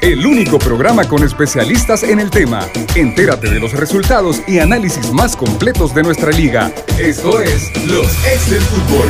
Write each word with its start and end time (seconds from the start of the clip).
el 0.00 0.26
único 0.26 0.58
programa 0.58 1.06
con 1.06 1.22
especialistas 1.22 2.02
en 2.02 2.20
el 2.20 2.30
tema. 2.30 2.66
Entérate 2.94 3.50
de 3.50 3.60
los 3.60 3.72
resultados 3.72 4.40
y 4.48 4.58
análisis 4.58 5.12
más 5.12 5.36
completos 5.36 5.94
de 5.94 6.02
nuestra 6.02 6.30
liga. 6.30 6.72
Esto 6.98 7.40
es 7.40 7.70
Los 7.86 8.06
Ex 8.26 8.50
del 8.50 8.62
Fútbol. 8.62 9.08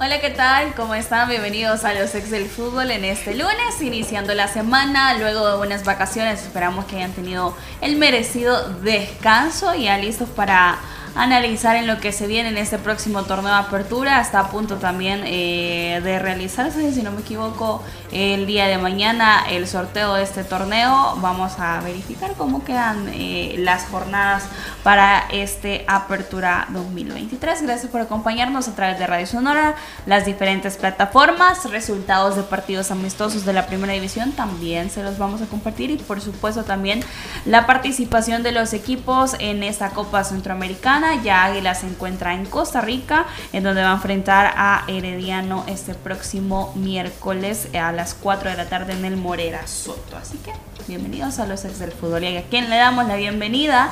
Hola, 0.00 0.20
¿qué 0.20 0.30
tal? 0.30 0.74
¿Cómo 0.76 0.94
están? 0.94 1.28
Bienvenidos 1.28 1.84
a 1.84 1.92
los 1.92 2.14
ex 2.14 2.30
del 2.30 2.46
fútbol 2.46 2.92
en 2.92 3.04
este 3.04 3.34
lunes, 3.34 3.82
iniciando 3.82 4.32
la 4.32 4.46
semana, 4.46 5.18
luego 5.18 5.50
de 5.50 5.56
buenas 5.56 5.84
vacaciones. 5.84 6.40
Esperamos 6.40 6.84
que 6.86 6.96
hayan 6.96 7.12
tenido 7.12 7.54
el 7.80 7.96
merecido 7.96 8.74
descanso 8.80 9.74
y 9.74 9.84
ya 9.84 9.98
listos 9.98 10.28
para 10.28 10.78
analizar 11.18 11.76
en 11.76 11.86
lo 11.86 11.98
que 11.98 12.12
se 12.12 12.26
viene 12.26 12.48
en 12.50 12.56
este 12.56 12.78
próximo 12.78 13.24
torneo 13.24 13.52
de 13.52 13.58
apertura. 13.58 14.20
Está 14.20 14.40
a 14.40 14.50
punto 14.50 14.76
también 14.76 15.22
eh, 15.26 16.00
de 16.02 16.18
realizarse, 16.18 16.92
si 16.92 17.02
no 17.02 17.10
me 17.10 17.20
equivoco, 17.20 17.82
el 18.12 18.46
día 18.46 18.66
de 18.68 18.78
mañana 18.78 19.44
el 19.50 19.66
sorteo 19.66 20.14
de 20.14 20.22
este 20.22 20.44
torneo. 20.44 21.16
Vamos 21.20 21.58
a 21.58 21.80
verificar 21.80 22.34
cómo 22.38 22.64
quedan 22.64 23.08
eh, 23.12 23.56
las 23.58 23.86
jornadas 23.86 24.44
para 24.84 25.24
este 25.30 25.84
apertura 25.88 26.66
2023. 26.70 27.62
Gracias 27.62 27.90
por 27.90 28.00
acompañarnos 28.00 28.68
a 28.68 28.76
través 28.76 28.98
de 28.98 29.06
Radio 29.06 29.26
Sonora, 29.26 29.74
las 30.06 30.24
diferentes 30.24 30.76
plataformas, 30.76 31.68
resultados 31.70 32.36
de 32.36 32.44
partidos 32.44 32.90
amistosos 32.90 33.44
de 33.44 33.52
la 33.52 33.66
primera 33.66 33.92
división 33.92 34.32
también 34.32 34.90
se 34.90 35.02
los 35.02 35.18
vamos 35.18 35.42
a 35.42 35.46
compartir 35.46 35.90
y 35.90 35.96
por 35.96 36.20
supuesto 36.20 36.64
también 36.64 37.00
la 37.44 37.66
participación 37.66 38.42
de 38.42 38.52
los 38.52 38.72
equipos 38.72 39.34
en 39.40 39.62
esta 39.62 39.90
Copa 39.90 40.22
Centroamericana 40.24 41.07
ya 41.16 41.44
Águila 41.44 41.74
se 41.74 41.86
encuentra 41.86 42.34
en 42.34 42.44
Costa 42.44 42.80
Rica, 42.80 43.26
en 43.52 43.62
donde 43.62 43.82
va 43.82 43.90
a 43.90 43.94
enfrentar 43.94 44.52
a 44.56 44.84
Herediano 44.88 45.64
este 45.66 45.94
próximo 45.94 46.72
miércoles 46.76 47.68
a 47.74 47.92
las 47.92 48.14
4 48.14 48.50
de 48.50 48.56
la 48.56 48.68
tarde 48.68 48.92
en 48.92 49.04
el 49.04 49.16
Morera 49.16 49.66
Soto. 49.66 50.16
Así 50.16 50.38
que 50.38 50.52
bienvenidos 50.86 51.38
a 51.38 51.46
los 51.46 51.64
ex 51.64 51.78
del 51.78 51.92
fútbol. 51.92 52.24
Y 52.24 52.36
a 52.36 52.42
quien 52.44 52.70
le 52.70 52.76
damos 52.76 53.06
la 53.06 53.16
bienvenida, 53.16 53.90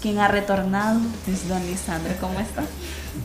quien 0.00 0.18
ha 0.18 0.28
retornado 0.28 1.00
es 1.26 1.48
don 1.48 1.64
Lisandro. 1.66 2.14
¿Cómo 2.20 2.40
está? 2.40 2.62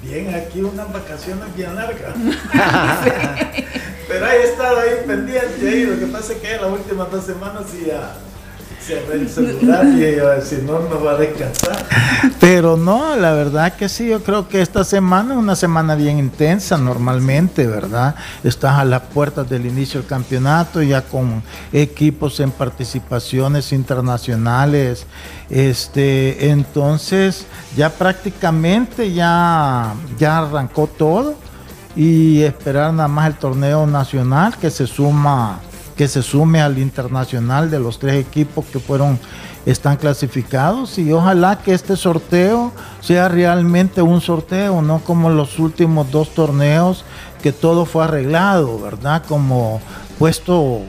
Bien, 0.01 0.33
aquí 0.33 0.61
unas 0.61 0.91
vacaciones 0.91 1.55
bien 1.55 1.75
largas. 1.75 2.15
Pero 4.07 4.27
he 4.27 4.43
estado 4.43 4.79
ahí 4.79 4.89
pendiente, 5.05 5.69
ahí. 5.69 5.85
lo 5.85 5.99
que 5.99 6.05
pasa 6.07 6.33
es 6.33 6.39
que 6.39 6.57
las 6.57 6.71
últimas 6.71 7.11
dos 7.11 7.25
semanas 7.25 7.65
ya 7.85 8.15
y 8.89 10.45
si 10.45 10.55
no, 10.57 10.79
no 10.79 11.03
va 11.03 11.11
a 11.11 11.17
descansar. 11.17 11.85
Pero 12.39 12.75
no, 12.75 13.15
la 13.15 13.31
verdad 13.31 13.73
que 13.75 13.87
sí, 13.87 14.09
yo 14.09 14.21
creo 14.23 14.47
que 14.47 14.61
esta 14.61 14.83
semana 14.83 15.33
es 15.33 15.39
una 15.39 15.55
semana 15.55 15.95
bien 15.95 16.19
intensa 16.19 16.77
normalmente, 16.77 17.65
¿verdad? 17.65 18.15
Estás 18.43 18.79
a 18.79 18.85
las 18.85 19.01
puertas 19.01 19.49
del 19.49 19.65
inicio 19.65 20.01
del 20.01 20.09
campeonato, 20.09 20.81
ya 20.81 21.01
con 21.01 21.43
equipos 21.71 22.39
en 22.39 22.51
participaciones 22.51 23.71
internacionales. 23.71 25.05
Este, 25.49 26.49
entonces, 26.49 27.45
ya 27.77 27.89
prácticamente 27.89 29.13
ya, 29.13 29.93
ya 30.17 30.39
arrancó 30.39 30.87
todo 30.87 31.35
y 31.95 32.41
esperar 32.41 32.93
nada 32.93 33.07
más 33.07 33.27
el 33.27 33.35
torneo 33.35 33.85
nacional 33.85 34.57
que 34.57 34.69
se 34.69 34.87
suma 34.87 35.59
que 35.95 36.07
se 36.07 36.21
sume 36.21 36.61
al 36.61 36.77
internacional 36.77 37.69
de 37.69 37.79
los 37.79 37.99
tres 37.99 38.15
equipos 38.15 38.65
que 38.65 38.79
fueron 38.79 39.19
están 39.65 39.95
clasificados 39.95 40.97
y 40.99 41.11
ojalá 41.13 41.59
que 41.59 41.73
este 41.73 41.95
sorteo 41.95 42.71
sea 42.99 43.29
realmente 43.29 44.01
un 44.01 44.19
sorteo, 44.19 44.81
no 44.81 44.99
como 44.99 45.29
los 45.29 45.57
últimos 45.59 46.11
dos 46.11 46.33
torneos 46.33 47.05
que 47.41 47.51
todo 47.51 47.85
fue 47.85 48.03
arreglado, 48.03 48.79
¿verdad? 48.79 49.23
Como 49.27 49.81
puesto 50.19 50.81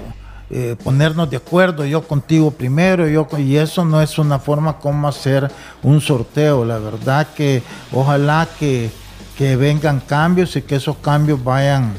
eh, 0.51 0.77
ponernos 0.83 1.31
de 1.31 1.37
acuerdo, 1.37 1.85
yo 1.85 2.07
contigo 2.07 2.51
primero, 2.51 3.09
yo 3.09 3.29
y 3.39 3.57
eso 3.57 3.85
no 3.85 4.03
es 4.03 4.19
una 4.19 4.39
forma 4.39 4.79
como 4.79 5.07
hacer 5.07 5.51
un 5.83 6.01
sorteo, 6.01 6.65
la 6.65 6.79
verdad 6.79 7.29
que 7.37 7.63
ojalá 7.93 8.49
que, 8.59 8.91
que 9.39 9.57
vengan 9.57 10.01
cambios 10.01 10.57
y 10.57 10.63
que 10.63 10.77
esos 10.77 10.97
cambios 10.97 11.43
vayan 11.43 11.93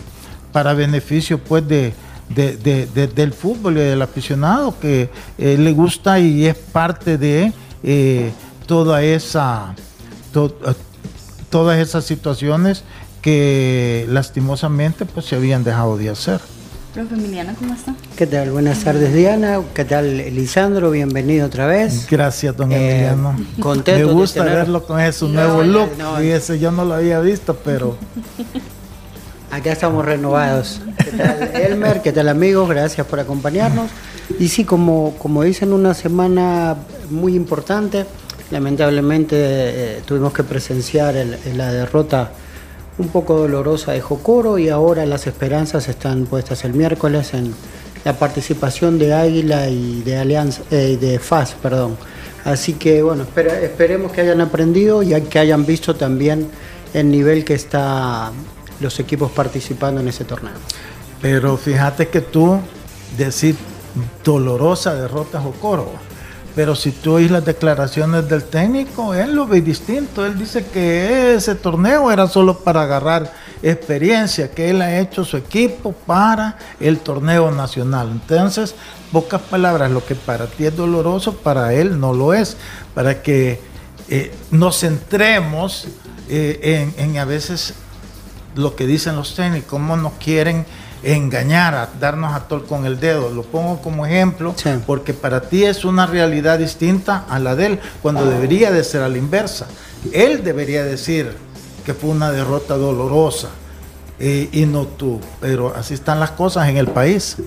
para 0.51 0.73
beneficio 0.73 1.37
pues 1.37 1.67
de, 1.67 1.93
de, 2.29 3.09
del 3.13 3.33
fútbol 3.33 3.77
y 3.77 3.81
del 3.81 4.01
aficionado 4.01 4.77
que 4.79 5.09
eh, 5.37 5.57
le 5.57 5.71
gusta 5.73 6.19
y 6.19 6.45
es 6.45 6.55
parte 6.55 7.17
de 7.17 7.53
eh, 7.83 8.31
toda 8.65 9.03
esa 9.03 9.75
eh, 10.33 10.49
todas 11.49 11.79
esas 11.79 12.03
situaciones 12.03 12.83
que 13.21 14.05
lastimosamente 14.09 15.05
pues 15.05 15.25
se 15.25 15.35
habían 15.35 15.63
dejado 15.63 15.97
de 15.97 16.09
hacer. 16.09 16.39
Profe 16.93 17.15
Emiliano, 17.15 17.53
¿cómo 17.59 17.73
está? 17.73 17.93
¿Qué 18.15 18.25
tal? 18.25 18.51
Buenas 18.51 18.83
tardes 18.83 19.13
Diana, 19.13 19.59
¿qué 19.73 19.83
tal 19.83 20.17
Lisandro? 20.17 20.91
Bienvenido 20.91 21.47
otra 21.47 21.67
vez. 21.67 22.07
Gracias, 22.09 22.55
don 22.55 22.71
Emiliano. 22.71 23.35
Contento 23.59 24.07
Me 24.07 24.13
gusta 24.13 24.43
verlo 24.43 24.85
con 24.85 24.99
ese 25.01 25.25
nuevo 25.27 25.63
look. 25.63 25.89
y 26.23 26.27
ese 26.27 26.57
yo 26.57 26.71
no 26.71 26.85
lo 26.85 26.93
había 26.95 27.19
visto, 27.19 27.55
pero 27.63 27.97
Acá 29.55 29.71
estamos 29.71 30.03
renovados. 30.03 30.81
¿Qué 30.97 31.11
tal, 31.11 31.49
Elmer? 31.55 32.01
¿Qué 32.01 32.11
tal, 32.11 32.27
amigos? 32.27 32.67
Gracias 32.67 33.07
por 33.07 33.21
acompañarnos. 33.21 33.89
Y 34.37 34.49
sí, 34.49 34.65
como, 34.65 35.15
como 35.17 35.43
dicen, 35.43 35.71
una 35.71 35.93
semana 35.93 36.75
muy 37.09 37.35
importante. 37.35 38.05
Lamentablemente 38.51 39.37
eh, 39.39 40.01
tuvimos 40.05 40.33
que 40.33 40.43
presenciar 40.43 41.15
la 41.55 41.71
derrota 41.71 42.31
un 42.97 43.07
poco 43.07 43.37
dolorosa 43.37 43.93
de 43.93 44.01
Jocoro 44.01 44.57
y 44.57 44.67
ahora 44.67 45.05
las 45.05 45.25
esperanzas 45.25 45.87
están 45.87 46.25
puestas 46.25 46.65
el 46.65 46.73
miércoles 46.73 47.33
en 47.33 47.55
la 48.03 48.11
participación 48.11 48.99
de 48.99 49.13
Águila 49.13 49.69
y 49.69 50.01
de 50.01 50.17
Alianza, 50.17 50.63
eh, 50.69 50.97
de 50.99 51.17
FAS, 51.17 51.55
perdón. 51.63 51.95
Así 52.43 52.73
que 52.73 53.01
bueno, 53.01 53.25
esperemos 53.61 54.11
que 54.11 54.19
hayan 54.19 54.41
aprendido 54.41 55.01
y 55.01 55.19
que 55.21 55.39
hayan 55.39 55.65
visto 55.65 55.95
también 55.95 56.49
el 56.93 57.09
nivel 57.09 57.45
que 57.45 57.53
está 57.53 58.33
los 58.79 58.99
equipos 58.99 59.31
participando 59.31 60.01
en 60.01 60.07
ese 60.07 60.25
torneo. 60.25 60.53
Pero 61.21 61.57
fíjate 61.57 62.07
que 62.09 62.21
tú 62.21 62.59
decís 63.17 63.55
dolorosa 64.23 64.95
derrota 64.95 65.39
a 65.39 65.41
Jocoro. 65.41 65.91
Pero 66.55 66.73
si 66.73 66.91
tú 66.91 67.15
oís 67.15 67.29
las 67.29 67.43
declaraciones 67.43 68.29
del 68.29 68.45
técnico, 68.45 69.13
él 69.13 69.35
lo 69.35 69.45
ve 69.45 69.59
distinto. 69.59 70.25
Él 70.25 70.37
dice 70.39 70.65
que 70.65 71.35
ese 71.35 71.55
torneo 71.55 72.09
era 72.09 72.27
solo 72.27 72.59
para 72.59 72.83
agarrar 72.83 73.29
experiencia, 73.61 74.51
que 74.51 74.69
él 74.69 74.81
ha 74.81 74.99
hecho 74.99 75.25
su 75.25 75.35
equipo 75.35 75.91
para 75.91 76.57
el 76.79 76.99
torneo 76.99 77.51
nacional. 77.51 78.09
Entonces, 78.09 78.73
pocas 79.11 79.41
palabras, 79.41 79.91
lo 79.91 80.05
que 80.05 80.15
para 80.15 80.47
ti 80.47 80.65
es 80.65 80.75
doloroso, 80.75 81.35
para 81.35 81.73
él 81.73 81.99
no 81.99 82.13
lo 82.13 82.33
es. 82.33 82.55
Para 82.93 83.21
que 83.21 83.59
eh, 84.07 84.33
nos 84.49 84.79
centremos 84.79 85.87
eh, 86.29 86.89
en 86.95 87.17
a 87.17 87.25
veces 87.25 87.73
lo 88.55 88.75
que 88.75 88.87
dicen 88.87 89.15
los 89.15 89.35
técnicos, 89.35 89.69
cómo 89.69 89.97
nos 89.97 90.13
quieren 90.13 90.65
engañar, 91.03 91.75
a 91.75 91.89
darnos 91.99 92.33
a 92.33 92.47
tol 92.47 92.65
con 92.65 92.85
el 92.85 92.99
dedo. 92.99 93.29
Lo 93.29 93.43
pongo 93.43 93.81
como 93.81 94.05
ejemplo 94.05 94.55
porque 94.85 95.13
para 95.13 95.41
ti 95.41 95.65
es 95.65 95.85
una 95.85 96.05
realidad 96.05 96.59
distinta 96.59 97.25
a 97.29 97.39
la 97.39 97.55
de 97.55 97.65
él, 97.67 97.79
cuando 98.01 98.25
debería 98.25 98.71
de 98.71 98.83
ser 98.83 99.03
a 99.03 99.09
la 99.09 99.17
inversa. 99.17 99.67
Él 100.11 100.43
debería 100.43 100.83
decir 100.83 101.35
que 101.85 101.93
fue 101.93 102.09
una 102.09 102.31
derrota 102.31 102.75
dolorosa 102.75 103.49
eh, 104.19 104.49
y 104.51 104.65
no 104.65 104.85
tú, 104.85 105.19
pero 105.41 105.73
así 105.75 105.93
están 105.93 106.19
las 106.19 106.31
cosas 106.31 106.67
en 106.69 106.77
el 106.77 106.87
país. 106.87 107.37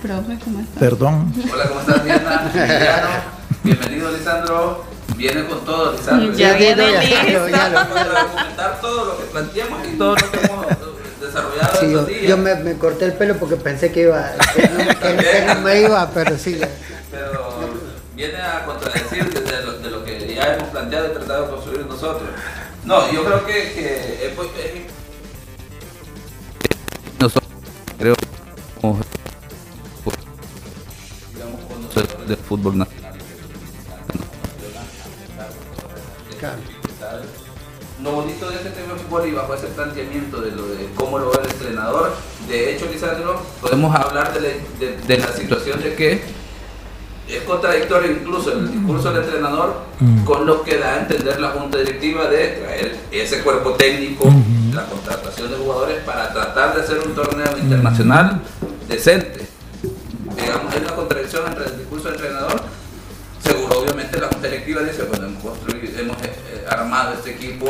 Profe, 0.00 0.38
¿cómo 0.44 0.60
estás? 0.60 0.78
Perdón. 0.78 1.32
Hola, 1.52 1.68
¿cómo 1.68 1.80
estás, 1.80 2.04
Diana? 2.04 2.50
Bienvenido, 3.64 4.12
Lisandro. 4.12 4.91
Viene 5.22 5.44
con 5.44 5.64
todo, 5.64 5.92
Lisandro. 5.92 6.32
Ya, 6.32 6.54
viene 6.54 6.98
listo. 6.98 7.48
Ya, 7.48 7.88
comentar 8.28 8.80
todo 8.80 9.04
lo 9.04 9.18
que 9.18 9.24
planteamos 9.26 9.86
y 9.86 9.90
todo 9.92 10.16
lo 10.16 10.30
que 10.32 10.38
hemos 10.38 10.66
desarrollado 11.20 11.78
sí, 11.78 11.86
estos 11.86 11.92
yo, 11.92 12.04
días. 12.06 12.22
yo 12.22 12.36
me, 12.38 12.54
me, 12.56 12.76
corté 12.76 13.04
el 13.04 13.12
pelo 13.12 13.36
porque 13.36 13.54
pensé 13.54 13.92
que 13.92 14.00
iba, 14.00 14.32
que 14.52 14.68
no, 14.68 14.78
que, 14.78 15.16
que 15.24 15.44
no 15.46 15.60
me 15.60 15.80
iba, 15.80 16.10
pero 16.12 16.36
sí. 16.36 16.60
Pero 17.12 17.54
viene 18.16 18.36
a 18.36 18.64
contradecir 18.66 19.32
de 19.32 19.62
lo, 19.62 19.78
de 19.78 19.90
lo 19.90 20.04
que 20.04 20.34
ya 20.34 20.54
hemos 20.54 20.70
planteado 20.70 21.06
y 21.06 21.12
tratado 21.12 21.44
de 21.44 21.50
construir 21.52 21.86
nosotros. 21.86 22.28
No, 22.84 23.12
yo 23.12 23.24
creo 23.24 23.46
que, 23.46 23.52
que 23.52 24.24
es, 24.26 24.32
es, 24.32 24.36
nosotros 27.20 27.48
creo 27.96 28.16
digamos 31.32 31.60
conocedores 31.68 32.28
del 32.28 32.38
fútbol 32.38 32.78
nacional 32.78 33.01
lo 38.02 38.10
bonito 38.12 38.50
de 38.50 38.56
este 38.56 38.70
tema 38.70 38.94
de 38.94 39.00
fútbol 39.00 39.28
y 39.28 39.32
bajo 39.32 39.54
ese 39.54 39.68
planteamiento 39.68 40.40
de 40.40 40.50
lo 40.50 40.66
de 40.66 40.88
cómo 40.96 41.18
lo 41.18 41.30
ve 41.30 41.38
el 41.44 41.50
entrenador, 41.50 42.12
de 42.48 42.74
hecho, 42.74 42.86
Lisandro, 42.90 43.40
podemos 43.60 43.94
hablar 43.94 44.32
de 44.34 44.40
la, 44.40 44.48
de, 44.80 44.96
de 45.06 45.18
la 45.18 45.28
situación 45.28 45.80
de 45.82 45.94
que 45.94 46.22
es 47.28 47.42
contradictorio 47.44 48.10
incluso 48.10 48.52
el 48.52 48.70
discurso 48.70 49.12
del 49.12 49.22
entrenador 49.22 49.82
mm. 50.00 50.24
con 50.24 50.44
lo 50.44 50.62
que 50.62 50.78
da 50.78 50.94
a 50.94 51.00
entender 51.00 51.40
la 51.40 51.50
junta 51.50 51.78
directiva 51.78 52.28
de 52.28 52.48
traer 52.48 52.96
ese 53.10 53.42
cuerpo 53.42 53.70
técnico, 53.72 54.28
mm 54.28 54.42
-hmm. 54.42 54.74
la 54.74 54.84
contratación 54.86 55.50
de 55.50 55.56
jugadores 55.56 55.98
para 56.04 56.32
tratar 56.32 56.74
de 56.74 56.82
hacer 56.82 56.98
un 56.98 57.14
torneo 57.14 57.56
internacional 57.56 58.40
decente. 58.88 59.46
digamos, 60.36 60.74
hay 60.74 60.80
una 60.80 60.94
contradicción 60.96 61.46
entre 61.46 61.64
el 61.66 61.78
discurso 61.78 62.10
del 62.10 62.14
entrenador. 62.16 62.81
Seguro, 63.42 63.80
obviamente, 63.80 64.20
la 64.20 64.28
Junta 64.28 64.48
Directiva 64.48 64.82
dice, 64.82 65.02
bueno, 65.04 65.26
hemos, 65.26 65.42
construido, 65.42 66.00
hemos 66.00 66.16
eh, 66.22 66.64
armado 66.68 67.14
este 67.14 67.32
equipo, 67.32 67.66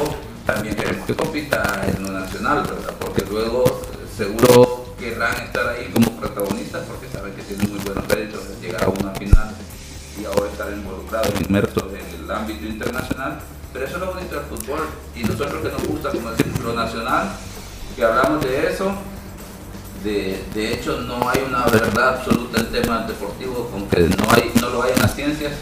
también 0.47 0.75
queremos 0.75 1.07
que 1.07 1.15
compita 1.15 1.83
en 1.87 2.03
lo 2.03 2.13
nacional, 2.13 2.63
¿verdad? 2.63 2.95
Porque 2.99 3.25
luego, 3.31 3.81
seguro 4.17 4.95
querrán 4.99 5.35
estar 5.43 5.69
ahí 5.69 5.91
como 5.93 6.13
protagonistas 6.21 6.85
porque 6.87 7.09
saben 7.09 7.35
que 7.35 7.43
tienen 7.43 7.71
muy 7.71 7.81
buenos 7.81 8.05
créditos 8.07 8.49
de 8.49 8.67
llegar 8.67 8.85
a 8.85 8.89
una 8.89 9.11
final 9.13 9.55
y 10.21 10.25
ahora 10.25 10.51
estar 10.51 10.73
involucrados, 10.73 11.33
inmersos 11.41 11.85
en 11.93 12.25
el 12.25 12.31
ámbito 12.31 12.67
internacional. 12.67 13.41
Pero 13.73 13.87
eso 13.87 13.95
es 13.97 14.01
lo 14.01 14.15
bonito 14.15 14.35
del 14.37 14.45
fútbol 14.45 14.87
y 15.17 15.25
nosotros 15.25 15.63
que 15.63 15.69
nos 15.69 15.87
gusta, 15.87 16.11
como 16.11 16.31
decir, 16.31 16.47
lo 16.63 16.75
nacional, 16.75 17.33
que 17.97 18.05
hablamos 18.05 18.45
de 18.45 18.69
eso, 18.69 18.93
de, 20.05 20.43
de, 20.55 20.75
hecho, 20.75 21.01
no 21.03 21.29
hay 21.29 21.43
una 21.47 21.65
verdad 21.67 22.19
absoluta 22.19 22.61
en 22.61 22.67
temas 22.67 23.07
deportivos, 23.07 23.69
aunque 23.73 24.01
no, 24.01 24.31
hay, 24.33 24.51
no 24.61 24.71
lo 24.71 24.83
hay 24.83 24.93
en 24.95 25.03
las 25.03 25.15
ciencias, 25.15 25.53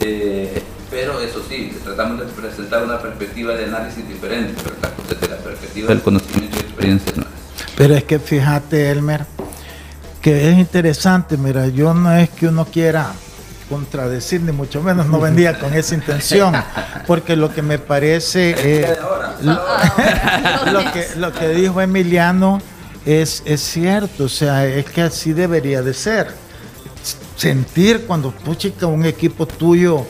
eh, 0.00 0.62
pero 0.90 1.20
eso 1.20 1.42
sí, 1.48 1.76
tratamos 1.84 2.18
de 2.20 2.26
presentar 2.26 2.82
una 2.82 2.98
perspectiva 2.98 3.54
de 3.54 3.64
análisis 3.64 4.06
diferente, 4.08 4.54
¿verdad? 4.62 4.90
desde 5.08 5.28
la 5.28 5.36
perspectiva 5.36 5.88
del 5.88 6.00
conocimiento 6.00 6.56
y 6.56 6.60
experiencia. 6.60 7.12
¿no? 7.16 7.24
Pero 7.76 7.94
es 7.94 8.04
que 8.04 8.18
fíjate, 8.18 8.90
Elmer, 8.90 9.26
que 10.22 10.50
es 10.50 10.58
interesante, 10.58 11.36
mira, 11.36 11.68
yo 11.68 11.94
no 11.94 12.12
es 12.12 12.30
que 12.30 12.48
uno 12.48 12.64
quiera 12.64 13.12
contradecir, 13.68 14.40
ni 14.40 14.52
mucho 14.52 14.82
menos 14.82 15.06
no 15.06 15.20
vendía 15.20 15.58
con 15.58 15.74
esa 15.74 15.94
intención, 15.94 16.54
porque 17.06 17.36
lo 17.36 17.52
que 17.52 17.60
me 17.60 17.78
parece, 17.78 18.54
eh, 18.56 18.96
lo, 19.42 20.72
lo, 20.72 20.92
que, 20.92 21.06
lo 21.16 21.32
que 21.32 21.48
dijo 21.48 21.80
Emiliano, 21.82 22.60
es, 23.04 23.42
es 23.44 23.60
cierto, 23.60 24.24
o 24.24 24.28
sea, 24.28 24.66
es 24.66 24.86
que 24.86 25.02
así 25.02 25.32
debería 25.32 25.82
de 25.82 25.94
ser. 25.94 26.28
Sentir 27.36 28.04
cuando 28.06 28.34
chica 28.56 28.86
un 28.86 29.04
equipo 29.04 29.46
tuyo 29.46 30.04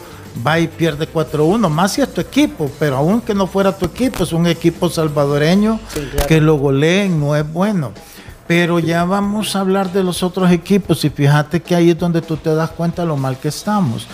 va 0.47 0.59
y 0.59 0.69
pierde 0.69 1.09
4-1, 1.11 1.69
más 1.69 1.93
si 1.93 2.01
es 2.01 2.13
tu 2.13 2.21
equipo, 2.21 2.71
pero 2.79 2.97
aunque 2.97 3.35
no 3.35 3.47
fuera 3.47 3.77
tu 3.77 3.87
equipo, 3.87 4.25
es 4.25 4.33
un 4.33 4.47
equipo 4.47 4.89
salvadoreño 4.89 5.79
sí, 5.93 6.01
claro. 6.11 6.27
que 6.27 6.41
lo 6.41 6.57
goleen, 6.57 7.21
no 7.21 7.37
es 7.37 7.51
bueno. 7.51 7.93
Pero 8.47 8.79
ya 8.79 9.05
vamos 9.05 9.55
a 9.55 9.61
hablar 9.61 9.93
de 9.93 10.03
los 10.03 10.23
otros 10.23 10.51
equipos 10.51 11.05
y 11.05 11.11
fíjate 11.11 11.61
que 11.61 11.75
ahí 11.75 11.91
es 11.91 11.99
donde 11.99 12.23
tú 12.23 12.39
te 12.39 12.55
das 12.55 12.71
cuenta 12.71 13.05
lo 13.05 13.17
mal 13.17 13.37
que 13.39 13.49
estamos. 13.49 14.07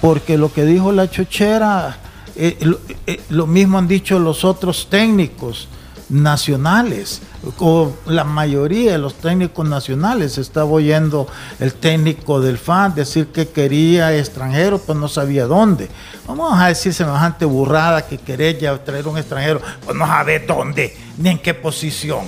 Porque 0.00 0.38
lo 0.38 0.52
que 0.52 0.64
dijo 0.64 0.92
la 0.92 1.10
chochera, 1.10 1.98
eh, 2.36 2.56
lo, 2.60 2.78
eh, 3.06 3.20
lo 3.30 3.48
mismo 3.48 3.78
han 3.78 3.88
dicho 3.88 4.18
los 4.20 4.44
otros 4.44 4.86
técnicos 4.88 5.66
nacionales, 6.10 7.22
o 7.58 7.92
la 8.06 8.24
mayoría 8.24 8.92
de 8.92 8.98
los 8.98 9.14
técnicos 9.14 9.66
nacionales. 9.68 10.36
Estaba 10.38 10.70
oyendo 10.70 11.26
el 11.58 11.72
técnico 11.74 12.40
del 12.40 12.58
FAN 12.58 12.94
decir 12.94 13.28
que 13.28 13.48
quería 13.48 14.16
extranjero, 14.16 14.78
pues 14.78 14.98
no 14.98 15.08
sabía 15.08 15.46
dónde. 15.46 15.88
Vamos 16.26 16.52
a 16.58 16.68
decir 16.68 16.92
semejante 16.92 17.44
burrada 17.44 18.06
que 18.06 18.18
querer 18.18 18.58
ya 18.58 18.76
traer 18.84 19.08
un 19.08 19.16
extranjero, 19.16 19.60
pues 19.84 19.96
no 19.96 20.06
sabe 20.06 20.40
dónde, 20.40 20.96
ni 21.16 21.30
en 21.30 21.38
qué 21.38 21.54
posición. 21.54 22.24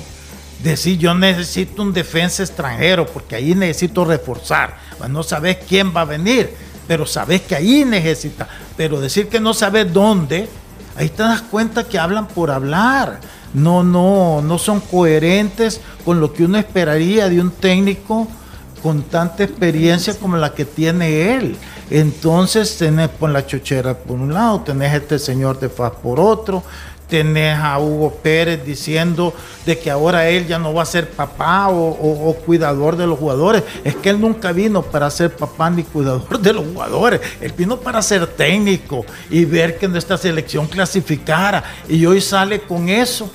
Decir 0.62 0.96
yo 0.96 1.12
necesito 1.12 1.82
un 1.82 1.93
defensa 1.93 2.43
extranjero, 2.43 3.05
porque 3.06 3.35
ahí 3.35 3.55
necesito 3.55 4.05
reforzar. 4.05 4.78
Pues 4.96 5.11
no 5.11 5.25
sabes 5.25 5.58
quién 5.69 5.93
va 5.94 6.02
a 6.02 6.05
venir, 6.05 6.55
pero 6.87 7.05
sabes 7.05 7.43
que 7.43 7.56
ahí 7.56 7.85
necesita. 7.85 8.49
Pero 8.76 9.00
decir 9.00 9.28
que 9.28 9.40
no 9.40 9.55
sabes 9.55 9.93
dónde, 9.93 10.49
ahí 10.97 11.09
te 11.09 11.23
das 11.23 11.43
cuenta 11.43 11.85
que 11.85 11.99
hablan 11.99 12.29
por 12.29 12.50
hablar 12.50 13.21
no, 13.55 13.83
no, 13.83 14.41
no 14.43 14.59
son 14.59 14.81
coherentes 14.81 15.81
con 16.05 16.21
lo 16.21 16.33
que 16.33 16.44
uno 16.44 16.59
esperaría 16.59 17.29
de 17.29 17.41
un 17.41 17.50
técnico 17.50 18.29
con 18.83 19.03
tanta 19.03 19.44
experiencia 19.44 20.15
como 20.19 20.37
la 20.37 20.55
que 20.55 20.65
tiene 20.65 21.35
él. 21.35 21.56
Entonces 21.94 22.79
tenés 22.79 23.11
por 23.11 23.29
la 23.29 23.47
chochera 23.47 23.93
por 23.93 24.17
un 24.17 24.33
lado, 24.33 24.62
tenés 24.62 24.94
este 24.94 25.19
señor 25.19 25.61
de 25.61 25.69
Faz 25.69 25.93
por 26.03 26.19
otro, 26.19 26.62
tenés 27.06 27.59
a 27.59 27.79
Hugo 27.79 28.15
Pérez 28.23 28.65
diciendo 28.65 29.35
de 29.67 29.79
que 29.79 29.91
ahora 29.91 30.27
él 30.27 30.47
ya 30.47 30.59
no 30.59 30.73
va 30.73 30.85
a 30.85 30.87
ser 30.87 31.11
papá 31.11 31.69
o, 31.69 31.91
o, 31.91 32.31
o, 32.31 32.35
cuidador 32.37 32.97
de 32.97 33.06
los 33.06 33.19
jugadores. 33.19 33.62
Es 33.85 33.94
que 33.97 34.09
él 34.09 34.19
nunca 34.19 34.53
vino 34.53 34.81
para 34.81 35.11
ser 35.11 35.37
papá 35.37 35.69
ni 35.69 35.83
cuidador 35.83 36.41
de 36.41 36.55
los 36.55 36.65
jugadores. 36.65 37.21
Él 37.43 37.53
vino 37.55 37.79
para 37.79 38.00
ser 38.00 38.27
técnico 38.27 39.05
y 39.29 39.45
ver 39.45 39.77
que 39.77 39.87
nuestra 39.87 40.17
selección 40.17 40.67
clasificara. 40.69 41.62
Y 41.91 42.06
hoy 42.06 42.23
sale 42.23 42.62
con 42.62 42.88
eso. 42.88 43.31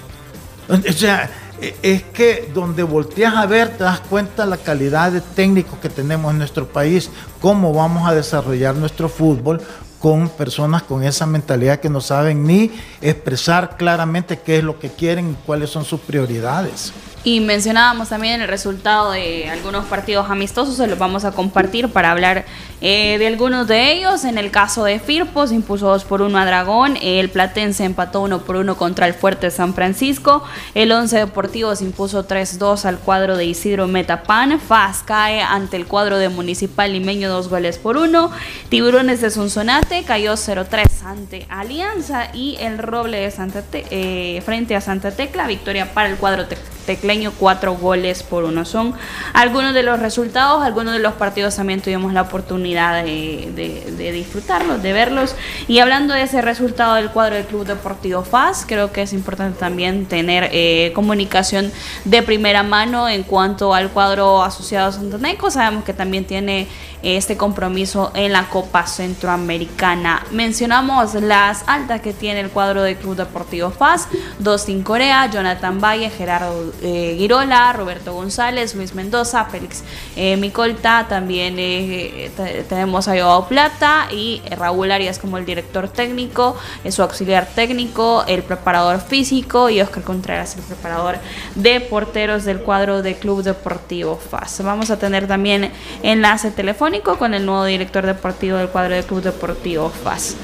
O 0.68 0.92
sea, 0.92 1.30
es 1.62 2.04
que 2.04 2.50
donde 2.54 2.84
volteas 2.84 3.36
a 3.36 3.46
ver 3.46 3.78
te 3.78 3.84
das 3.84 4.00
cuenta 4.02 4.46
la 4.46 4.58
calidad 4.58 5.12
de 5.12 5.22
técnicos 5.22 5.80
que 5.80 5.90
tenemos 5.90 6.32
en 6.32 6.40
nuestro 6.40 6.68
país, 6.68 7.10
cómo 7.42 7.74
vamos 7.74 8.08
a 8.08 8.14
desarrollar 8.14 8.76
nuestro 8.76 9.10
fútbol 9.10 9.62
con 10.00 10.30
personas 10.30 10.84
con 10.84 11.04
esa 11.04 11.26
mentalidad 11.26 11.80
que 11.80 11.90
no 11.90 12.02
saben 12.02 12.46
ni 12.46 12.72
expresar 13.02 13.78
claramente 13.78 14.40
qué 14.40 14.60
es 14.60 14.64
lo 14.64 14.80
que 14.80 14.90
quieren 14.90 15.32
y 15.32 15.46
cuáles 15.46 15.70
son 15.70 15.86
sus 15.86 16.00
prioridades. 16.00 16.94
Y 17.28 17.42
mencionábamos 17.42 18.08
también 18.08 18.42
el 18.42 18.48
resultado 18.48 19.12
de 19.12 19.50
algunos 19.50 19.84
partidos 19.88 20.30
amistosos, 20.30 20.78
se 20.78 20.88
los 20.88 20.98
vamos 20.98 21.26
a 21.26 21.34
compartir 21.34 21.90
para 21.90 22.12
hablar 22.12 22.46
eh, 22.80 23.18
de 23.20 23.28
algunos 23.28 23.68
de 23.68 23.92
ellos. 23.92 24.24
En 24.24 24.38
el 24.38 24.50
caso 24.50 24.86
de 24.86 24.98
Firpo, 24.98 25.46
se 25.46 25.54
impuso 25.54 25.88
2 25.88 26.06
por 26.06 26.22
1 26.22 26.38
a 26.38 26.46
Dragón, 26.46 26.98
el 27.02 27.30
Platense 27.30 27.84
empató 27.84 28.22
1 28.22 28.44
por 28.44 28.56
1 28.56 28.78
contra 28.78 29.08
el 29.08 29.14
Fuerte 29.14 29.52
San 29.52 29.74
Francisco, 29.74 30.42
el 30.74 30.90
Once 30.94 31.18
Deportivo 31.18 31.76
se 31.76 31.84
impuso 31.84 32.26
3-2 32.26 32.86
al 32.86 32.98
cuadro 32.98 33.36
de 33.36 33.44
Isidro 33.44 33.88
Metapan, 33.88 34.58
FAS 34.62 35.04
cae 35.04 35.42
ante 35.42 35.76
el 35.76 35.86
cuadro 35.86 36.18
de 36.20 36.30
Municipal 36.30 36.94
Limeño 36.94 37.30
2 37.30 37.50
goles 37.50 37.78
por 37.78 37.98
1, 37.98 38.32
Tiburones 38.70 39.20
de 39.20 39.32
Sonsonate 39.32 40.06
cayó 40.06 40.36
0-3 40.36 40.86
ante 41.04 41.46
Alianza 41.50 42.34
y 42.34 42.56
el 42.62 42.78
Roble 42.78 43.20
de 43.20 43.32
Santa 43.32 43.64
Te 43.64 43.84
eh, 43.92 44.40
frente 44.44 44.78
a 44.78 44.80
Santa 44.80 45.12
Tecla, 45.12 45.46
victoria 45.46 45.94
para 45.94 46.08
el 46.08 46.16
cuadro 46.16 46.46
te 46.46 46.56
tecleño, 46.88 47.32
cuatro 47.38 47.76
goles 47.76 48.24
por 48.24 48.46
uno. 48.46 48.66
Son 48.66 48.96
algunos 49.34 49.76
de 49.76 49.84
los 49.84 50.00
resultados, 50.00 50.64
algunos 50.64 50.94
de 50.94 51.00
los 51.00 51.14
partidos 51.14 51.56
también 51.56 51.82
tuvimos 51.82 52.14
la 52.14 52.24
oportunidad 52.24 53.04
de, 53.04 54.12
disfrutarlos, 54.12 54.82
de 54.82 54.94
verlos. 54.94 55.36
Y 55.68 55.80
hablando 55.80 56.16
de 56.16 56.24
ese 56.24 56.42
resultado 56.42 56.96
del 56.96 57.12
cuadro 57.12 57.36
del 57.36 57.46
Club 57.46 57.68
Deportivo 57.68 58.24
FAS, 58.24 58.66
creo 58.68 58.92
que 58.92 59.04
es 59.04 59.14
importante 59.14 59.60
también 59.60 60.08
tener 60.08 60.50
eh, 60.52 60.92
comunicación 60.96 61.72
de 62.06 62.24
primera 62.24 62.64
mano 62.64 63.08
en 63.08 63.24
cuanto 63.24 63.76
al 63.76 63.90
cuadro 63.90 64.42
asociado 64.42 64.92
Santaneco. 64.92 65.52
Sabemos 65.52 65.84
que 65.84 65.94
también 65.94 66.26
tiene 66.26 66.68
este 67.04 67.38
compromiso 67.38 68.12
en 68.16 68.34
la 68.34 68.50
Copa 68.50 68.88
Centroamericana. 68.88 70.24
Mencionamos 70.32 71.14
las 71.14 71.64
altas 71.68 72.02
que 72.02 72.14
tiene 72.14 72.40
el 72.40 72.50
cuadro 72.50 72.82
del 72.82 72.96
Club 72.96 73.16
Deportivo 73.16 73.70
FAS, 73.70 74.08
Dustin 74.40 74.84
Corea, 74.84 75.30
Jonathan 75.30 75.80
Valle, 75.80 76.10
Gerardo 76.10 76.74
eh, 76.82 77.16
Girola, 77.18 77.72
Roberto 77.74 78.14
González, 78.14 78.74
Luis 78.76 78.96
Mendoza, 78.96 79.46
Félix 79.46 79.84
eh, 80.16 80.38
Micolta, 80.38 81.06
también 81.08 81.56
eh, 81.60 82.32
tenemos 82.68 83.08
a 83.08 83.12
Joao 83.12 83.48
Plata 83.48 84.08
y 84.12 84.42
Raúl 84.50 84.92
Arias 84.92 85.20
como 85.20 85.38
el 85.38 85.46
director 85.46 85.88
técnico, 85.90 86.58
su 86.90 87.04
auxiliar 87.04 87.48
técnico, 87.48 88.24
el 88.28 88.44
preparador 88.44 89.02
físico 89.02 89.70
y 89.70 89.82
Oscar 89.82 90.04
Contreras, 90.04 90.56
el 90.56 90.64
preparador 90.64 91.18
de 91.56 91.80
porteros 91.82 92.44
del 92.44 92.60
cuadro 92.60 93.02
de 93.02 93.16
Club 93.16 93.44
Deportivo 93.44 94.18
FAS. 94.18 94.64
Vamos 94.64 94.90
a 94.90 94.98
tener 94.98 95.28
también 95.28 95.72
enlace 96.02 96.52
telefónico 96.52 96.87
con 97.20 97.34
el 97.34 97.46
nuevo 97.46 97.66
director 97.66 98.06
deportivo 98.06 98.58
del 98.58 98.70
cuadro 98.70 98.96
de 98.96 99.04
Club 99.04 99.22
Deportivo 99.22 99.90
FAS. 99.90 100.38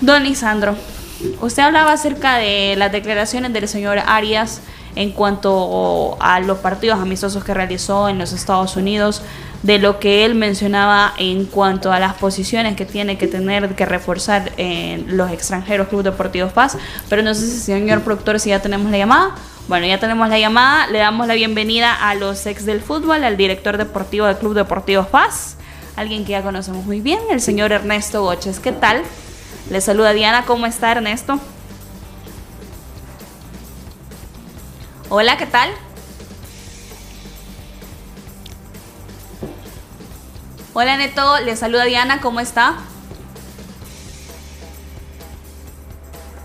Don 0.00 0.24
Lisandro, 0.24 0.74
usted 1.42 1.64
hablaba 1.64 1.92
acerca 1.92 2.38
de 2.38 2.76
las 2.78 2.92
declaraciones 2.92 3.52
del 3.52 3.68
señor 3.68 3.98
Arias 3.98 4.62
en 4.94 5.12
cuanto 5.12 6.16
a 6.18 6.40
los 6.40 6.58
partidos 6.58 6.98
amistosos 6.98 7.44
que 7.44 7.52
realizó 7.52 8.08
en 8.08 8.18
los 8.18 8.32
Estados 8.32 8.76
Unidos, 8.76 9.20
de 9.62 9.78
lo 9.78 10.00
que 10.00 10.24
él 10.24 10.34
mencionaba 10.34 11.12
en 11.18 11.44
cuanto 11.44 11.92
a 11.92 12.00
las 12.00 12.14
posiciones 12.14 12.74
que 12.74 12.86
tiene 12.86 13.18
que 13.18 13.26
tener 13.26 13.74
que 13.74 13.84
reforzar 13.84 14.52
en 14.56 15.18
los 15.18 15.30
extranjeros 15.30 15.88
Club 15.88 16.04
Deportivo 16.04 16.48
Paz. 16.48 16.78
Pero 17.10 17.22
no 17.22 17.34
sé 17.34 17.46
si, 17.46 17.58
señor 17.58 18.00
productor, 18.00 18.40
si 18.40 18.48
ya 18.48 18.62
tenemos 18.62 18.90
la 18.90 18.96
llamada. 18.96 19.34
Bueno, 19.68 19.86
ya 19.86 19.98
tenemos 19.98 20.28
la 20.28 20.38
llamada. 20.38 20.86
Le 20.86 21.00
damos 21.00 21.26
la 21.26 21.34
bienvenida 21.34 21.92
a 21.92 22.14
los 22.14 22.46
ex 22.46 22.64
del 22.64 22.80
fútbol, 22.80 23.24
al 23.24 23.36
director 23.36 23.76
deportivo 23.76 24.26
del 24.26 24.36
Club 24.36 24.54
Deportivo 24.54 25.04
Paz, 25.04 25.56
alguien 25.96 26.24
que 26.24 26.32
ya 26.32 26.42
conocemos 26.42 26.84
muy 26.84 27.00
bien, 27.00 27.20
el 27.30 27.40
señor 27.40 27.72
Ernesto 27.72 28.22
Goches. 28.22 28.60
¿Qué 28.60 28.72
tal? 28.72 29.02
Le 29.70 29.80
saluda 29.80 30.12
Diana. 30.12 30.44
¿Cómo 30.46 30.66
está, 30.66 30.92
Ernesto? 30.92 31.40
Hola, 35.08 35.36
¿qué 35.36 35.46
tal? 35.46 35.70
Hola 40.78 40.98
Neto, 40.98 41.40
le 41.40 41.56
saluda 41.56 41.84
Diana, 41.84 42.20
¿cómo 42.20 42.38
está? 42.38 42.76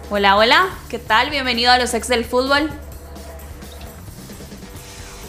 Hola, 0.10 0.38
hola, 0.38 0.70
¿qué 0.88 1.00
tal? 1.00 1.30
Bienvenido 1.30 1.70
a 1.70 1.78
los 1.78 1.94
ex 1.94 2.08
del 2.08 2.24
fútbol. 2.24 2.70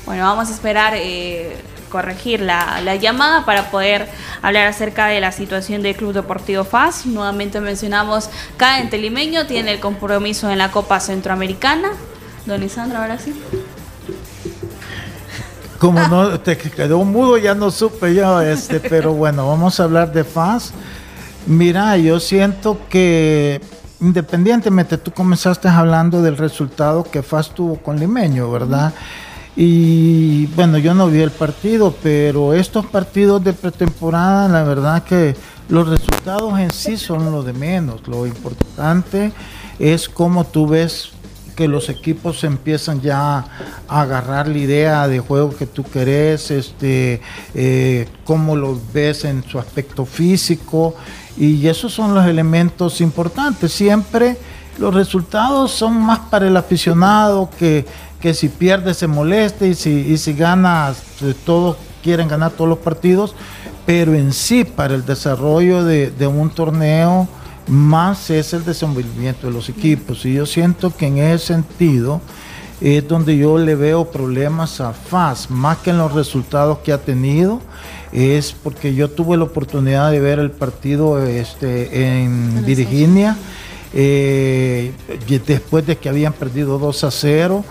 Bueno, 0.07 0.23
vamos 0.23 0.51
a 0.51 0.53
esperar 0.53 0.95
eh, 0.95 1.57
corregir 1.93 2.41
la, 2.41 2.81
la, 2.81 2.97
llamada 2.97 3.45
para 3.45 3.71
poder 3.71 4.09
hablar 4.41 4.67
acerca 4.67 5.09
de 5.09 5.21
la 5.21 5.31
situación 5.31 5.83
del 5.83 5.95
Club 5.95 6.15
Deportivo 6.15 6.65
FAS. 6.65 7.05
Nuevamente 7.05 7.61
mencionamos, 7.61 8.31
cada 8.57 8.81
entelimeño 8.81 9.47
tiene 9.47 9.73
el 9.73 9.81
compromiso 9.81 10.51
en 10.51 10.57
la 10.57 10.71
Copa 10.71 10.99
Centroamericana. 11.01 11.91
Don 12.47 12.59
Lisandro, 12.61 12.99
ahora 12.99 13.19
sí. 13.19 13.39
Como 15.79 16.01
no 16.09 16.41
te 16.41 16.57
quedó 16.57 17.05
mudo, 17.05 17.37
ya 17.37 17.55
no 17.55 17.71
supe 17.71 18.15
yo, 18.15 18.41
este, 18.41 18.81
pero 18.81 19.13
bueno, 19.13 19.47
vamos 19.47 19.79
a 19.79 19.85
hablar 19.85 20.13
de 20.13 20.25
FAS. 20.25 20.73
Mira, 21.47 21.99
yo 21.99 22.19
siento 22.19 22.79
que 22.89 23.61
independientemente, 24.03 24.99
tú 24.99 25.13
comenzaste 25.13 25.69
hablando 25.69 26.23
del 26.23 26.37
resultado 26.37 27.05
que 27.05 27.23
FAS 27.23 27.51
tuvo 27.51 27.77
con 27.77 27.99
Limeño, 27.99 28.51
¿verdad? 28.51 28.93
Y 29.55 30.47
bueno, 30.57 30.79
yo 30.79 30.95
no 30.95 31.09
vi 31.09 31.21
el 31.21 31.31
partido, 31.31 31.95
pero 32.03 32.55
estos 32.55 32.87
partidos 32.87 33.45
de 33.45 33.53
pretemporada, 33.53 34.49
la 34.49 34.63
verdad 34.63 35.05
que 35.05 35.37
los 35.69 35.89
resultados 35.89 36.59
en 36.59 36.71
sí 36.71 36.97
son 36.97 37.31
lo 37.31 37.43
de 37.43 37.53
menos. 37.53 38.07
Lo 38.09 38.27
importante 38.27 39.33
es 39.79 40.09
cómo 40.09 40.45
tú 40.45 40.67
ves 40.67 41.11
que 41.55 41.69
los 41.69 41.91
equipos 41.91 42.45
empiezan 42.45 43.03
ya 43.03 43.45
a 43.89 44.01
agarrar 44.01 44.49
la 44.49 44.57
idea 44.59 45.09
de 45.09 45.21
juego 45.21 45.55
que 45.55 45.67
tú 45.67 45.85
querés, 45.85 46.51
este, 46.51 47.21
eh, 47.55 48.09
cómo 48.25 48.57
los 48.57 48.79
ves 48.93 49.25
en 49.27 49.45
su 49.45 49.59
aspecto 49.59 50.07
físico 50.07 50.95
y 51.37 51.67
esos 51.67 51.93
son 51.93 52.15
los 52.15 52.27
elementos 52.27 53.01
importantes. 53.03 53.73
Siempre 53.73 54.39
los 54.79 54.95
resultados 54.95 55.71
son 55.71 56.01
más 56.01 56.21
para 56.31 56.49
el 56.49 56.57
aficionado 56.57 57.51
que, 57.59 57.85
que 58.23 58.33
si 58.35 58.49
pierde 58.49 58.95
se 58.95 59.09
moleste 59.09 59.69
y 59.69 59.75
si, 59.75 59.91
y 59.91 60.17
si 60.17 60.33
gana, 60.33 60.95
eh, 61.23 61.35
todos 61.45 61.77
quieren 62.03 62.29
ganar 62.29 62.53
todos 62.53 62.71
los 62.71 62.79
partidos, 62.79 63.35
pero 63.85 64.15
en 64.15 64.33
sí 64.33 64.65
para 64.65 64.95
el 64.95 65.05
desarrollo 65.05 65.85
de, 65.85 66.11
de 66.11 66.27
un 66.29 66.49
torneo 66.49 67.29
más 67.67 68.31
es 68.31 68.53
el 68.53 68.65
desenvolvimiento 68.65 69.49
de 69.49 69.53
los 69.53 69.69
equipos. 69.69 70.25
Y 70.25 70.35
yo 70.35 70.47
siento 70.47 70.97
que 70.97 71.09
en 71.09 71.19
ese 71.19 71.47
sentido 71.47 72.21
es 72.81 73.07
donde 73.07 73.37
yo 73.37 73.59
le 73.59 73.75
veo 73.75 74.11
problemas 74.11 74.81
a 74.81 74.93
FAS, 74.93 75.51
más 75.51 75.79
que 75.79 75.91
en 75.91 75.99
los 75.99 76.13
resultados 76.13 76.79
que 76.79 76.93
ha 76.93 76.99
tenido 76.99 77.61
es 78.13 78.53
porque 78.53 78.95
yo 78.95 79.09
tuve 79.11 79.37
la 79.37 79.45
oportunidad 79.45 80.11
de 80.11 80.21
ver 80.21 80.39
el 80.39 80.51
partido 80.51 81.25
este, 81.25 82.23
en 82.23 82.65
Virginia, 82.65 83.37
eh, 83.95 84.93
después 85.47 85.87
de 85.87 85.97
que 85.97 86.09
habían 86.09 86.35
perdido 86.35 86.79
2 86.79 87.05
a 87.05 87.11
0. 87.11 87.65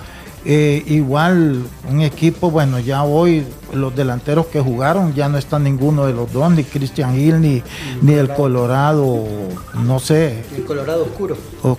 Eh, 0.43 0.83
igual 0.87 1.63
un 1.87 2.01
equipo, 2.01 2.49
bueno, 2.49 2.79
ya 2.79 3.03
hoy 3.03 3.45
los 3.73 3.95
delanteros 3.95 4.47
que 4.47 4.59
jugaron 4.59 5.13
ya 5.13 5.29
no 5.29 5.37
están 5.37 5.63
ninguno 5.63 6.07
de 6.07 6.13
los 6.13 6.33
dos, 6.33 6.51
ni 6.51 6.63
Christian 6.63 7.15
Hill 7.15 7.39
ni, 7.39 7.61
ni 8.01 8.13
el 8.13 8.33
Colorado, 8.33 9.23
no 9.83 9.99
sé. 9.99 10.43
El 10.55 10.63
Colorado 10.63 11.03
oscuro. 11.03 11.37
O, 11.61 11.77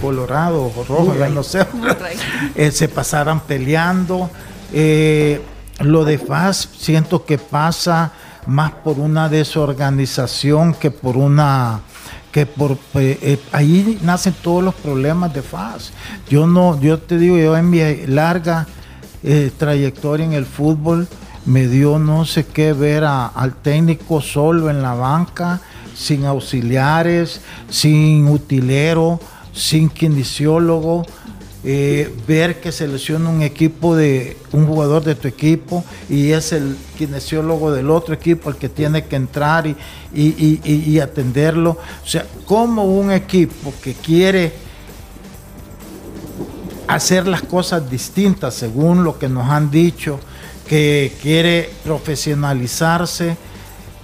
colorado, 0.00 0.70
rojo, 0.88 1.14
ya 1.18 1.28
no 1.28 1.42
sé. 1.42 1.66
Eh, 2.54 2.70
se 2.70 2.88
pasaran 2.88 3.40
peleando. 3.40 4.30
Eh, 4.72 5.40
lo 5.80 6.04
de 6.04 6.18
FAS 6.18 6.68
siento 6.78 7.24
que 7.24 7.38
pasa 7.38 8.12
más 8.46 8.72
por 8.72 8.98
una 8.98 9.28
desorganización 9.28 10.74
que 10.74 10.90
por 10.90 11.16
una 11.16 11.80
que 12.34 12.46
por 12.46 12.72
eh, 12.94 13.16
eh, 13.22 13.38
ahí 13.52 13.96
nacen 14.02 14.34
todos 14.42 14.60
los 14.60 14.74
problemas 14.74 15.32
de 15.32 15.40
FAS. 15.40 15.92
Yo 16.28 16.48
no, 16.48 16.80
yo 16.80 16.98
te 16.98 17.16
digo, 17.16 17.38
yo 17.38 17.56
en 17.56 17.70
mi 17.70 17.78
larga 18.08 18.66
eh, 19.22 19.52
trayectoria 19.56 20.26
en 20.26 20.32
el 20.32 20.44
fútbol 20.44 21.06
me 21.46 21.68
dio 21.68 22.00
no 22.00 22.24
sé 22.24 22.44
qué 22.44 22.72
ver 22.72 23.04
al 23.04 23.54
técnico 23.62 24.20
solo 24.20 24.68
en 24.68 24.82
la 24.82 24.94
banca, 24.94 25.60
sin 25.94 26.24
auxiliares, 26.24 27.40
sin 27.70 28.26
utilero, 28.26 29.20
sin 29.52 29.88
kinesiólogo 29.88 31.06
eh, 31.66 32.14
ver 32.28 32.60
que 32.60 32.72
se 32.72 32.86
lesiona 32.86 33.30
un 33.30 33.40
equipo 33.40 33.96
de 33.96 34.36
un 34.52 34.66
jugador 34.66 35.02
de 35.02 35.14
tu 35.14 35.28
equipo 35.28 35.82
y 36.10 36.32
es 36.32 36.52
el 36.52 36.76
kinesiólogo 36.98 37.72
del 37.72 37.90
otro 37.90 38.14
equipo 38.14 38.50
el 38.50 38.56
que 38.56 38.68
tiene 38.68 39.06
que 39.06 39.16
entrar 39.16 39.66
y, 39.66 39.76
y, 40.14 41.00
atenderlo. 41.00 41.78
O 42.04 42.06
sea, 42.06 42.26
como 42.44 42.84
un 42.84 43.10
equipo 43.10 43.72
que 43.82 43.94
quiere 43.94 44.52
hacer 46.86 47.26
las 47.26 47.40
cosas 47.40 47.90
distintas 47.90 48.54
según 48.54 49.02
lo 49.02 49.18
que 49.18 49.30
nos 49.30 49.48
han 49.48 49.70
dicho, 49.70 50.20
que 50.68 51.12
quiere 51.22 51.70
profesionalizarse, 51.82 53.38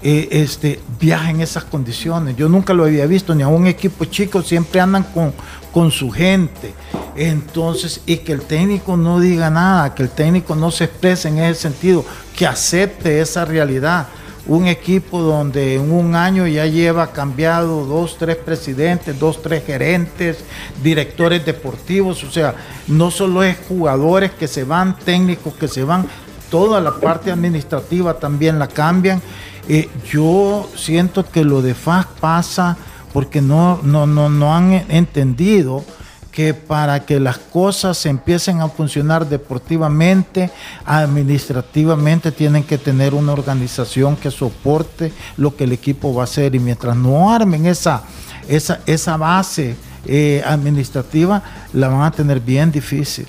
eh, 0.02 0.28
este, 0.30 0.80
viaja 0.98 1.28
en 1.28 1.42
esas 1.42 1.64
condiciones. 1.64 2.34
Yo 2.36 2.48
nunca 2.48 2.72
lo 2.72 2.84
había 2.84 3.04
visto, 3.04 3.34
ni 3.34 3.42
a 3.42 3.48
un 3.48 3.66
equipo 3.66 4.06
chico, 4.06 4.40
siempre 4.42 4.80
andan 4.80 5.02
con, 5.02 5.34
con 5.72 5.90
su 5.90 6.10
gente. 6.10 6.72
Entonces, 7.20 8.00
y 8.06 8.16
que 8.16 8.32
el 8.32 8.40
técnico 8.40 8.96
no 8.96 9.20
diga 9.20 9.50
nada, 9.50 9.94
que 9.94 10.04
el 10.04 10.08
técnico 10.08 10.56
no 10.56 10.70
se 10.70 10.84
exprese 10.84 11.28
en 11.28 11.36
ese 11.36 11.60
sentido, 11.60 12.02
que 12.34 12.46
acepte 12.46 13.20
esa 13.20 13.44
realidad. 13.44 14.08
Un 14.46 14.66
equipo 14.66 15.20
donde 15.20 15.74
en 15.74 15.92
un 15.92 16.14
año 16.14 16.46
ya 16.46 16.64
lleva 16.64 17.12
cambiado 17.12 17.84
dos, 17.84 18.16
tres 18.16 18.36
presidentes, 18.36 19.18
dos, 19.18 19.42
tres 19.42 19.66
gerentes, 19.66 20.38
directores 20.82 21.44
deportivos, 21.44 22.24
o 22.24 22.30
sea, 22.30 22.54
no 22.88 23.10
solo 23.10 23.42
es 23.42 23.58
jugadores 23.68 24.30
que 24.30 24.48
se 24.48 24.64
van, 24.64 24.96
técnicos 24.96 25.52
que 25.52 25.68
se 25.68 25.84
van, 25.84 26.06
toda 26.50 26.80
la 26.80 26.92
parte 26.92 27.30
administrativa 27.30 28.14
también 28.14 28.58
la 28.58 28.68
cambian. 28.68 29.20
Eh, 29.68 29.90
yo 30.10 30.70
siento 30.74 31.30
que 31.30 31.44
lo 31.44 31.60
de 31.60 31.74
FAS 31.74 32.06
pasa 32.18 32.78
porque 33.12 33.42
no, 33.42 33.78
no, 33.82 34.06
no, 34.06 34.30
no 34.30 34.54
han 34.54 34.72
entendido 34.88 35.84
que 36.30 36.54
para 36.54 37.04
que 37.04 37.18
las 37.18 37.38
cosas 37.38 38.06
empiecen 38.06 38.60
a 38.60 38.68
funcionar 38.68 39.28
deportivamente, 39.28 40.50
administrativamente, 40.84 42.32
tienen 42.32 42.62
que 42.62 42.78
tener 42.78 43.14
una 43.14 43.32
organización 43.32 44.16
que 44.16 44.30
soporte 44.30 45.12
lo 45.36 45.56
que 45.56 45.64
el 45.64 45.72
equipo 45.72 46.14
va 46.14 46.22
a 46.22 46.24
hacer. 46.24 46.54
Y 46.54 46.58
mientras 46.58 46.96
no 46.96 47.32
armen 47.32 47.66
esa, 47.66 48.02
esa, 48.48 48.80
esa 48.86 49.16
base 49.16 49.76
eh, 50.06 50.42
administrativa, 50.46 51.42
la 51.72 51.88
van 51.88 52.02
a 52.02 52.10
tener 52.10 52.40
bien 52.40 52.70
difícil 52.70 53.26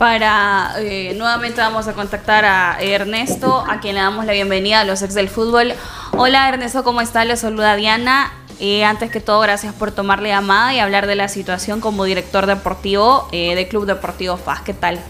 para 0.00 0.76
eh, 0.78 1.12
nuevamente 1.18 1.60
vamos 1.60 1.86
a 1.86 1.92
contactar 1.92 2.46
a 2.46 2.78
Ernesto, 2.80 3.62
a 3.68 3.80
quien 3.80 3.96
le 3.96 4.00
damos 4.00 4.24
la 4.24 4.32
bienvenida 4.32 4.80
a 4.80 4.84
los 4.84 5.02
ex 5.02 5.12
del 5.12 5.28
fútbol. 5.28 5.74
Hola 6.12 6.48
Ernesto, 6.48 6.82
¿cómo 6.82 7.02
está? 7.02 7.26
Le 7.26 7.36
saluda 7.36 7.76
Diana. 7.76 8.32
Eh, 8.62 8.84
antes 8.84 9.10
que 9.10 9.20
todo, 9.20 9.40
gracias 9.40 9.74
por 9.74 9.90
tomar 9.90 10.20
la 10.20 10.28
llamada 10.28 10.74
y 10.74 10.80
hablar 10.80 11.06
de 11.06 11.14
la 11.14 11.28
situación 11.28 11.80
como 11.80 12.04
director 12.04 12.44
deportivo 12.44 13.26
eh, 13.32 13.54
de 13.54 13.66
Club 13.66 13.86
Deportivo 13.86 14.36
FAS. 14.36 14.60
¿Qué 14.60 14.74
tal? 14.74 15.00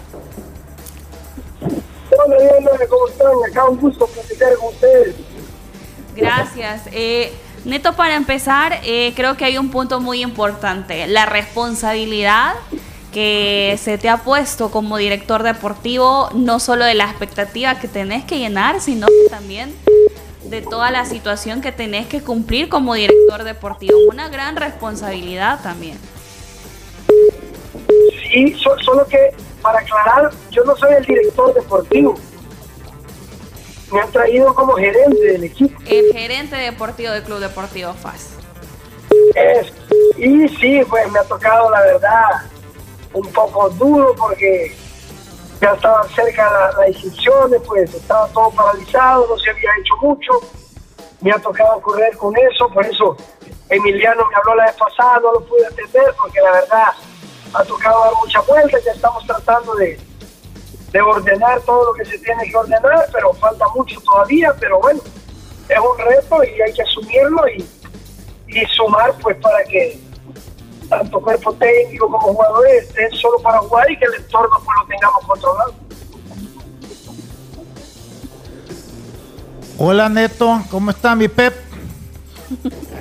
Hola 1.61 2.37
¿cómo 2.89 3.09
están? 3.09 3.33
Acá 3.51 3.69
un 3.69 3.79
gusto 3.79 4.07
platicar 4.07 4.55
con 4.57 4.69
ustedes. 4.69 5.17
Gracias. 6.15 6.83
Neto, 7.65 7.95
para 7.95 8.15
empezar, 8.15 8.81
creo 9.17 9.37
que 9.37 9.45
hay 9.45 9.59
un 9.59 9.71
punto 9.71 10.01
muy 10.01 10.23
importante, 10.23 11.07
la 11.09 11.27
responsabilidad 11.27 12.55
que 13.13 13.79
se 13.83 13.99
te 13.99 14.09
ha 14.09 14.19
puesto 14.19 14.71
como 14.71 14.97
director 14.97 15.43
deportivo, 15.43 16.31
no 16.35 16.61
solo 16.61 16.85
de 16.85 16.95
la 16.95 17.05
expectativa 17.05 17.79
que 17.79 17.89
tenés 17.89 18.25
que 18.25 18.39
llenar, 18.39 18.81
sino 18.81 19.09
también 19.29 19.75
de 20.51 20.63
toda 20.63 20.91
la 20.91 21.05
situación 21.05 21.61
que 21.61 21.71
tenés 21.71 22.09
que 22.09 22.21
cumplir 22.21 22.69
como 22.69 22.95
director 22.95 23.45
deportivo. 23.45 23.99
Una 24.11 24.29
gran 24.29 24.57
responsabilidad 24.57 25.61
también. 25.63 25.97
Sí, 28.31 28.57
solo 28.85 29.07
que 29.07 29.31
para 29.63 29.79
aclarar, 29.79 30.31
yo 30.51 30.65
no 30.65 30.77
soy 30.77 30.95
el 30.95 31.05
director 31.05 31.55
deportivo. 31.55 32.17
Me 33.93 34.01
han 34.01 34.11
traído 34.11 34.55
como 34.55 34.75
gerente 34.75 35.21
del 35.21 35.45
equipo. 35.45 35.81
El 35.87 36.13
gerente 36.13 36.57
deportivo 36.57 37.13
del 37.13 37.23
Club 37.23 37.39
Deportivo 37.39 37.93
FAS. 37.95 38.31
y 40.19 40.49
sí, 40.49 40.81
pues 40.89 41.11
me 41.11 41.19
ha 41.19 41.25
tocado 41.25 41.71
la 41.71 41.81
verdad 41.81 42.51
un 43.13 43.27
poco 43.33 43.69
duro 43.71 44.15
porque 44.17 44.77
ya 45.61 45.73
estaban 45.73 46.09
cerca 46.11 46.51
las, 46.51 46.77
las 46.77 46.89
inscripciones, 46.89 47.61
pues 47.67 47.95
estaba 47.95 48.27
todo 48.29 48.51
paralizado, 48.51 49.27
no 49.29 49.39
se 49.39 49.51
había 49.51 49.71
hecho 49.81 49.97
mucho. 50.01 50.33
Me 51.21 51.31
ha 51.33 51.39
tocado 51.39 51.81
correr 51.83 52.17
con 52.17 52.35
eso, 52.37 52.69
por 52.71 52.85
eso 52.87 53.17
Emiliano 53.69 54.27
me 54.27 54.37
habló 54.37 54.55
la 54.57 54.67
vez 54.67 54.77
pasada, 54.77 55.21
no 55.21 55.33
lo 55.33 55.41
pude 55.45 55.67
atender 55.67 56.15
porque 56.17 56.41
la 56.41 56.53
verdad 56.53 56.89
ha 57.53 57.65
tocado 57.65 58.05
dar 58.05 58.13
mucha 58.15 58.41
vuelta, 58.41 58.79
ya 58.85 58.93
estamos 58.93 59.27
tratando 59.27 59.75
de, 59.75 60.01
de 60.93 61.01
ordenar 61.01 61.61
todo 61.61 61.87
lo 61.87 61.93
que 61.93 62.05
se 62.05 62.19
tiene 62.19 62.51
que 62.51 62.57
ordenar, 62.57 63.07
pero 63.13 63.33
falta 63.35 63.67
mucho 63.75 64.01
todavía, 64.01 64.55
pero 64.59 64.81
bueno, 64.81 65.01
es 65.69 65.79
un 65.79 65.99
reto 65.99 66.43
y 66.43 66.61
hay 66.61 66.73
que 66.73 66.83
asumirlo 66.83 67.49
y, 67.49 67.69
y 68.49 68.67
sumar 68.75 69.15
pues 69.21 69.37
para 69.37 69.63
que 69.65 70.01
tanto 70.91 71.21
cuerpo 71.21 71.55
técnico 71.55 72.11
como 72.11 72.35
jugadores 72.35 72.83
estén 72.83 73.11
solo 73.13 73.39
para 73.39 73.59
jugar 73.61 73.91
y 73.91 73.97
que 73.97 74.05
el 74.05 74.15
entorno 74.15 74.57
pues 74.65 74.77
lo 74.81 74.87
tengamos 74.89 75.25
controlado. 75.27 75.75
Hola 79.79 80.09
Neto, 80.11 80.61
¿cómo 80.71 80.91
está 80.91 81.15
mi 81.15 81.29
Pep? 81.29 81.55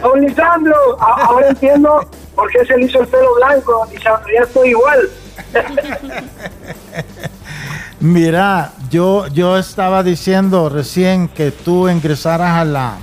Don 0.02 0.22
Lisandro, 0.22 0.76
ahora 1.02 1.50
entiendo 1.50 2.08
por 2.36 2.50
qué 2.52 2.64
se 2.66 2.78
le 2.78 2.86
hizo 2.86 3.02
el 3.02 3.08
pelo 3.08 3.36
blanco, 3.36 3.72
don 3.72 3.90
Lisandro, 3.90 4.30
ya 4.34 4.44
estoy 4.44 4.70
igual. 4.70 5.10
Mira, 8.00 8.72
yo, 8.90 9.28
yo 9.28 9.58
estaba 9.58 10.04
diciendo 10.04 10.70
recién 10.70 11.28
que 11.28 11.52
tú 11.52 11.90
ingresaras 11.90 12.52
a 12.52 12.64
la... 12.64 12.98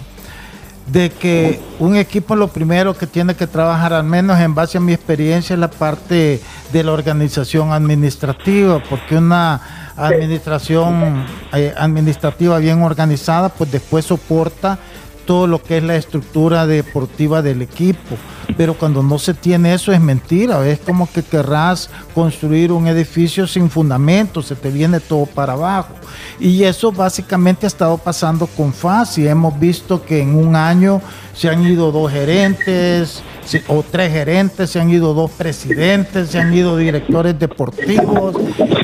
de 0.86 1.10
que 1.10 1.60
un 1.78 1.96
equipo 1.96 2.36
lo 2.36 2.48
primero 2.48 2.94
que 2.94 3.06
tiene 3.06 3.34
que 3.34 3.46
trabajar, 3.46 3.92
al 3.92 4.04
menos 4.04 4.38
en 4.38 4.54
base 4.54 4.78
a 4.78 4.80
mi 4.80 4.92
experiencia, 4.92 5.54
es 5.54 5.60
la 5.60 5.70
parte 5.70 6.40
de 6.72 6.84
la 6.84 6.92
organización 6.92 7.72
administrativa, 7.72 8.82
porque 8.88 9.16
una 9.16 9.60
administración 9.96 11.24
eh, 11.52 11.74
administrativa 11.76 12.58
bien 12.58 12.82
organizada, 12.82 13.48
pues 13.48 13.72
después 13.72 14.04
soporta 14.04 14.78
todo 15.26 15.46
lo 15.46 15.62
que 15.62 15.78
es 15.78 15.82
la 15.82 15.96
estructura 15.96 16.66
deportiva 16.66 17.42
del 17.42 17.60
equipo. 17.62 18.16
Pero 18.56 18.74
cuando 18.74 19.02
no 19.02 19.18
se 19.18 19.34
tiene 19.34 19.74
eso 19.74 19.92
es 19.92 20.00
mentira, 20.00 20.66
es 20.66 20.78
como 20.78 21.10
que 21.10 21.22
querrás 21.22 21.90
construir 22.14 22.70
un 22.72 22.86
edificio 22.86 23.46
sin 23.46 23.68
fundamento, 23.68 24.40
se 24.40 24.54
te 24.54 24.70
viene 24.70 25.00
todo 25.00 25.26
para 25.26 25.54
abajo. 25.54 25.94
Y 26.38 26.62
eso 26.62 26.92
básicamente 26.92 27.66
ha 27.66 27.68
estado 27.68 27.98
pasando 27.98 28.46
con 28.46 28.72
FAS 28.72 29.18
y 29.18 29.26
hemos 29.26 29.58
visto 29.58 30.02
que 30.04 30.22
en 30.22 30.34
un 30.36 30.54
año 30.56 31.02
se 31.34 31.48
han 31.50 31.66
ido 31.66 31.90
dos 31.92 32.10
gerentes 32.12 33.22
o 33.68 33.84
tres 33.90 34.12
gerentes, 34.12 34.70
se 34.70 34.80
han 34.80 34.90
ido 34.90 35.12
dos 35.12 35.30
presidentes, 35.32 36.30
se 36.30 36.38
han 36.38 36.54
ido 36.54 36.76
directores 36.76 37.38
deportivos, 37.38 38.36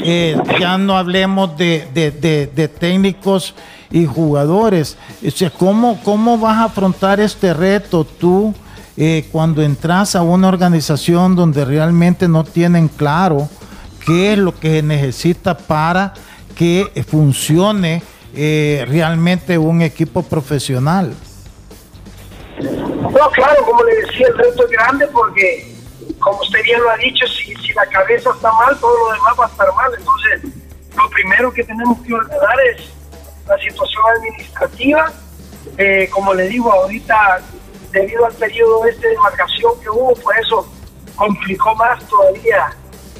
eh, 0.05 0.37
ya 0.61 0.77
no 0.77 0.97
hablemos 0.99 1.57
de- 1.57 1.89
de 2.55 2.69
técnicos 2.69 3.55
y 3.93 4.07
jugadores. 4.07 4.97
O 5.25 5.31
sea, 5.31 5.51
¿cómo, 5.51 6.01
¿Cómo 6.03 6.39
vas 6.39 6.57
a 6.57 6.65
afrontar 6.65 7.21
este 7.21 7.55
reto 7.55 8.05
tú 8.05 8.55
eh, 8.97 9.29
cuando 9.31 9.63
entras 9.63 10.17
a 10.17 10.23
una 10.23 10.49
organización 10.49 11.37
donde 11.37 11.65
realmente 11.65 12.27
no 12.27 12.45
tienen 12.45 12.89
claro 12.89 13.49
qué 14.05 14.33
es 14.33 14.39
lo 14.39 14.59
que 14.59 14.77
se 14.77 14.83
necesita 14.83 15.57
para 15.57 16.15
que 16.57 17.05
funcione 17.09 18.03
eh, 18.35 18.85
realmente 18.89 19.59
un 19.59 19.83
equipo 19.83 20.23
profesional? 20.23 21.15
No, 22.59 23.31
claro, 23.33 23.65
como 23.65 23.85
le 23.85 23.95
decía, 23.97 24.27
el 24.29 24.39
reto 24.39 24.65
es 24.65 24.71
grande 24.71 25.07
porque, 25.09 25.75
como 26.19 26.41
usted 26.41 26.63
bien 26.63 26.81
lo 26.81 26.91
ha 26.91 26.97
dicho, 26.97 27.27
si, 27.27 27.55
si 27.57 27.73
la 27.73 27.87
cabeza 27.87 28.31
está 28.35 28.53
mal, 28.53 28.77
todo 28.81 28.97
lo 29.07 29.13
demás 29.13 29.35
va 29.39 29.45
a 29.45 29.49
estar 29.49 29.75
mal. 29.75 29.91
Entonces, 29.99 30.63
lo 30.97 31.11
primero 31.11 31.53
que 31.53 31.65
tenemos 31.65 31.99
que 32.01 32.15
ordenar 32.15 32.57
es 32.75 33.02
la 33.47 33.59
situación 33.59 34.03
administrativa. 34.17 35.13
Eh, 35.79 36.09
como 36.11 36.35
le 36.35 36.49
digo, 36.49 36.73
ahorita, 36.73 37.41
debido 37.93 38.27
al 38.27 38.35
periodo 38.35 38.85
este 38.87 39.09
de 39.09 39.19
marcación 39.19 39.73
que 39.81 39.91
hubo, 39.91 40.15
pues 40.15 40.39
eso 40.41 40.69
complicó 41.17 41.75
más 41.77 42.05
todavía 42.09 42.75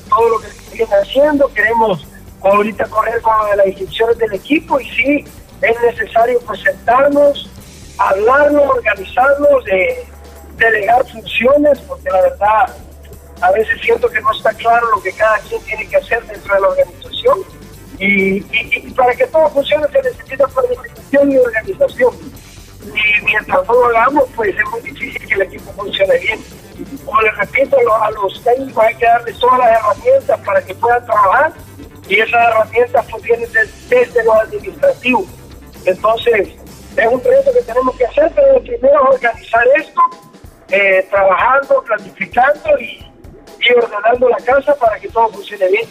todo 0.09 0.29
lo 0.29 0.39
que 0.41 0.49
se 0.49 0.77
viene 0.77 0.95
haciendo. 0.95 1.53
Queremos 1.53 2.07
ahorita 2.43 2.87
correr 2.87 3.21
con 3.23 3.35
las 3.57 3.67
inscripciones 3.67 4.19
del 4.19 4.33
equipo 4.35 4.81
y 4.81 4.91
sí, 4.91 5.25
es 5.61 5.83
necesario 5.83 6.41
pues 6.41 6.61
sentarnos, 6.61 7.49
hablarlo, 7.99 8.63
organizarnos, 8.65 9.65
de 9.65 10.07
delegar 10.57 11.07
funciones, 11.11 11.79
porque 11.81 12.11
la 12.11 12.23
verdad 12.23 12.77
a 13.41 13.51
veces 13.53 13.81
siento 13.81 14.09
que 14.09 14.21
no 14.21 14.33
está 14.33 14.53
claro 14.55 14.91
lo 14.91 15.03
que 15.03 15.13
cada 15.13 15.39
quien 15.41 15.63
tiene 15.63 15.89
que 15.89 15.97
hacer 15.97 16.25
dentro 16.27 16.55
de 16.55 16.61
la 16.61 16.69
organización. 16.69 17.39
Y, 17.99 18.39
y- 18.39 18.47
y 18.87 18.91
para 18.93 19.15
que 19.15 19.27
todo 19.27 19.49
funcione 19.51 19.87
se 19.93 20.03
necesita 20.03 20.47
planificación 20.49 21.33
y 21.33 21.39
organización. 21.39 22.15
Y 22.85 23.25
mientras 23.25 23.67
no 23.67 23.75
lo 23.75 23.87
hagamos, 23.87 24.25
pues 24.35 24.55
es 24.57 24.71
muy 24.71 24.81
difícil 24.81 25.27
que 25.29 25.35
el 25.35 25.43
equipo 25.43 25.73
funcione 25.73 26.19
bien. 26.19 26.41
Como 27.05 27.21
les 27.23 27.37
repito, 27.37 27.77
a 27.95 28.11
los, 28.11 28.43
técnicos 28.43 28.85
hay 28.85 28.95
que 28.97 29.05
darles 29.07 29.39
todas 29.39 29.59
las 29.61 29.79
herramientas 29.79 30.41
para 30.45 30.63
que 30.65 30.75
puedan 30.75 31.05
trabajar 31.07 31.53
y 32.09 32.19
esas 32.19 32.49
herramientas 32.49 33.07
pues 33.11 33.23
vienen 33.23 33.53
des- 33.53 33.89
desde 33.89 34.25
lo 34.25 34.35
administrativo. 34.35 35.25
Entonces, 35.85 36.49
es 36.97 37.07
un 37.07 37.23
reto 37.23 37.53
que 37.53 37.63
tenemos 37.63 37.97
que 37.97 38.05
hacer, 38.07 38.33
pero 38.35 38.61
primero 38.63 39.03
organizar 39.11 39.65
esto, 39.77 40.01
eh, 40.71 41.07
trabajando, 41.11 41.83
planificando 41.83 42.79
y 42.81 43.73
ordenando 43.77 44.29
la 44.29 44.39
casa 44.39 44.75
para 44.75 44.99
que 44.99 45.09
todo 45.09 45.29
funcione 45.29 45.69
bien. 45.69 45.87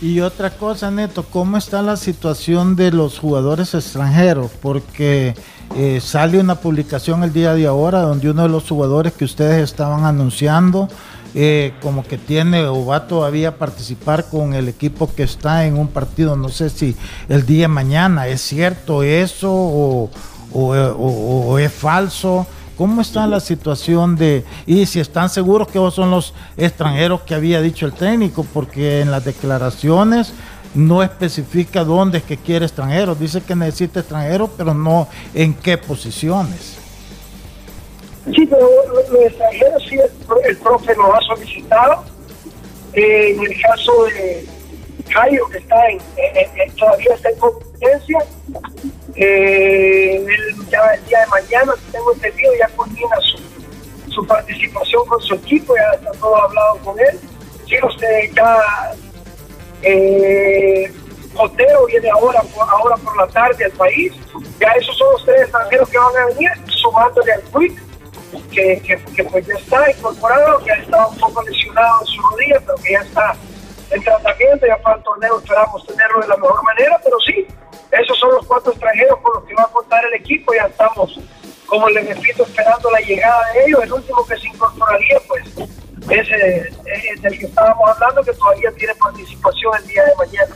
Y 0.00 0.20
otra 0.20 0.50
cosa, 0.50 0.92
Neto, 0.92 1.24
¿cómo 1.24 1.56
está 1.56 1.82
la 1.82 1.96
situación 1.96 2.76
de 2.76 2.92
los 2.92 3.18
jugadores 3.18 3.74
extranjeros? 3.74 4.52
Porque 4.62 5.34
eh, 5.76 6.00
sale 6.00 6.38
una 6.38 6.54
publicación 6.54 7.24
el 7.24 7.32
día 7.32 7.54
de 7.54 7.66
ahora 7.66 8.02
donde 8.02 8.30
uno 8.30 8.42
de 8.42 8.48
los 8.48 8.68
jugadores 8.68 9.12
que 9.12 9.24
ustedes 9.24 9.62
estaban 9.62 10.04
anunciando, 10.04 10.88
eh, 11.34 11.74
como 11.82 12.04
que 12.04 12.16
tiene 12.16 12.64
o 12.66 12.86
va 12.86 13.08
todavía 13.08 13.48
a 13.48 13.54
participar 13.56 14.26
con 14.30 14.54
el 14.54 14.68
equipo 14.68 15.12
que 15.12 15.24
está 15.24 15.66
en 15.66 15.76
un 15.76 15.88
partido, 15.88 16.36
no 16.36 16.48
sé 16.48 16.70
si 16.70 16.96
el 17.28 17.44
día 17.44 17.62
de 17.62 17.68
mañana, 17.68 18.28
¿es 18.28 18.40
cierto 18.40 19.02
eso 19.02 19.52
o, 19.52 21.58
es 21.58 21.72
falso? 21.72 22.46
¿Cómo 22.78 23.00
está 23.02 23.26
la 23.26 23.40
situación 23.40 24.14
de, 24.14 24.44
y 24.64 24.86
si 24.86 25.00
están 25.00 25.28
seguros 25.28 25.66
que 25.66 25.80
son 25.90 26.12
los 26.12 26.32
extranjeros 26.56 27.22
que 27.22 27.34
había 27.34 27.60
dicho 27.60 27.86
el 27.86 27.92
técnico? 27.92 28.46
Porque 28.54 29.00
en 29.00 29.10
las 29.10 29.24
declaraciones 29.24 30.32
no 30.76 31.02
especifica 31.02 31.82
dónde 31.82 32.18
es 32.18 32.24
que 32.24 32.36
quiere 32.36 32.66
extranjeros. 32.66 33.18
Dice 33.18 33.40
que 33.42 33.56
necesita 33.56 33.98
extranjeros, 33.98 34.50
pero 34.56 34.74
no 34.74 35.08
en 35.34 35.54
qué 35.54 35.76
posiciones. 35.76 36.76
Sí, 38.26 38.46
pero 38.46 38.60
lo- 38.86 39.12
los 39.12 39.22
extranjeros 39.24 39.82
sí, 39.88 39.96
el, 39.96 40.10
pro- 40.24 40.40
el 40.42 40.56
profe 40.58 40.94
lo 40.94 41.14
ha 41.16 41.20
solicitado. 41.22 42.04
Eh, 42.92 43.34
en 43.34 43.40
el 43.40 43.60
caso 43.60 44.04
de 44.04 44.46
Jairo, 45.08 45.48
que 45.48 45.58
está 45.58 45.76
en- 45.88 45.98
en- 46.60 46.76
todavía 46.76 47.14
está 47.14 47.28
en 47.30 47.38
competencia, 47.40 48.18
eh, 49.20 50.26
ya 50.70 50.80
el 50.94 51.04
día 51.06 51.20
de 51.20 51.26
mañana, 51.26 51.74
tengo 51.90 52.12
entendido, 52.12 52.52
ya 52.58 52.68
culmina 52.68 53.16
su, 54.10 54.26
participación 54.26 55.06
con 55.06 55.20
su 55.22 55.34
equipo, 55.34 55.74
ya 55.76 55.96
está 55.96 56.12
todo 56.18 56.36
hablado 56.36 56.78
con 56.84 56.98
él. 57.00 57.18
Sí, 57.66 57.76
usted 57.82 58.32
ya 58.34 58.92
eh, 59.82 60.92
viene 61.86 62.10
ahora 62.10 62.42
ahora 62.56 62.96
por 62.96 63.16
la 63.16 63.26
tarde 63.28 63.64
al 63.64 63.72
país. 63.72 64.12
Ya 64.60 64.68
esos 64.72 64.96
son 64.96 65.12
los 65.12 65.24
tres 65.24 65.42
extranjeros 65.42 65.88
que 65.88 65.98
van 65.98 66.16
a 66.16 66.26
venir, 66.26 66.50
sumándole 66.66 67.32
al 67.32 67.42
Quick, 67.42 67.82
que, 68.50 68.80
que, 68.80 68.96
que 69.14 69.24
pues 69.24 69.46
ya 69.46 69.54
está 69.54 69.90
incorporado, 69.90 70.58
que 70.64 70.72
ha 70.72 70.76
estado 70.76 71.08
un 71.08 71.18
poco 71.18 71.42
lesionado 71.42 72.00
en 72.00 72.06
su 72.06 72.22
rodilla, 72.22 72.60
pero 72.60 72.74
que 72.76 72.92
ya 72.92 73.00
está 73.00 73.36
en 73.90 74.02
tratamiento, 74.02 74.66
ya 74.66 74.76
para 74.78 74.96
el 74.96 75.02
torneo 75.02 75.38
esperamos 75.38 75.86
tenerlo 75.86 76.20
de 76.20 76.28
la 76.28 76.36
mejor 76.36 76.62
manera, 76.64 77.00
pero 77.02 77.16
sí, 77.20 77.46
esos 77.90 78.18
son 78.18 78.30
los 78.34 78.46
cuatro 78.46 78.72
extranjeros 78.72 79.18
con 79.20 79.32
los 79.34 79.44
que 79.44 79.54
va 79.54 79.62
a 79.62 79.68
contar 79.68 80.04
el 80.06 80.14
equipo, 80.14 80.52
ya 80.54 80.66
estamos, 80.66 81.18
como 81.66 81.88
les 81.88 82.06
repito, 82.08 82.44
esperando 82.44 82.90
la 82.90 83.00
llegada 83.00 83.40
de 83.54 83.64
ellos, 83.66 83.80
el 83.82 83.92
último 83.92 84.26
que 84.26 84.36
se 84.38 84.46
incorporaría, 84.48 85.18
pues, 85.26 85.44
es, 86.10 86.28
eh, 86.30 86.70
es 87.16 87.24
el 87.24 87.38
que 87.38 87.46
estábamos 87.46 87.88
hablando, 87.90 88.22
que 88.22 88.32
todavía 88.32 88.70
tiene 88.72 88.94
participación 88.94 89.72
el 89.80 89.86
día 89.86 90.04
de 90.04 90.14
mañana. 90.16 90.54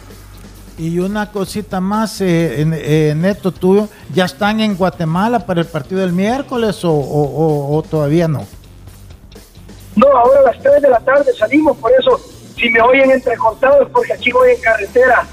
Y 0.78 0.98
una 0.98 1.30
cosita 1.30 1.80
más, 1.80 2.20
eh, 2.22 2.62
eh, 2.62 3.14
Neto, 3.14 3.52
tú, 3.52 3.88
¿ya 4.14 4.24
están 4.24 4.60
en 4.60 4.74
Guatemala 4.76 5.40
para 5.46 5.60
el 5.60 5.66
partido 5.66 6.00
del 6.00 6.12
miércoles 6.12 6.82
o, 6.84 6.90
o- 6.90 6.96
o- 6.96 7.76
o 7.76 7.82
todavía 7.82 8.26
no? 8.26 8.46
No, 9.94 10.06
ahora 10.16 10.40
a 10.40 10.42
las 10.44 10.62
3 10.62 10.80
de 10.80 10.88
la 10.88 11.00
tarde 11.00 11.30
salimos, 11.38 11.76
por 11.76 11.92
eso 11.92 12.18
si 12.56 12.70
me 12.70 12.80
oyen 12.80 13.10
entrecortados, 13.10 13.90
porque 13.90 14.14
aquí 14.14 14.32
voy 14.32 14.52
en 14.52 14.60
carretera 14.62 15.26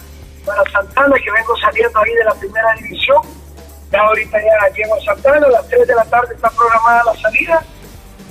para 0.49 0.71
Santana, 0.71 1.15
que 1.23 1.31
vengo 1.31 1.55
saliendo 1.57 1.99
ahí 1.99 2.13
de 2.13 2.23
la 2.23 2.33
primera 2.33 2.73
división. 2.81 3.21
Ya 3.91 4.01
ahorita 4.01 4.37
ya 4.37 4.75
llego 4.75 4.95
a 4.95 5.01
Santana, 5.01 5.47
a 5.47 5.51
las 5.51 5.67
3 5.67 5.87
de 5.87 5.95
la 5.95 6.05
tarde 6.05 6.33
está 6.33 6.49
programada 6.49 7.03
la 7.05 7.21
salida. 7.21 7.63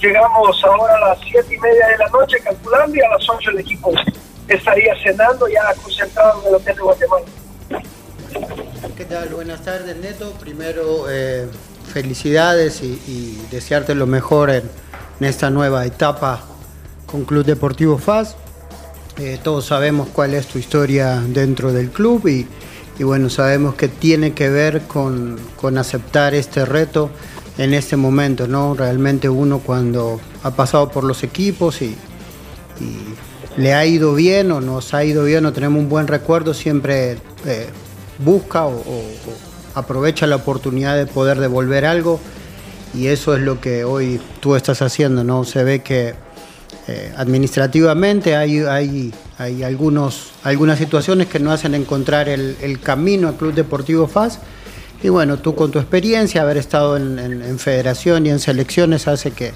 Llegamos 0.01 0.65
ahora 0.65 0.95
a 0.97 1.09
las 1.11 1.19
7 1.31 1.55
y 1.55 1.59
media 1.59 1.87
de 1.89 1.99
la 1.99 2.09
noche 2.09 2.39
calculando 2.41 2.97
y 2.97 3.01
a 3.01 3.09
las 3.09 3.29
8 3.29 3.51
el 3.51 3.59
equipo 3.61 3.93
estaría 4.49 4.95
cenando 5.03 5.49
ya 5.49 5.75
concentrado 5.83 6.43
en 6.43 6.49
el 6.49 6.55
hotel 6.55 6.77
de 6.77 6.83
Guatemala. 6.83 7.27
¿Qué 8.97 9.05
tal? 9.05 9.29
Buenas 9.29 9.63
tardes, 9.65 9.97
Neto. 9.97 10.33
Primero, 10.41 11.07
eh, 11.09 11.49
felicidades 11.93 12.83
y, 12.83 13.47
desearte 13.51 13.95
lo 13.95 14.07
mejor 14.07 14.51
en, 14.51 14.71
en 15.21 15.27
esta 15.27 15.51
nueva 15.51 15.85
etapa 15.87 16.43
con 17.07 17.25
Club 17.25 17.45
Deportivo 17.45 17.99
FAS. 17.99 18.37
Eh, 19.19 19.39
todos 19.43 19.67
sabemos 19.67 20.09
cuál 20.13 20.35
es 20.35 20.47
tu 20.47 20.59
historia 20.59 21.21
dentro 21.27 21.73
del 21.73 21.91
club 21.91 22.29
y, 22.29 22.47
y 22.99 23.03
bueno, 23.03 23.29
sabemos 23.29 23.75
que 23.75 23.89
tiene 23.89 24.33
que 24.33 24.49
ver 24.49 24.83
con, 24.83 25.37
con 25.57 25.77
aceptar 25.77 26.35
este 26.35 26.65
reto 26.65 27.11
en 27.59 27.75
este 27.75 27.97
momento, 27.97 28.47
¿no? 28.47 28.75
Realmente 28.75 29.29
uno 29.29 29.59
cuando 29.59 30.21
ha 30.45 30.53
pasado 30.53 30.89
por 30.91 31.03
los 31.03 31.23
equipos 31.25 31.83
y, 31.83 31.97
le 33.57 33.75
ha 33.75 33.85
ido 33.85 34.15
bien 34.15 34.53
o 34.53 34.61
nos 34.61 34.95
ha 34.95 35.03
ido 35.05 35.25
bien 35.25 35.45
o 35.45 35.53
tenemos 35.53 35.81
un 35.81 35.89
buen 35.89 36.07
recuerdo, 36.07 36.55
siempre 36.55 37.19
eh, 37.45 37.67
busca 38.25 38.67
o, 38.67 38.71
o- 38.77 39.03
aprovecha 39.75 40.29
la 40.29 40.37
oportunidad 40.37 40.97
de 40.97 41.07
poder 41.07 41.41
devolver 41.41 41.85
algo 41.85 42.21
y 42.95 43.09
eso 43.09 43.35
es 43.35 43.43
lo 43.43 43.61
que 43.61 43.83
hoy 43.83 44.21
tú 44.39 44.55
estás 44.55 44.81
haciendo, 44.81 45.25
¿no? 45.25 45.43
Se 45.43 45.65
ve 45.65 45.81
que 45.83 46.15
eh, 46.89 47.13
administrativamente 47.17 48.35
hay, 48.35 48.61
hay, 48.61 49.13
hay 49.39 49.63
algunos, 49.63 50.31
algunas 50.43 50.79
situaciones 50.79 51.27
que 51.29 51.39
no 51.39 51.53
hacen 51.53 51.75
encontrar 51.75 52.29
el, 52.29 52.57
el 52.63 52.81
camino 52.81 53.29
al 53.29 53.37
Club 53.37 53.55
Deportivo 53.55 54.07
FAS. 54.09 54.39
Y 55.03 55.11
bueno, 55.11 55.39
tú 55.39 55.55
con 55.55 55.71
tu 55.71 55.79
experiencia, 55.79 56.43
haber 56.43 56.57
estado 56.57 56.97
en, 56.97 57.19
en- 57.19 57.43
en 57.43 57.59
federación 57.59 58.27
y 58.27 58.31
en 58.31 58.41
selecciones 58.41 59.07
hace 59.07 59.31
que, 59.31 59.53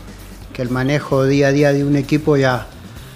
que 0.52 0.62
el 0.62 0.68
manejo 0.70 1.24
día 1.24 1.48
a 1.48 1.52
día 1.52 1.72
de 1.72 1.84
un 1.84 1.96
equipo 1.96 2.36
ya 2.36 2.66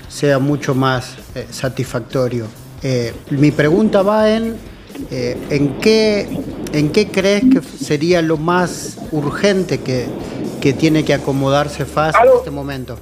sea 0.08 0.38
mucho 0.38 0.74
más 0.74 1.10
eh, 1.34 1.46
satisfactorio. 1.50 2.46
Eh, 2.82 3.12
mi 3.30 3.50
pregunta 3.50 4.02
va 4.02 4.30
en, 4.30 4.56
¿en, 5.10 5.78
qué, 5.80 6.28
¿en 6.72 6.90
qué 6.90 7.08
crees 7.08 7.42
que 7.42 7.60
sería 7.62 8.22
lo 8.22 8.36
más 8.38 8.96
urgente 9.12 9.78
que, 9.78 10.06
que 10.60 10.72
tiene 10.72 11.04
que 11.04 11.14
acomodarse 11.14 11.84
FAS 11.84 12.14
en 12.14 12.20
este 12.38 12.50
momento? 12.50 12.98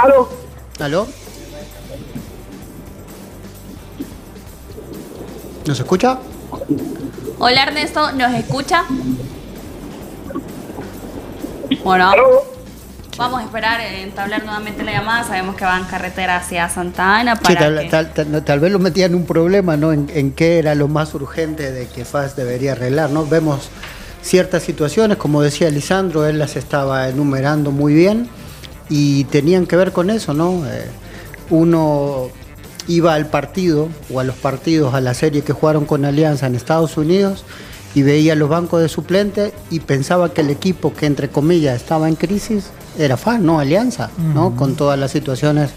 Aló, 0.00 0.28
¿Aló? 0.78 1.06
¿Nos 5.66 5.78
escucha? 5.80 6.18
Hola 7.38 7.62
Ernesto, 7.64 8.12
¿nos 8.12 8.32
escucha? 8.34 8.84
Bueno, 11.84 12.10
aló. 12.10 12.44
vamos 13.16 13.40
a 13.40 13.44
esperar 13.44 13.80
en 13.80 13.94
entablar 14.08 14.44
nuevamente 14.44 14.82
la 14.84 14.92
llamada. 14.92 15.24
Sabemos 15.24 15.56
que 15.56 15.64
va 15.64 15.76
en 15.78 15.84
carretera 15.84 16.36
hacia 16.36 16.68
Santa 16.68 17.18
Ana 17.18 17.34
Sí, 17.36 17.42
para 17.42 17.58
tal, 17.60 17.78
que- 17.80 17.88
tal- 17.88 18.12
tal- 18.14 18.44
tal 18.44 18.60
vez 18.60 18.70
lo 18.72 18.78
metía 18.78 19.06
en 19.06 19.14
un 19.16 19.26
problema, 19.26 19.76
¿no? 19.76 19.92
En, 19.92 20.08
en 20.14 20.32
qué 20.32 20.58
era 20.60 20.74
lo 20.76 20.86
más 20.88 21.12
urgente 21.14 21.72
de 21.72 21.86
que 21.88 22.04
FAS 22.04 22.36
debería 22.36 22.72
arreglar, 22.72 23.10
¿no? 23.10 23.26
Vemos 23.26 23.68
ciertas 24.22 24.62
situaciones, 24.62 25.16
como 25.18 25.42
decía 25.42 25.68
Lisandro, 25.70 26.24
él 26.26 26.38
las 26.38 26.56
estaba 26.56 27.08
enumerando 27.08 27.70
muy 27.72 27.94
bien 27.94 28.28
y 28.88 29.24
tenían 29.24 29.66
que 29.66 29.76
ver 29.76 29.92
con 29.92 30.10
eso, 30.10 30.34
¿no? 30.34 30.64
Eh, 30.66 30.84
uno 31.50 32.28
iba 32.86 33.14
al 33.14 33.26
partido 33.28 33.88
o 34.12 34.20
a 34.20 34.24
los 34.24 34.36
partidos, 34.36 34.94
a 34.94 35.00
la 35.00 35.14
serie 35.14 35.42
que 35.42 35.52
jugaron 35.52 35.84
con 35.84 36.04
Alianza 36.04 36.46
en 36.46 36.54
Estados 36.54 36.96
Unidos 36.96 37.44
y 37.94 38.02
veía 38.02 38.34
los 38.34 38.48
bancos 38.48 38.80
de 38.80 38.88
suplentes 38.88 39.52
y 39.70 39.80
pensaba 39.80 40.32
que 40.32 40.40
el 40.42 40.50
equipo 40.50 40.92
que 40.94 41.06
entre 41.06 41.28
comillas 41.28 41.76
estaba 41.76 42.08
en 42.08 42.16
crisis 42.16 42.66
era 42.98 43.16
FAS, 43.16 43.40
no 43.40 43.60
Alianza, 43.60 44.10
¿no? 44.34 44.56
Con 44.56 44.74
todas 44.74 44.98
las 44.98 45.10
situaciones 45.10 45.70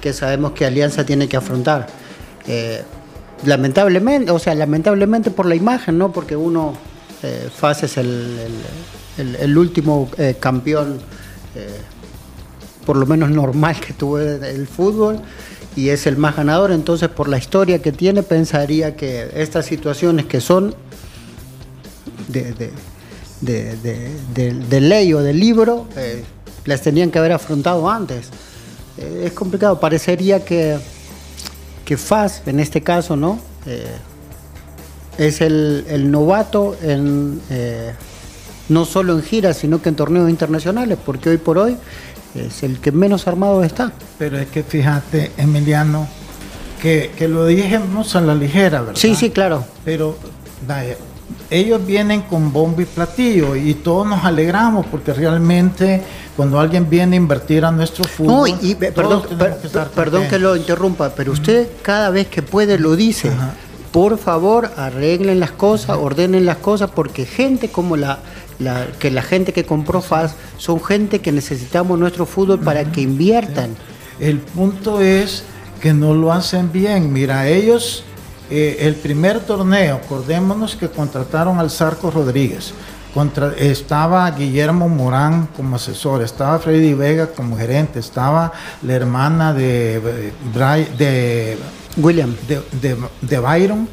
que 0.00 0.12
sabemos 0.12 0.52
que 0.52 0.64
Alianza 0.66 1.04
tiene 1.06 1.28
que 1.28 1.36
afrontar. 1.36 1.86
Eh, 2.46 2.82
lamentablemente, 3.44 4.30
o 4.30 4.38
sea, 4.38 4.54
lamentablemente 4.54 5.30
por 5.30 5.46
la 5.46 5.54
imagen, 5.54 5.98
¿no? 5.98 6.12
Porque 6.12 6.36
uno, 6.36 6.74
eh, 7.22 7.48
FAS 7.54 7.82
es 7.84 7.96
el, 7.96 8.06
el- 9.18 9.26
el- 9.28 9.36
el 9.36 9.58
último 9.58 10.08
eh, 10.18 10.36
campeón, 10.38 10.98
por 12.86 12.96
lo 12.96 13.04
menos 13.04 13.30
normal 13.30 13.78
que 13.80 13.92
tuvo 13.92 14.18
el 14.20 14.66
fútbol, 14.66 15.18
y 15.74 15.90
es 15.90 16.06
el 16.06 16.16
más 16.16 16.36
ganador, 16.36 16.70
entonces 16.72 17.08
por 17.10 17.28
la 17.28 17.36
historia 17.36 17.82
que 17.82 17.92
tiene, 17.92 18.22
pensaría 18.22 18.96
que 18.96 19.28
estas 19.34 19.66
situaciones 19.66 20.24
que 20.24 20.40
son 20.40 20.74
de, 22.28 22.52
de- 22.54 22.72
de- 23.42 24.54
de- 24.54 24.80
ley 24.80 25.12
o 25.12 25.22
de 25.22 25.34
libro, 25.34 25.86
eh, 25.96 26.24
las 26.64 26.80
tenían 26.80 27.10
que 27.10 27.18
haber 27.18 27.32
afrontado 27.32 27.88
antes. 27.90 28.28
Eh, 28.96 29.24
es 29.26 29.32
complicado, 29.32 29.78
parecería 29.78 30.44
que, 30.44 30.78
que 31.84 31.96
FAS, 31.98 32.42
en 32.46 32.58
este 32.60 32.80
caso, 32.80 33.14
¿no? 33.16 33.38
Eh, 33.66 33.86
es 35.18 35.40
el, 35.40 35.84
el 35.88 36.10
novato 36.10 36.76
en, 36.82 37.40
eh, 37.50 37.92
no 38.68 38.84
solo 38.84 39.12
en 39.14 39.22
giras, 39.22 39.58
sino 39.58 39.80
que 39.82 39.90
en 39.90 39.96
torneos 39.96 40.28
internacionales, 40.30 40.98
porque 41.04 41.28
hoy 41.30 41.36
por 41.36 41.58
hoy 41.58 41.76
es 42.38 42.62
el 42.62 42.78
que 42.80 42.92
menos 42.92 43.26
armado 43.26 43.62
está. 43.64 43.92
Pero 44.18 44.38
es 44.38 44.46
que 44.48 44.62
fíjate, 44.62 45.32
Emiliano, 45.36 46.06
que, 46.80 47.12
que 47.16 47.28
lo 47.28 47.46
dijimos 47.46 48.14
a 48.16 48.20
la 48.20 48.34
ligera, 48.34 48.80
¿verdad? 48.80 48.96
Sí, 49.00 49.14
sí, 49.14 49.30
claro. 49.30 49.64
Pero 49.84 50.16
vaya, 50.66 50.96
ellos 51.50 51.84
vienen 51.84 52.22
con 52.22 52.52
bombo 52.52 52.80
y 52.82 52.84
platillo 52.84 53.56
y 53.56 53.74
todos 53.74 54.06
nos 54.06 54.24
alegramos 54.24 54.86
porque 54.86 55.12
realmente 55.12 56.02
cuando 56.36 56.60
alguien 56.60 56.88
viene 56.90 57.16
a 57.16 57.20
invertir 57.20 57.64
a 57.64 57.70
nuestro 57.72 58.04
No, 58.04 58.10
fútbol, 58.10 58.50
y, 58.60 58.74
todos 58.74 58.92
perdón, 58.94 59.22
per- 59.38 59.56
que 59.56 59.68
perdón 59.94 60.28
que 60.28 60.38
lo 60.38 60.54
interrumpa, 60.56 61.10
pero 61.16 61.32
usted 61.32 61.68
cada 61.82 62.10
vez 62.10 62.26
que 62.28 62.42
puede 62.42 62.78
lo 62.78 62.94
dice. 62.96 63.28
Ajá. 63.28 63.54
Por 63.92 64.18
favor, 64.18 64.70
arreglen 64.76 65.40
las 65.40 65.52
cosas, 65.52 65.96
ordenen 65.98 66.44
las 66.44 66.58
cosas, 66.58 66.90
porque 66.94 67.24
gente 67.24 67.70
como 67.70 67.96
la, 67.96 68.18
la- 68.58 68.86
que 68.98 69.10
la 69.10 69.22
gente 69.22 69.52
que 69.52 69.64
compró 69.64 70.00
FAS 70.00 70.34
son 70.58 70.82
gente 70.82 71.20
que 71.20 71.32
necesitamos 71.32 71.98
nuestro 71.98 72.26
fútbol 72.26 72.60
para 72.60 72.84
que 72.90 73.00
inviertan. 73.02 73.70
El 74.20 74.38
punto 74.38 75.00
es 75.00 75.44
que 75.80 75.92
no 75.92 76.14
lo 76.14 76.32
hacen 76.32 76.72
bien. 76.72 77.12
Mira, 77.12 77.48
ellos, 77.48 78.02
eh, 78.50 78.78
el 78.80 78.94
primer 78.94 79.40
torneo, 79.40 79.96
acordémonos 79.96 80.74
que 80.76 80.88
contrataron 80.88 81.58
al 81.58 81.70
Zarco 81.70 82.10
Rodríguez. 82.10 82.72
Contra- 83.12 83.54
estaba 83.58 84.30
Guillermo 84.30 84.88
Morán 84.90 85.48
como 85.56 85.76
asesor, 85.76 86.22
estaba 86.22 86.58
Freddy 86.58 86.92
Vega 86.92 87.28
como 87.28 87.56
gerente, 87.56 87.98
estaba 87.98 88.52
la 88.82 88.92
hermana 88.92 89.54
de, 89.54 89.96
eh, 89.96 90.32
de, 90.98 91.56
William. 91.96 92.34
de, 92.46 92.60
de- 92.80 92.96
de 93.22 93.38
Byron, 93.38 93.88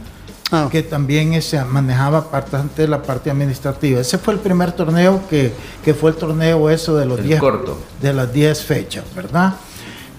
Ah. 0.56 0.68
que 0.72 0.84
también 0.84 1.34
ese, 1.34 1.64
manejaba 1.66 2.28
bastante 2.32 2.84
de 2.84 2.88
la 2.88 3.02
parte 3.02 3.32
administrativa. 3.32 4.00
Ese 4.00 4.20
fue 4.20 4.36
el 4.36 4.40
primer 4.40 4.72
torneo 4.72 5.22
que, 5.28 5.52
que 5.84 5.96
fue 5.96 6.12
el 6.12 6.16
torneo 6.16 6.70
eso 6.70 6.96
de 6.96 7.08
los 7.08 7.18
El 7.20 7.26
10 7.26 7.40
corto. 7.40 7.80
de 8.00 8.14
las 8.14 8.32
10 8.32 8.64
fechas, 8.64 9.04
¿verdad? 9.16 9.56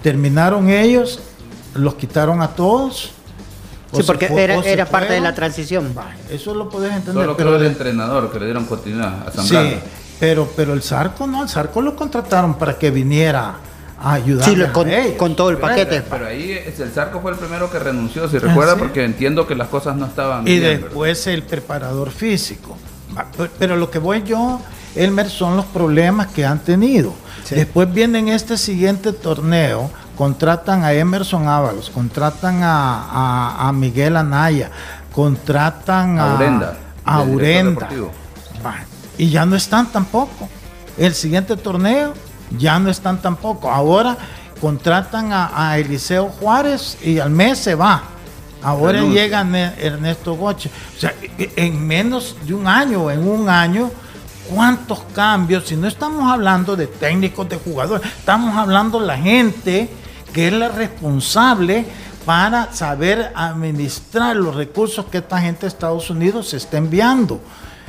Terminaron 0.03 0.69
ellos, 0.69 1.19
los 1.73 1.95
quitaron 1.95 2.41
a 2.41 2.49
todos. 2.49 3.11
Sí, 3.93 4.01
se 4.01 4.03
porque 4.03 4.27
fue- 4.27 4.43
era, 4.43 4.61
se 4.61 4.73
era 4.73 4.85
parte 4.87 5.13
de 5.13 5.21
la 5.21 5.33
transición. 5.33 5.93
Eso 6.29 6.53
lo 6.53 6.67
puedes 6.69 6.91
entender. 6.91 7.23
Solo 7.23 7.37
pero 7.37 7.49
creo 7.51 7.59
el 7.59 7.65
el- 7.65 7.71
entrenador 7.71 8.29
que 8.29 8.39
le 8.39 8.45
dieron 8.45 8.65
continuidad 8.65 9.25
a 9.27 9.31
sí, 9.31 9.37
Zambrano. 9.37 9.77
pero, 10.19 10.49
pero 10.53 10.73
el 10.73 10.81
Zarco 10.83 11.25
no, 11.27 11.43
el 11.43 11.49
Zarco 11.49 11.81
lo 11.81 11.95
contrataron 11.95 12.55
para 12.55 12.77
que 12.77 12.91
viniera 12.91 13.55
ayudar. 14.01 14.45
Sí, 14.49 14.55
con, 14.73 14.89
con 15.17 15.35
todo 15.35 15.49
el 15.49 15.57
paquete. 15.57 16.01
Pero 16.01 16.25
ahí 16.27 16.51
el 16.51 16.91
Zarco 16.91 17.21
fue 17.21 17.31
el 17.31 17.37
primero 17.37 17.69
que 17.71 17.79
renunció, 17.79 18.27
si 18.29 18.37
recuerda, 18.37 18.73
sí. 18.73 18.79
porque 18.79 19.03
entiendo 19.03 19.47
que 19.47 19.55
las 19.55 19.67
cosas 19.69 19.95
no 19.95 20.05
estaban 20.05 20.47
Y 20.47 20.51
bien. 20.59 20.61
¿verdad? 20.63 20.79
después 20.85 21.27
el 21.27 21.43
preparador 21.43 22.11
físico. 22.11 22.77
Pero 23.59 23.77
lo 23.77 23.89
que 23.89 23.99
voy 23.99 24.23
yo, 24.23 24.59
Elmer, 24.95 25.29
son 25.29 25.55
los 25.55 25.65
problemas 25.65 26.27
que 26.27 26.45
han 26.45 26.59
tenido. 26.59 27.13
Sí. 27.45 27.55
Después 27.55 27.91
vienen 27.93 28.27
este 28.27 28.57
siguiente 28.57 29.13
torneo, 29.13 29.89
contratan 30.17 30.83
a 30.83 30.91
Emerson 30.93 31.47
Ábalos, 31.47 31.89
contratan 31.89 32.63
a, 32.63 33.03
a- 33.09 33.67
a 33.69 33.71
Miguel 33.71 34.17
Anaya, 34.17 34.71
contratan 35.29 36.19
a, 36.19 36.33
A 36.33 36.35
Urenda, 36.35 36.77
a 37.05 37.19
del 37.19 37.27
director 37.27 37.35
Urenda. 37.35 37.69
deportivo. 37.71 38.11
Va, 38.65 38.75
Y 39.17 39.29
ya 39.29 39.45
no 39.45 39.55
están 39.55 39.87
tampoco. 39.91 40.49
El 40.97 41.13
siguiente 41.13 41.55
torneo 41.57 42.13
ya 42.57 42.79
no 42.79 42.89
están 42.89 43.21
tampoco. 43.21 43.69
Ahora 43.71 44.17
contratan 44.61 45.31
a, 45.33 45.69
a 45.71 45.77
Eliseo 45.77 46.27
Juárez 46.29 46.97
y 47.03 47.19
al 47.19 47.29
mes 47.29 47.59
se 47.59 47.75
va. 47.75 48.03
Ahora 48.63 49.01
llega 49.03 49.43
Ne- 49.43 49.73
Ernesto 49.79 50.35
Goche. 50.35 50.71
O 50.95 50.99
sea, 50.99 51.13
e- 51.37 51.51
en 51.55 51.85
menos 51.85 52.35
de 52.45 52.53
un 52.53 52.67
año, 52.67 53.11
en 53.11 53.27
un 53.27 53.47
año, 53.49 53.91
¿cuántos 54.53 55.01
cambios? 55.13 55.65
Si 55.67 55.75
no 55.75 55.87
estamos 55.87 56.31
hablando 56.31 56.75
de 56.75 56.87
técnicos, 56.87 57.47
de 57.49 57.57
jugadores, 57.57 58.07
estamos 58.17 58.55
hablando 58.57 58.99
de 58.99 59.05
la 59.07 59.17
gente 59.17 59.89
que 60.33 60.47
es 60.47 60.53
la 60.53 60.69
responsable 60.69 61.85
para 62.25 62.73
saber 62.73 63.31
administrar 63.35 64.35
los 64.35 64.55
recursos 64.55 65.05
que 65.05 65.19
esta 65.19 65.39
gente 65.39 65.61
de 65.61 65.67
Estados 65.67 66.09
Unidos 66.09 66.49
se 66.49 66.57
está 66.57 66.77
enviando. 66.77 67.39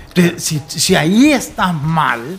Entonces, 0.08 0.42
si, 0.44 0.62
si 0.66 0.94
ahí 0.94 1.32
estás 1.32 1.72
mal, 1.74 2.38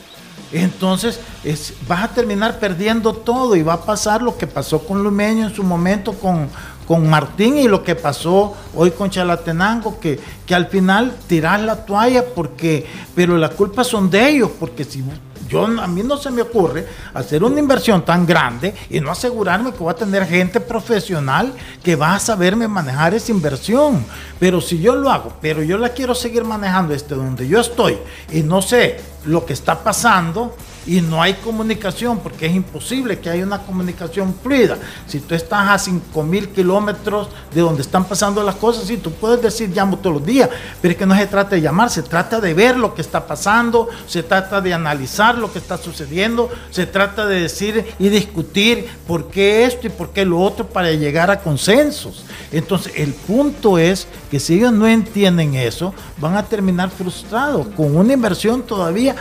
entonces 0.51 1.19
es- 1.43 1.73
vas 1.87 2.03
a 2.03 2.07
terminar 2.09 2.59
perdiendo 2.59 3.13
todo 3.13 3.55
y 3.55 3.63
va 3.63 3.73
a 3.73 3.81
pasar 3.81 4.21
lo 4.21 4.37
que 4.37 4.47
pasó 4.47 4.79
con 4.79 5.03
Lumeño 5.03 5.47
en 5.47 5.53
su 5.53 5.63
momento 5.63 6.13
con, 6.13 6.49
con 6.87 7.09
Martín 7.09 7.57
y 7.57 7.67
lo 7.67 7.83
que 7.83 7.95
pasó 7.95 8.55
hoy 8.73 8.91
con 8.91 9.09
Chalatenango, 9.09 9.99
que, 9.99 10.19
que 10.45 10.55
al 10.55 10.67
final 10.67 11.13
tiras 11.27 11.61
la 11.61 11.85
toalla 11.85 12.23
porque, 12.33 12.85
pero 13.13 13.37
las 13.37 13.51
culpas 13.51 13.87
son 13.87 14.09
de 14.09 14.29
ellos, 14.29 14.51
porque 14.59 14.83
si 14.85 15.03
yo 15.47 15.65
a 15.65 15.87
mí 15.87 16.03
no 16.03 16.17
se 16.17 16.31
me 16.31 16.41
ocurre 16.41 16.87
hacer 17.13 17.43
una 17.43 17.59
inversión 17.59 18.03
tan 18.03 18.25
grande 18.25 18.73
y 18.89 18.99
no 18.99 19.11
asegurarme 19.11 19.71
que 19.71 19.79
voy 19.79 19.91
a 19.91 19.95
tener 19.95 20.25
gente 20.25 20.59
profesional 20.59 21.53
que 21.83 21.95
va 21.95 22.15
a 22.15 22.19
saberme 22.19 22.67
manejar 22.67 23.13
esa 23.13 23.31
inversión. 23.31 24.05
Pero 24.39 24.61
si 24.61 24.79
yo 24.79 24.95
lo 24.95 25.09
hago, 25.09 25.33
pero 25.41 25.63
yo 25.63 25.77
la 25.77 25.89
quiero 25.89 26.13
seguir 26.13 26.43
manejando 26.43 26.93
desde 26.93 27.15
donde 27.15 27.47
yo 27.47 27.59
estoy 27.59 27.97
y 28.31 28.41
no 28.43 28.61
sé 28.61 28.99
lo 29.25 29.45
que 29.45 29.53
está 29.53 29.83
pasando, 29.83 30.55
y 30.87 31.01
no 31.01 31.21
hay 31.21 31.33
comunicación, 31.35 32.19
porque 32.19 32.45
es 32.45 32.55
imposible 32.55 33.19
que 33.19 33.29
haya 33.29 33.43
una 33.43 33.59
comunicación 33.59 34.33
fluida. 34.41 34.77
Si 35.05 35.19
tú 35.19 35.35
estás 35.35 35.67
a 35.69 35.77
5 35.77 36.23
mil 36.23 36.47
kilómetros 36.49 37.27
de 37.53 37.61
donde 37.61 37.81
están 37.81 38.05
pasando 38.05 38.41
las 38.41 38.55
cosas, 38.55 38.85
sí, 38.85 38.97
tú 38.97 39.11
puedes 39.11 39.41
decir 39.41 39.69
llamo 39.69 39.97
todos 39.97 40.15
los 40.15 40.25
días, 40.25 40.49
pero 40.81 40.93
es 40.93 40.97
que 40.97 41.05
no 41.05 41.15
se 41.15 41.27
trata 41.27 41.55
de 41.55 41.61
llamar, 41.61 41.89
se 41.89 42.03
trata 42.03 42.39
de 42.39 42.53
ver 42.53 42.77
lo 42.77 42.95
que 42.95 43.01
está 43.01 43.27
pasando, 43.27 43.89
se 44.07 44.23
trata 44.23 44.61
de 44.61 44.73
analizar 44.73 45.37
lo 45.37 45.51
que 45.51 45.59
está 45.59 45.77
sucediendo, 45.77 46.49
se 46.71 46.85
trata 46.85 47.25
de 47.25 47.41
decir 47.41 47.85
y 47.99 48.07
discutir 48.07 48.87
por 49.05 49.29
qué 49.29 49.65
esto 49.65 49.87
y 49.87 49.89
por 49.89 50.11
qué 50.11 50.25
lo 50.25 50.39
otro 50.39 50.67
para 50.67 50.91
llegar 50.91 51.29
a 51.29 51.41
consensos. 51.41 52.23
Entonces, 52.51 52.93
el 52.95 53.13
punto 53.13 53.77
es 53.77 54.07
que 54.31 54.39
si 54.39 54.55
ellos 54.55 54.71
no 54.71 54.87
entienden 54.87 55.55
eso, 55.55 55.93
van 56.17 56.37
a 56.37 56.43
terminar 56.43 56.89
frustrados 56.89 57.67
con 57.75 57.95
una 57.95 58.13
inversión 58.13 58.61
todavía 58.61 59.15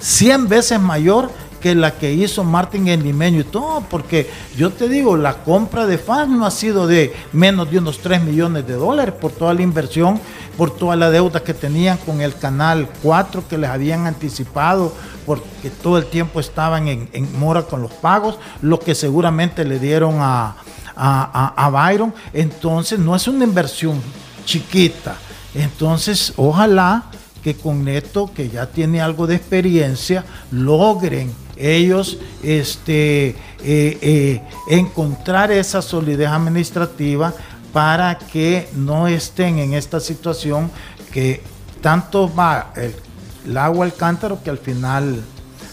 100 0.00 0.48
veces 0.48 0.80
mayor 0.80 1.30
que 1.60 1.74
la 1.74 1.92
que 1.92 2.12
hizo 2.12 2.42
Martin 2.42 2.88
en 2.88 3.34
y 3.38 3.44
todo, 3.44 3.82
porque 3.90 4.30
yo 4.56 4.70
te 4.70 4.88
digo, 4.88 5.16
la 5.16 5.44
compra 5.44 5.86
de 5.86 5.98
FAS 5.98 6.28
no 6.28 6.46
ha 6.46 6.50
sido 6.50 6.86
de 6.86 7.14
menos 7.32 7.70
de 7.70 7.78
unos 7.78 7.98
3 7.98 8.22
millones 8.22 8.66
de 8.66 8.74
dólares 8.74 9.14
por 9.14 9.30
toda 9.32 9.52
la 9.52 9.62
inversión, 9.62 10.18
por 10.56 10.70
toda 10.70 10.96
la 10.96 11.10
deuda 11.10 11.44
que 11.44 11.52
tenían 11.52 11.98
con 11.98 12.22
el 12.22 12.34
Canal 12.34 12.88
4 13.02 13.46
que 13.46 13.58
les 13.58 13.68
habían 13.68 14.06
anticipado, 14.06 14.94
porque 15.26 15.68
todo 15.82 15.98
el 15.98 16.06
tiempo 16.06 16.40
estaban 16.40 16.88
en, 16.88 17.38
mora 17.38 17.62
con 17.62 17.82
los 17.82 17.92
pagos, 17.92 18.38
lo 18.62 18.80
que 18.80 18.94
seguramente 18.94 19.64
le 19.64 19.78
dieron 19.78 20.16
a, 20.18 20.56
a 20.96 21.70
Byron. 21.70 22.14
Entonces 22.32 22.98
no 22.98 23.14
es 23.14 23.28
una 23.28 23.44
inversión 23.44 24.00
chiquita. 24.46 25.16
Entonces, 25.54 26.32
ojalá 26.36 27.04
que 27.42 27.54
con 27.54 27.84
Neto, 27.84 28.30
que 28.34 28.48
ya 28.48 28.66
tiene 28.66 29.00
algo 29.00 29.26
de 29.26 29.36
experiencia, 29.36 30.24
logren 30.50 31.32
ellos 31.56 32.18
este, 32.42 33.28
eh, 33.28 33.36
eh, 33.62 34.42
encontrar 34.68 35.52
esa 35.52 35.82
solidez 35.82 36.28
administrativa 36.28 37.34
para 37.72 38.18
que 38.18 38.68
no 38.74 39.06
estén 39.06 39.58
en 39.58 39.74
esta 39.74 40.00
situación 40.00 40.70
que 41.12 41.42
tanto 41.80 42.32
va 42.32 42.72
el, 42.76 43.56
agua 43.56 43.84
al 43.84 43.94
cántaro 43.94 44.42
que 44.42 44.50
al 44.50 44.58
final 44.58 45.22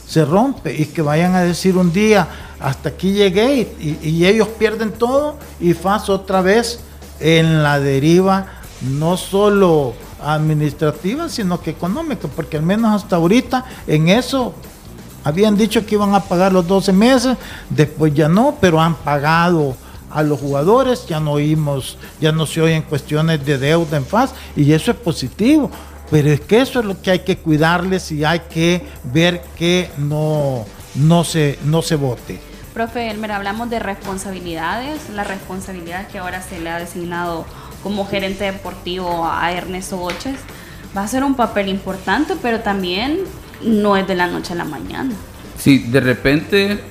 se 0.06 0.23
rompe 0.23 0.73
y 0.73 0.86
que 0.86 1.01
vayan 1.01 1.36
a 1.36 1.41
decir 1.41 1.77
un 1.77 1.91
día 1.91 2.27
hasta 2.60 2.89
aquí 2.89 3.13
llegué 3.13 3.73
y, 3.80 3.99
y 4.01 4.25
ellos 4.25 4.47
pierden 4.47 4.91
todo 4.91 5.38
y 5.60 5.73
FAS 5.73 6.10
otra 6.10 6.41
vez 6.41 6.80
en 7.19 7.63
la 7.63 7.80
deriva 7.80 8.47
no 8.82 9.17
solo 9.17 9.95
administrativa, 10.21 11.30
sino 11.30 11.62
que 11.62 11.71
económica, 11.71 12.27
porque 12.27 12.58
al 12.58 12.63
menos 12.63 13.03
hasta 13.03 13.15
ahorita 13.15 13.65
en 13.88 14.10
eso 14.10 14.53
habían 15.23 15.58
dicho 15.58 15.86
que 15.86 15.95
iban 15.95 16.15
a 16.15 16.21
pagar 16.21 16.53
los 16.53 16.67
12 16.67 16.93
meses, 16.93 17.38
después 17.69 18.13
ya 18.13 18.30
no, 18.30 18.56
pero 18.60 18.82
han 18.82 18.95
pagado 18.95 19.75
a 20.10 20.23
los 20.23 20.39
jugadores, 20.39 21.06
ya 21.06 21.19
no 21.19 21.34
oímos, 21.34 21.97
ya 22.19 22.32
no 22.32 22.45
se 22.45 22.62
oyen 22.62 22.82
cuestiones 22.84 23.45
de 23.45 23.58
deuda 23.58 23.97
en 23.97 24.06
faz 24.06 24.34
y 24.56 24.71
eso 24.71 24.91
es 24.91 24.97
positivo. 24.97 25.69
Pero 26.10 26.30
es 26.30 26.39
que 26.39 26.62
eso 26.62 26.80
es 26.80 26.86
lo 26.86 27.01
que 27.01 27.12
hay 27.12 27.19
que 27.19 27.38
cuidarles 27.38 28.12
y 28.13 28.23
hay 28.23 28.39
que 28.49 28.86
ver 29.03 29.41
que 29.58 29.91
no, 29.97 30.65
no, 30.95 31.23
se, 31.25 31.60
no 31.65 31.82
se 31.82 31.95
vote. 31.95 32.39
Profe 32.73 33.12
Elmer, 33.12 33.32
hablamos 33.34 33.69
de 33.69 33.80
responsabilidades, 33.80 35.10
la 35.10 35.23
responsabilidad 35.23 36.08
que 36.08 36.19
ahora 36.19 36.41
se 36.41 36.60
le 36.60 36.69
ha 36.69 36.80
designado 36.80 37.45
como 37.88 38.06
gerente 38.06 38.43
deportivo 38.43 39.26
a 39.26 39.50
Ernesto 39.54 39.95
Boches, 39.95 40.36
va 40.95 41.04
a 41.04 41.08
ser 41.08 41.23
un 41.23 41.36
papel 41.36 41.69
importante, 41.69 42.34
pero 42.41 42.60
también 42.60 43.19
no 43.63 43.95
es 43.95 44.06
de 44.06 44.13
la 44.13 44.28
noche 44.28 44.52
a 44.52 44.58
la 44.58 44.65
mañana. 44.65 45.13
Sí, 45.58 45.80
de 45.88 46.02
repente, 46.02 46.82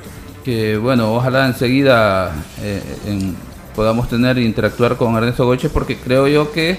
que 0.42 0.78
bueno, 0.78 1.12
ojalá 1.12 1.48
enseguida 1.48 2.32
eh, 2.62 2.80
podamos 3.74 4.08
tener 4.08 4.38
e 4.38 4.42
interactuar 4.42 4.96
con 4.96 5.14
Ernesto 5.16 5.44
Boches, 5.44 5.70
porque 5.70 5.98
creo 5.98 6.28
yo 6.28 6.50
que 6.50 6.78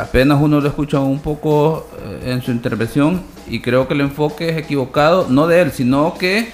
apenas 0.00 0.40
uno 0.40 0.60
lo 0.60 0.68
escucha 0.68 1.00
un 1.00 1.18
poco 1.18 1.88
eh, 1.98 2.34
en 2.34 2.40
su 2.40 2.52
intervención 2.52 3.20
y 3.48 3.62
creo 3.62 3.88
que 3.88 3.94
el 3.94 4.02
enfoque 4.02 4.50
es 4.50 4.58
equivocado, 4.58 5.26
no 5.28 5.48
de 5.48 5.62
él, 5.62 5.72
sino 5.72 6.14
que 6.14 6.52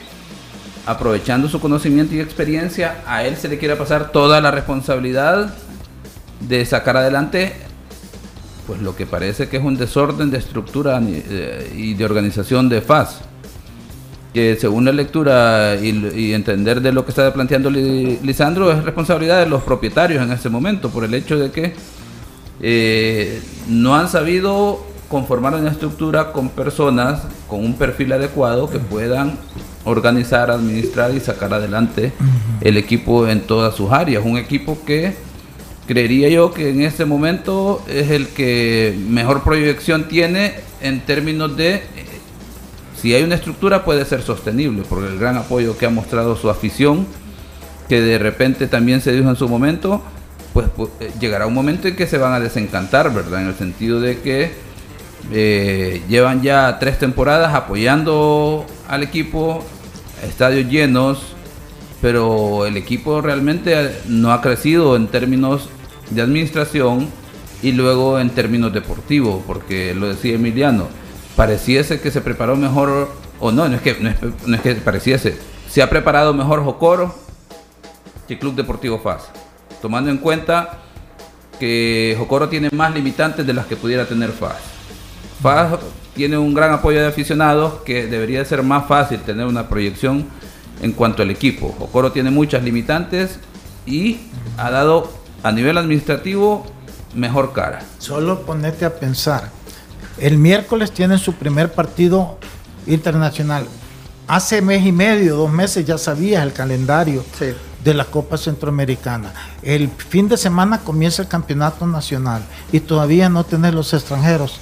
aprovechando 0.87 1.47
su 1.47 1.61
conocimiento 1.61 2.15
y 2.15 2.21
experiencia, 2.21 3.03
a 3.07 3.23
él 3.23 3.37
se 3.37 3.49
le 3.49 3.59
quiere 3.59 3.77
pasar 3.77 4.13
toda 4.13 4.41
la 4.41 4.51
responsabilidad 4.51 5.55
de 6.49 6.65
sacar 6.65 6.97
adelante 6.97 7.53
pues 8.67 8.81
lo 8.81 8.95
que 8.95 9.07
parece 9.07 9.49
que 9.49 9.57
es 9.57 9.65
un 9.65 9.77
desorden 9.77 10.31
de 10.31 10.39
estructura 10.39 11.01
eh, 11.03 11.73
y 11.77 11.95
de 11.95 12.05
organización 12.05 12.69
de 12.69 12.81
FAS 12.81 13.23
que 14.33 14.57
según 14.57 14.85
la 14.87 14.93
lectura 14.93 15.77
y, 15.77 16.33
entender 16.33 16.81
de 16.81 16.93
lo 16.93 17.05
que 17.05 17.11
está 17.11 17.33
planteando 17.33 17.71
Lisandro 17.71 18.73
es 18.73 18.83
responsabilidad 18.83 19.41
de 19.41 19.47
los 19.47 19.63
propietarios 19.63 20.23
en 20.23 20.33
este 20.33 20.49
momento 20.49 20.91
por 20.91 21.05
el 21.05 21.13
hecho 21.15 21.39
de 21.39 21.51
que 21.51 21.75
eh, 22.61 23.43
no 23.69 23.95
han 23.95 24.09
sabido 24.09 24.81
conformar 25.09 25.55
una 25.55 25.71
estructura 25.71 26.33
con 26.33 26.49
personas 26.49 27.25
con 27.47 27.63
un 27.63 27.75
perfil 27.75 28.13
adecuado 28.13 28.71
que 28.71 28.79
puedan 28.79 29.37
organizar, 29.85 30.51
administrar 30.51 31.15
y 31.15 31.21
sacar 31.21 31.53
adelante 31.53 32.13
el 32.61 32.77
equipo 32.77 33.29
en 33.29 33.41
todas 33.43 33.75
sus 33.75 33.91
áreas. 33.93 34.25
Un 34.25 34.39
equipo 34.39 34.79
que 34.87 35.15
creería 35.87 36.29
yo 36.29 36.53
que 36.53 36.71
en 36.71 36.83
este 36.83 37.05
momento 37.05 37.83
es 37.89 38.11
el 38.11 38.29
que 38.29 38.97
mejor 39.09 39.43
proyección 39.43 40.09
tiene 40.09 40.55
en 40.81 41.01
términos 41.01 41.57
de 41.57 41.75
eh, 41.75 41.83
si 43.01 43.15
hay 43.15 43.23
una 43.25 43.35
estructura 43.35 43.85
puede 43.85 44.05
ser 44.05 44.23
sostenible 44.23 44.83
por 44.83 45.05
el 45.05 45.19
gran 45.19 45.37
apoyo 45.37 45.77
que 45.77 45.87
ha 45.87 45.91
mostrado 45.91 46.37
su 46.37 46.51
afición 46.51 47.07
que 47.89 48.01
de 48.01 48.19
repente 48.19 48.69
también 48.69 49.01
se 49.01 49.13
dijo 49.13 49.29
en 49.29 49.37
su 49.37 49.49
momento 49.49 50.03
pues, 50.53 50.69
eh, 51.01 51.11
llegará 51.21 51.47
un 51.47 51.55
momento 51.55 51.89
en 51.89 51.97
que 51.97 52.07
se 52.07 52.19
van 52.19 52.33
a 52.33 52.41
desencantar 52.41 53.13
verdad 53.13 53.43
en 53.43 53.49
el 53.49 53.55
sentido 53.55 54.01
de 54.01 54.21
que 54.21 54.53
eh, 55.33 56.03
llevan 56.09 56.43
ya 56.43 56.79
tres 56.79 56.99
temporadas 56.99 57.55
apoyando 57.55 58.67
al 58.89 59.03
equipo 59.03 59.65
estadios 60.23 60.69
llenos 60.71 61.32
pero 62.03 62.67
el 62.67 62.77
equipo 62.77 63.21
realmente 63.23 63.97
no 64.09 64.33
ha 64.33 64.43
crecido 64.43 64.97
en 64.97 65.07
términos 65.07 65.69
de 66.11 66.21
administración 66.21 67.09
y 67.63 67.71
luego 67.73 68.19
en 68.19 68.31
términos 68.31 68.75
deportivos, 68.75 69.41
porque 69.47 69.95
lo 69.95 70.09
decía 70.09 70.35
Emiliano, 70.35 70.89
pareciese 71.37 72.01
que 72.01 72.11
se 72.11 72.21
preparó 72.21 72.57
mejor, 72.57 73.09
o 73.39 73.53
no, 73.53 73.69
no 73.69 73.77
es 73.77 73.83
que, 73.83 73.97
no 74.01 74.11
es, 74.57 74.61
que 74.61 74.75
pareciese, 74.75 75.39
se 75.71 75.81
ha 75.81 75.89
preparado 75.89 76.35
mejor 76.35 76.65
Jocoro 76.65 77.15
que 78.27 78.37
Club 78.37 78.57
Deportivo 78.57 78.99
FAS, 78.99 79.29
tomando 79.81 80.11
en 80.11 80.19
cuenta 80.19 80.81
que 81.61 82.17
Jocoro 82.19 82.49
tiene 82.49 82.69
más 82.73 82.93
limitantes 82.93 83.47
de 83.47 83.55
las 83.55 83.67
que 83.67 83.77
pudiera 83.77 84.07
tener 84.07 84.33
FAS. 84.33 84.57
FAS 85.41 85.79
tiene 86.15 86.37
un 86.37 86.53
gran 86.53 86.73
apoyo 86.73 87.01
de 87.01 87.07
aficionados 87.07 87.75
que 87.85 88.09
debería 88.09 88.45
ser 88.45 88.65
más 88.65 88.89
fácil 88.89 89.21
tener 89.21 89.47
una 89.47 89.69
proyección 89.69 90.27
en 90.83 90.93
cuanto 90.93 91.23
al 91.23 91.31
equipo. 91.31 91.75
Ocoro 91.81 92.13
tiene 92.13 92.31
muchas 92.31 92.63
limitantes 92.63 93.39
y 93.87 94.19
ha 94.59 94.71
dado 94.71 95.11
a 95.43 95.51
nivel 95.51 95.79
administrativo 95.79 96.67
mejor 97.15 97.53
cara. 97.53 97.83
Solo 97.99 98.43
ponete 98.43 98.85
a 98.85 98.95
pensar. 98.95 99.51
El 100.19 100.39
miércoles 100.39 100.93
tienen 100.93 101.19
su 101.19 101.35
primer 101.35 101.73
partido 101.73 102.39
internacional. 102.87 103.67
Hace 104.29 104.63
mes 104.63 104.85
y 104.85 104.93
medio, 104.93 105.37
dos 105.37 105.51
meses 105.51 105.85
ya 105.85 105.99
sabías 105.99 106.43
el 106.43 106.53
calendario 106.53 107.25
de 107.83 107.95
la 107.95 108.05
Copa 108.05 108.37
Centroamericana. 108.37 109.33
El 109.63 109.89
fin 109.89 110.29
de 110.29 110.37
semana 110.37 110.79
comienza 110.79 111.23
el 111.23 111.29
campeonato 111.29 111.87
nacional 111.87 112.43
y 112.71 112.81
todavía 112.81 113.29
no 113.29 113.45
tenés 113.45 113.75
los 113.75 113.93
extranjeros. 113.93 114.61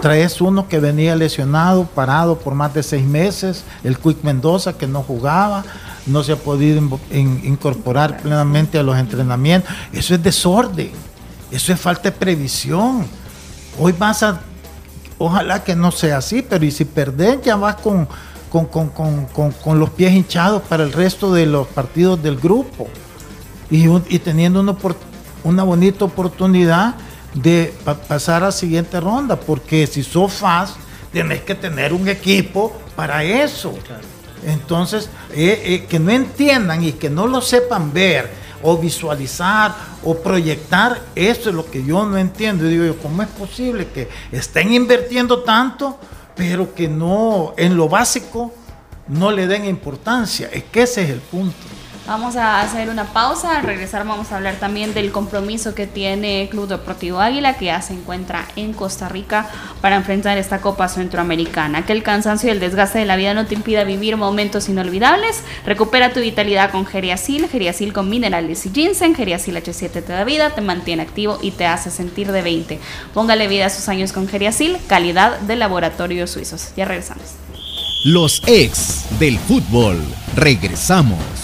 Traes 0.00 0.40
uno 0.40 0.68
que 0.68 0.80
venía 0.80 1.14
lesionado, 1.14 1.86
parado 1.86 2.38
por 2.38 2.54
más 2.54 2.74
de 2.74 2.82
seis 2.82 3.04
meses, 3.04 3.64
el 3.84 3.96
Quick 3.98 4.22
Mendoza 4.22 4.72
que 4.72 4.86
no 4.86 5.02
jugaba, 5.02 5.64
no 6.06 6.22
se 6.22 6.32
ha 6.32 6.36
podido 6.36 6.80
incorporar 7.10 8.18
plenamente 8.18 8.78
a 8.78 8.82
los 8.82 8.96
entrenamientos. 8.98 9.72
Eso 9.92 10.14
es 10.14 10.22
desorden, 10.22 10.90
eso 11.50 11.72
es 11.72 11.80
falta 11.80 12.10
de 12.10 12.12
previsión. 12.12 13.06
Hoy 13.78 13.92
vas 13.92 14.22
a, 14.22 14.40
ojalá 15.18 15.62
que 15.62 15.76
no 15.76 15.90
sea 15.92 16.18
así, 16.18 16.42
pero 16.42 16.64
y 16.64 16.70
si 16.70 16.84
perdés 16.84 17.40
ya 17.42 17.56
vas 17.56 17.76
con, 17.76 18.08
con, 18.50 19.78
los 19.78 19.90
pies 19.90 20.12
hinchados 20.12 20.62
para 20.62 20.84
el 20.84 20.92
resto 20.92 21.32
de 21.32 21.46
los 21.46 21.66
partidos 21.68 22.22
del 22.22 22.36
grupo 22.36 22.88
y, 23.70 23.88
y 24.08 24.18
teniendo 24.18 24.60
una, 24.60 24.76
una 25.44 25.62
bonita 25.62 26.04
oportunidad 26.04 26.94
de 27.34 27.74
pasar 28.08 28.42
a 28.42 28.46
la 28.46 28.52
siguiente 28.52 29.00
ronda, 29.00 29.36
porque 29.36 29.86
si 29.86 30.02
sos 30.02 30.32
fast, 30.32 30.76
tenés 31.12 31.42
que 31.42 31.54
tener 31.54 31.92
un 31.92 32.08
equipo 32.08 32.72
para 32.96 33.22
eso. 33.24 33.74
Entonces, 34.46 35.08
eh, 35.32 35.62
eh, 35.64 35.86
que 35.88 35.98
no 35.98 36.10
entiendan 36.10 36.84
y 36.84 36.92
que 36.92 37.10
no 37.10 37.26
lo 37.26 37.40
sepan 37.40 37.92
ver 37.92 38.30
o 38.62 38.78
visualizar 38.78 39.74
o 40.02 40.16
proyectar, 40.16 41.00
eso 41.14 41.50
es 41.50 41.54
lo 41.54 41.70
que 41.70 41.84
yo 41.84 42.04
no 42.06 42.16
entiendo. 42.16 42.64
Y 42.64 42.70
digo 42.70 42.84
yo, 42.84 42.98
¿cómo 42.98 43.22
es 43.22 43.28
posible 43.28 43.88
que 43.88 44.08
estén 44.32 44.72
invirtiendo 44.72 45.42
tanto, 45.42 45.98
pero 46.34 46.74
que 46.74 46.88
no, 46.88 47.54
en 47.56 47.76
lo 47.76 47.88
básico, 47.88 48.52
no 49.08 49.30
le 49.30 49.46
den 49.46 49.64
importancia. 49.66 50.48
Es 50.52 50.64
que 50.64 50.82
ese 50.82 51.02
es 51.02 51.10
el 51.10 51.20
punto. 51.20 51.73
Vamos 52.06 52.36
a 52.36 52.60
hacer 52.60 52.90
una 52.90 53.04
pausa, 53.14 53.56
al 53.56 53.62
regresar 53.62 54.06
vamos 54.06 54.30
a 54.30 54.36
hablar 54.36 54.56
también 54.56 54.92
del 54.92 55.10
compromiso 55.10 55.74
que 55.74 55.86
tiene 55.86 56.48
Club 56.50 56.68
Deportivo 56.68 57.18
Águila, 57.18 57.56
que 57.56 57.66
ya 57.66 57.80
se 57.80 57.94
encuentra 57.94 58.46
en 58.56 58.74
Costa 58.74 59.08
Rica 59.08 59.48
para 59.80 59.96
enfrentar 59.96 60.36
esta 60.36 60.60
Copa 60.60 60.88
Centroamericana. 60.88 61.86
Que 61.86 61.92
el 61.92 62.02
cansancio 62.02 62.50
y 62.50 62.52
el 62.52 62.60
desgaste 62.60 62.98
de 62.98 63.06
la 63.06 63.16
vida 63.16 63.32
no 63.32 63.46
te 63.46 63.54
impida 63.54 63.84
vivir 63.84 64.18
momentos 64.18 64.68
inolvidables. 64.68 65.42
Recupera 65.64 66.12
tu 66.12 66.20
vitalidad 66.20 66.70
con 66.70 66.84
Geriasil, 66.84 67.48
Geriasil 67.48 67.94
con 67.94 68.10
minerales 68.10 68.66
y 68.66 68.70
ginseng, 68.70 69.14
Geriasil 69.14 69.56
H7 69.56 69.90
te 69.90 70.12
da 70.12 70.24
vida, 70.24 70.50
te 70.50 70.60
mantiene 70.60 71.02
activo 71.02 71.38
y 71.40 71.52
te 71.52 71.64
hace 71.64 71.90
sentir 71.90 72.32
de 72.32 72.42
20. 72.42 72.80
Póngale 73.14 73.48
vida 73.48 73.66
a 73.66 73.70
sus 73.70 73.88
años 73.88 74.12
con 74.12 74.28
Geriasil, 74.28 74.76
calidad 74.88 75.38
de 75.40 75.56
laboratorios 75.56 76.32
suizos. 76.32 76.74
Ya 76.76 76.84
regresamos. 76.84 77.24
Los 78.04 78.42
ex 78.46 79.06
del 79.18 79.38
fútbol. 79.38 80.04
Regresamos. 80.36 81.43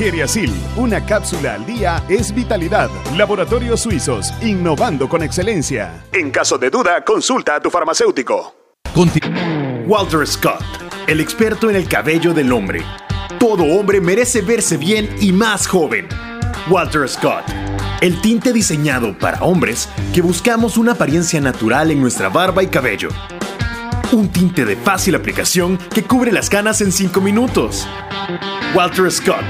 Geriasil, 0.00 0.50
una 0.76 1.04
cápsula 1.04 1.52
al 1.52 1.66
día 1.66 2.02
es 2.08 2.34
vitalidad. 2.34 2.88
Laboratorios 3.18 3.80
Suizos, 3.80 4.32
innovando 4.40 5.10
con 5.10 5.22
excelencia. 5.22 6.06
En 6.14 6.30
caso 6.30 6.56
de 6.56 6.70
duda, 6.70 7.04
consulta 7.04 7.56
a 7.56 7.60
tu 7.60 7.68
farmacéutico. 7.68 8.54
Walter 9.86 10.26
Scott, 10.26 10.64
el 11.06 11.20
experto 11.20 11.68
en 11.68 11.76
el 11.76 11.86
cabello 11.86 12.32
del 12.32 12.50
hombre. 12.50 12.82
Todo 13.38 13.64
hombre 13.78 14.00
merece 14.00 14.40
verse 14.40 14.78
bien 14.78 15.14
y 15.20 15.32
más 15.32 15.66
joven. 15.66 16.08
Walter 16.70 17.06
Scott, 17.06 17.44
el 18.00 18.22
tinte 18.22 18.54
diseñado 18.54 19.18
para 19.18 19.42
hombres 19.42 19.86
que 20.14 20.22
buscamos 20.22 20.78
una 20.78 20.92
apariencia 20.92 21.42
natural 21.42 21.90
en 21.90 22.00
nuestra 22.00 22.30
barba 22.30 22.62
y 22.62 22.68
cabello. 22.68 23.10
Un 24.12 24.28
tinte 24.28 24.64
de 24.64 24.74
fácil 24.74 25.14
aplicación 25.14 25.78
que 25.94 26.02
cubre 26.02 26.32
las 26.32 26.50
canas 26.50 26.80
en 26.80 26.90
5 26.90 27.20
minutos. 27.20 27.86
Walter 28.74 29.08
Scott, 29.08 29.44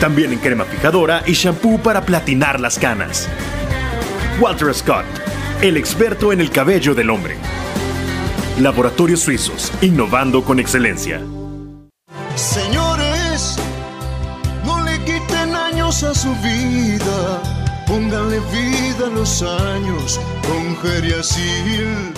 también 0.00 0.32
en 0.32 0.38
crema 0.38 0.64
fijadora 0.64 1.22
y 1.26 1.32
shampoo 1.32 1.78
para 1.78 2.06
platinar 2.06 2.58
las 2.58 2.78
canas. 2.78 3.28
Walter 4.40 4.72
Scott, 4.72 5.04
el 5.60 5.76
experto 5.76 6.32
en 6.32 6.40
el 6.40 6.50
cabello 6.50 6.94
del 6.94 7.10
hombre. 7.10 7.36
Laboratorios 8.58 9.20
Suizos, 9.20 9.70
innovando 9.82 10.42
con 10.42 10.58
excelencia. 10.58 11.20
Señores, 12.34 13.58
no 14.64 14.82
le 14.84 14.98
quiten 15.04 15.54
años 15.54 16.02
a 16.02 16.14
su 16.14 16.34
vida, 16.36 17.42
pónganle 17.86 18.40
vida 18.52 19.06
a 19.06 19.10
los 19.10 19.42
años 19.42 20.18
con 20.46 20.76
Geriasil. 20.78 22.17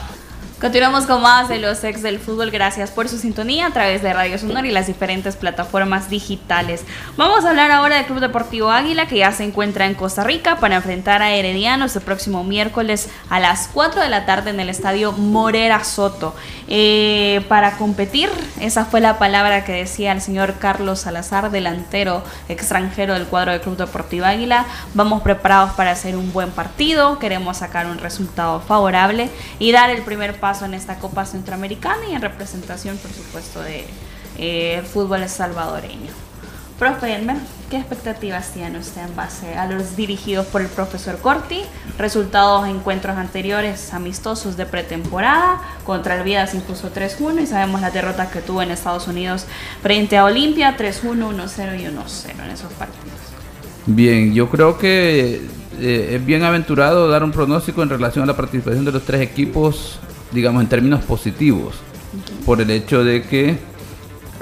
Continuamos 0.61 1.07
con 1.07 1.23
más 1.23 1.49
de 1.49 1.57
los 1.57 1.83
ex 1.83 2.03
del 2.03 2.19
fútbol. 2.19 2.51
Gracias 2.51 2.91
por 2.91 3.09
su 3.09 3.17
sintonía 3.17 3.65
a 3.65 3.71
través 3.71 4.03
de 4.03 4.13
Radio 4.13 4.37
Sonor 4.37 4.63
y 4.67 4.71
las 4.71 4.85
diferentes 4.85 5.35
plataformas 5.35 6.07
digitales. 6.07 6.85
Vamos 7.17 7.43
a 7.43 7.49
hablar 7.49 7.71
ahora 7.71 7.95
del 7.95 8.05
Club 8.05 8.19
Deportivo 8.19 8.69
Águila 8.69 9.07
que 9.07 9.17
ya 9.17 9.31
se 9.31 9.43
encuentra 9.43 9.87
en 9.87 9.95
Costa 9.95 10.23
Rica 10.23 10.57
para 10.57 10.75
enfrentar 10.75 11.23
a 11.23 11.31
Heredianos 11.31 11.95
el 11.95 12.03
próximo 12.03 12.43
miércoles 12.43 13.09
a 13.31 13.39
las 13.39 13.69
4 13.73 14.01
de 14.01 14.09
la 14.09 14.27
tarde 14.27 14.51
en 14.51 14.59
el 14.59 14.69
estadio 14.69 15.13
Morera 15.13 15.83
Soto. 15.83 16.35
Eh, 16.67 17.43
para 17.49 17.77
competir, 17.77 18.29
esa 18.59 18.85
fue 18.85 19.01
la 19.01 19.17
palabra 19.17 19.65
que 19.65 19.71
decía 19.71 20.11
el 20.11 20.21
señor 20.21 20.59
Carlos 20.59 20.99
Salazar, 20.99 21.49
delantero 21.49 22.23
extranjero 22.49 23.15
del 23.15 23.25
cuadro 23.25 23.51
del 23.51 23.61
Club 23.61 23.77
Deportivo 23.77 24.27
Águila. 24.27 24.67
Vamos 24.93 25.23
preparados 25.23 25.71
para 25.71 25.89
hacer 25.89 26.15
un 26.15 26.31
buen 26.31 26.51
partido, 26.51 27.17
queremos 27.17 27.57
sacar 27.57 27.87
un 27.87 27.97
resultado 27.97 28.59
favorable 28.59 29.31
y 29.57 29.71
dar 29.71 29.89
el 29.89 30.03
primer 30.03 30.39
paso 30.39 30.50
en 30.61 30.73
esta 30.73 30.99
Copa 30.99 31.25
Centroamericana 31.25 32.01
y 32.09 32.13
en 32.13 32.21
representación, 32.21 32.97
por 32.97 33.11
supuesto, 33.11 33.61
de 33.61 33.85
eh, 34.37 34.83
fútbol 34.91 35.27
salvadoreño. 35.29 36.11
Profe 36.77 37.15
Elmer, 37.15 37.37
¿qué 37.69 37.77
expectativas 37.77 38.51
tiene 38.51 38.79
usted 38.79 39.01
en 39.05 39.15
base 39.15 39.55
a 39.55 39.67
los 39.67 39.95
dirigidos 39.95 40.47
por 40.47 40.61
el 40.61 40.67
profesor 40.67 41.19
Corti? 41.19 41.61
Resultados 41.97 42.65
de 42.65 42.71
encuentros 42.71 43.17
anteriores 43.17 43.93
amistosos 43.93 44.57
de 44.57 44.65
pretemporada. 44.65 45.61
Contra 45.85 46.17
el 46.17 46.23
Vidas 46.23 46.53
impuso 46.53 46.91
3-1 46.91 47.43
y 47.43 47.47
sabemos 47.47 47.79
la 47.79 47.91
derrota 47.91 48.29
que 48.29 48.41
tuvo 48.41 48.61
en 48.61 48.71
Estados 48.71 49.07
Unidos 49.07 49.45
frente 49.81 50.17
a 50.17 50.25
Olimpia, 50.25 50.75
3-1, 50.75 51.33
1-0 51.33 51.79
y 51.79 51.85
1-0 51.85 52.43
en 52.43 52.51
esos 52.51 52.73
partidos. 52.73 53.19
Bien, 53.85 54.33
yo 54.33 54.49
creo 54.49 54.77
que 54.77 55.41
eh, 55.79 56.15
es 56.15 56.25
bien 56.25 56.43
aventurado 56.43 57.07
dar 57.07 57.23
un 57.23 57.31
pronóstico 57.31 57.83
en 57.83 57.89
relación 57.89 58.23
a 58.23 58.27
la 58.27 58.35
participación 58.35 58.85
de 58.85 58.91
los 58.91 59.03
tres 59.03 59.21
equipos 59.21 59.99
digamos, 60.31 60.61
en 60.63 60.69
términos 60.69 61.03
positivos, 61.03 61.75
por 62.45 62.61
el 62.61 62.69
hecho 62.71 63.03
de 63.03 63.23
que 63.23 63.57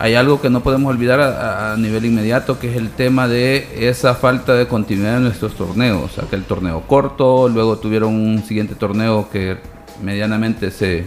hay 0.01 0.15
algo 0.15 0.39
que 0.39 0.49
no 0.49 0.63
podemos 0.63 0.89
olvidar 0.89 1.19
a, 1.19 1.75
nivel 1.77 2.05
inmediato, 2.05 2.57
que 2.57 2.71
es 2.71 2.77
el 2.77 2.89
tema 2.89 3.27
de 3.27 3.89
esa 3.89 4.15
falta 4.15 4.53
de 4.53 4.65
continuidad 4.65 5.17
en 5.17 5.23
nuestros 5.23 5.55
torneos. 5.55 6.17
Aquel 6.19 6.45
torneo 6.45 6.83
corto, 6.87 7.49
luego 7.49 7.79
tuvieron 7.79 8.15
un 8.15 8.41
siguiente 8.45 8.75
torneo 8.75 9.29
que 9.29 9.57
medianamente 10.01 10.71
se, 10.71 11.05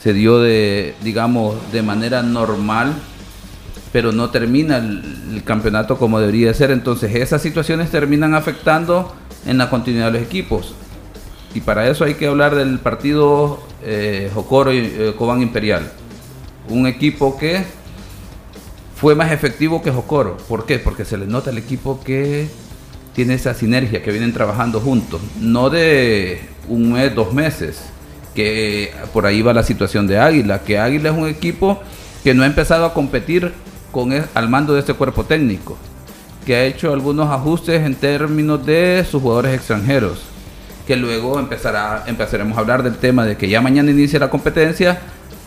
se 0.00 0.12
dio 0.12 0.38
de, 0.38 0.94
digamos, 1.02 1.56
de 1.72 1.82
manera 1.82 2.22
normal, 2.22 2.92
pero 3.92 4.12
no 4.12 4.30
termina 4.30 4.76
el 4.76 5.42
campeonato 5.44 5.98
como 5.98 6.20
debería 6.20 6.54
ser. 6.54 6.70
Entonces 6.70 7.12
esas 7.16 7.42
situaciones 7.42 7.90
terminan 7.90 8.34
afectando 8.34 9.12
en 9.46 9.58
la 9.58 9.68
continuidad 9.68 10.12
de 10.12 10.20
los 10.20 10.22
equipos. 10.22 10.76
Y 11.54 11.60
para 11.60 11.88
eso 11.88 12.04
hay 12.04 12.14
que 12.14 12.26
hablar 12.26 12.54
del 12.54 12.78
partido 12.78 13.60
eh, 13.84 14.30
y 14.32 14.78
eh, 14.78 15.14
Cobán 15.18 15.42
Imperial. 15.42 15.92
Un 16.68 16.86
equipo 16.86 17.36
que 17.36 17.64
fue 18.94 19.14
más 19.14 19.32
efectivo 19.32 19.82
que 19.82 19.90
Jocoro. 19.90 20.36
¿Por 20.48 20.64
qué? 20.64 20.78
Porque 20.78 21.04
se 21.04 21.18
le 21.18 21.26
nota 21.26 21.50
al 21.50 21.58
equipo 21.58 22.00
que 22.02 22.48
tiene 23.14 23.34
esa 23.34 23.52
sinergia, 23.52 24.02
que 24.02 24.10
vienen 24.10 24.32
trabajando 24.32 24.80
juntos. 24.80 25.20
No 25.40 25.68
de 25.68 26.40
un 26.68 26.92
mes, 26.92 27.14
dos 27.14 27.34
meses, 27.34 27.82
que 28.34 28.92
por 29.12 29.26
ahí 29.26 29.42
va 29.42 29.52
la 29.52 29.62
situación 29.62 30.06
de 30.06 30.18
Águila, 30.18 30.60
que 30.62 30.78
Águila 30.78 31.10
es 31.10 31.16
un 31.16 31.28
equipo 31.28 31.82
que 32.24 32.32
no 32.32 32.44
ha 32.44 32.46
empezado 32.46 32.86
a 32.86 32.94
competir 32.94 33.52
con 33.90 34.12
al 34.32 34.48
mando 34.48 34.72
de 34.72 34.80
este 34.80 34.94
cuerpo 34.94 35.24
técnico, 35.24 35.76
que 36.46 36.56
ha 36.56 36.64
hecho 36.64 36.94
algunos 36.94 37.28
ajustes 37.28 37.84
en 37.84 37.94
términos 37.94 38.64
de 38.64 39.04
sus 39.10 39.20
jugadores 39.20 39.54
extranjeros 39.54 40.31
que 40.86 40.96
luego 40.96 41.38
empezará, 41.38 42.04
empezaremos 42.06 42.56
a 42.56 42.60
hablar 42.60 42.82
del 42.82 42.96
tema 42.96 43.24
de 43.24 43.36
que 43.36 43.48
ya 43.48 43.60
mañana 43.60 43.90
inicia 43.90 44.18
la 44.18 44.30
competencia, 44.30 45.00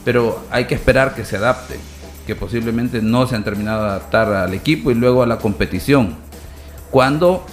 pero 0.03 0.45
hay 0.51 0.65
que 0.65 0.75
esperar 0.75 1.15
que 1.15 1.25
se 1.25 1.37
adapten, 1.37 1.77
que 2.25 2.35
posiblemente 2.35 3.01
no 3.01 3.27
se 3.27 3.35
han 3.35 3.43
terminado 3.43 3.83
de 3.83 3.89
adaptar 3.89 4.31
al 4.33 4.53
equipo 4.53 4.91
y 4.91 4.95
luego 4.95 5.23
a 5.23 5.27
la 5.27 5.37
competición. 5.37 6.15
Cuando 6.91 7.45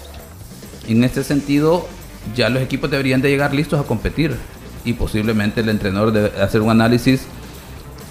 en 0.87 1.03
este 1.05 1.25
sentido 1.25 1.89
ya 2.35 2.49
los 2.49 2.63
equipos 2.63 2.91
deberían 2.91 3.21
de 3.21 3.31
llegar 3.31 3.53
listos 3.53 3.81
a 3.81 3.85
competir 3.85 4.37
y 4.85 4.93
posiblemente 4.93 5.61
el 5.61 5.69
entrenador 5.69 6.13
debe 6.13 6.41
hacer 6.41 6.61
un 6.61 6.71
análisis 6.71 7.27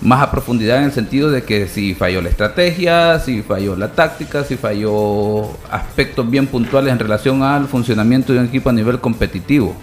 más 0.02 0.22
a 0.22 0.32
profundidad 0.32 0.80
en 0.80 0.86
el 0.86 0.92
sentido 0.92 1.30
de 1.30 1.44
que 1.44 1.68
si 1.68 1.94
falló 1.94 2.22
la 2.22 2.30
estrategia, 2.30 3.20
si 3.20 3.44
falló 3.44 3.76
la 3.76 3.92
táctica, 3.92 4.44
si 4.44 4.58
falló 4.58 5.52
aspectos 5.70 6.30
bien 6.30 6.48
puntuales 6.48 6.92
en 6.92 7.00
relación 7.00 7.44
al 7.44 7.68
funcionamiento 7.68 8.34
de 8.34 8.40
un 8.40 8.46
equipo 8.46 8.70
a 8.70 8.74
nivel 8.74 9.00
competitivo. 9.00 9.76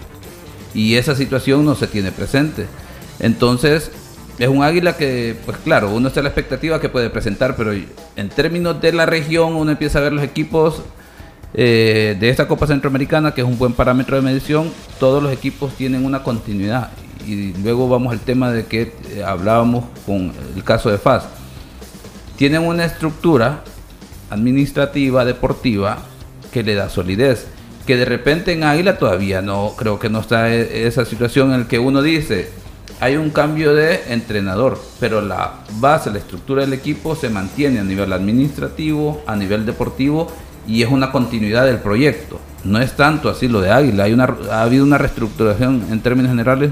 Y 0.73 0.95
esa 0.95 1.15
situación 1.15 1.65
no 1.65 1.73
se 1.73 1.87
tiene 1.87 2.11
presente. 2.11 2.67
Entonces, 3.19 3.91
es 4.37 4.47
un 4.47 4.61
águila 4.61 4.97
que, 4.97 5.35
pues 5.45 5.57
claro, 5.57 5.89
uno 5.91 6.09
está 6.09 6.19
a 6.19 6.23
la 6.23 6.29
expectativa 6.29 6.79
que 6.81 6.89
puede 6.89 7.09
presentar, 7.09 7.55
pero 7.55 7.71
en 7.73 8.29
términos 8.29 8.81
de 8.81 8.91
la 8.91 9.05
región 9.05 9.55
uno 9.55 9.71
empieza 9.71 9.99
a 9.99 10.01
ver 10.01 10.13
los 10.13 10.23
equipos 10.23 10.81
eh, 11.53 12.15
de 12.19 12.29
esta 12.29 12.47
Copa 12.47 12.67
Centroamericana, 12.67 13.33
que 13.33 13.41
es 13.41 13.47
un 13.47 13.57
buen 13.57 13.73
parámetro 13.73 14.17
de 14.17 14.21
medición, 14.21 14.71
todos 14.99 15.23
los 15.23 15.31
equipos 15.31 15.73
tienen 15.75 16.05
una 16.05 16.23
continuidad 16.23 16.91
y 17.29 17.53
luego 17.61 17.87
vamos 17.87 18.11
al 18.11 18.19
tema 18.19 18.51
de 18.51 18.65
que 18.65 18.93
eh, 19.11 19.23
hablábamos 19.23 19.85
con 20.05 20.33
el 20.55 20.63
caso 20.63 20.89
de 20.89 20.97
FAS. 20.97 21.25
Tienen 22.37 22.63
una 22.63 22.85
estructura 22.85 23.63
administrativa, 24.31 25.25
deportiva, 25.25 25.99
que 26.51 26.63
le 26.63 26.73
da 26.73 26.89
solidez. 26.89 27.47
Que 27.85 27.97
de 27.97 28.05
repente 28.05 28.53
en 28.53 28.63
Águila 28.63 28.97
todavía 28.97 29.41
no, 29.41 29.73
creo 29.77 29.99
que 29.99 30.09
no 30.09 30.21
está 30.21 30.49
e, 30.49 30.87
esa 30.87 31.05
situación 31.05 31.53
en 31.53 31.61
la 31.61 31.67
que 31.67 31.77
uno 31.77 32.01
dice, 32.01 32.49
hay 32.99 33.15
un 33.15 33.29
cambio 33.29 33.75
de 33.75 34.01
entrenador, 34.09 34.79
pero 34.99 35.21
la 35.21 35.53
base, 35.79 36.11
la 36.11 36.17
estructura 36.17 36.61
del 36.61 36.73
equipo 36.73 37.15
se 37.15 37.29
mantiene 37.29 37.79
a 37.79 37.83
nivel 37.83 38.11
administrativo, 38.11 39.21
a 39.27 39.35
nivel 39.35 39.65
deportivo 39.65 40.27
y 40.67 40.81
es 40.81 40.89
una 40.89 41.11
continuidad 41.11 41.65
del 41.65 41.77
proyecto. 41.77 42.39
No 42.63 42.79
es 42.79 42.95
tanto 42.95 43.29
así 43.29 43.47
lo 43.47 43.61
de 43.61 43.71
Águila, 43.71 44.03
hay 44.03 44.13
una, 44.13 44.35
ha 44.51 44.63
habido 44.63 44.83
una 44.83 44.97
reestructuración 44.97 45.85
en 45.91 46.01
términos 46.01 46.31
generales 46.31 46.71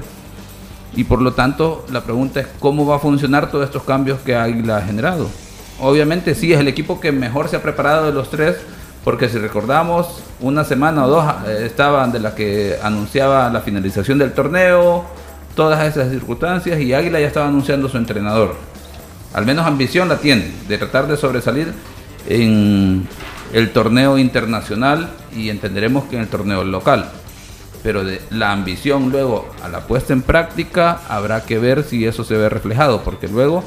y 0.94 1.04
por 1.04 1.22
lo 1.22 1.32
tanto 1.32 1.84
la 1.90 2.02
pregunta 2.02 2.40
es 2.40 2.46
cómo 2.58 2.86
va 2.86 2.96
a 2.96 2.98
funcionar 2.98 3.50
todos 3.50 3.64
estos 3.64 3.82
cambios 3.82 4.20
que 4.20 4.34
Águila 4.34 4.78
ha 4.78 4.82
generado. 4.82 5.28
Obviamente 5.80 6.34
sí 6.34 6.52
es 6.52 6.60
el 6.60 6.68
equipo 6.68 7.00
que 7.00 7.12
mejor 7.12 7.48
se 7.48 7.56
ha 7.56 7.62
preparado 7.62 8.06
de 8.06 8.12
los 8.12 8.30
tres, 8.30 8.56
porque 9.04 9.28
si 9.28 9.38
recordamos, 9.38 10.22
una 10.40 10.64
semana 10.64 11.06
o 11.06 11.08
dos 11.08 11.24
eh, 11.46 11.62
estaban 11.66 12.10
de 12.10 12.20
la 12.20 12.34
que 12.34 12.76
anunciaba 12.82 13.48
la 13.50 13.60
finalización 13.60 14.18
del 14.18 14.32
torneo, 14.32 15.04
todas 15.54 15.86
esas 15.86 16.10
circunstancias, 16.10 16.80
y 16.80 16.92
Águila 16.94 17.20
ya 17.20 17.28
estaba 17.28 17.46
anunciando 17.46 17.88
su 17.88 17.96
entrenador. 17.96 18.56
Al 19.34 19.46
menos 19.46 19.66
ambición 19.66 20.08
la 20.08 20.16
tiene, 20.16 20.50
de 20.66 20.78
tratar 20.78 21.06
de 21.06 21.16
sobresalir 21.16 21.72
en 22.28 23.06
el 23.52 23.70
torneo 23.70 24.18
internacional 24.18 25.10
y 25.34 25.48
entenderemos 25.48 26.04
que 26.04 26.16
en 26.16 26.22
el 26.22 26.28
torneo 26.28 26.64
local 26.64 27.10
pero 27.82 28.04
de 28.04 28.20
la 28.30 28.52
ambición 28.52 29.10
luego 29.10 29.48
a 29.62 29.68
la 29.68 29.86
puesta 29.86 30.12
en 30.12 30.22
práctica 30.22 31.00
habrá 31.08 31.44
que 31.44 31.58
ver 31.58 31.84
si 31.84 32.06
eso 32.06 32.24
se 32.24 32.36
ve 32.36 32.48
reflejado, 32.48 33.02
porque 33.02 33.28
luego 33.28 33.64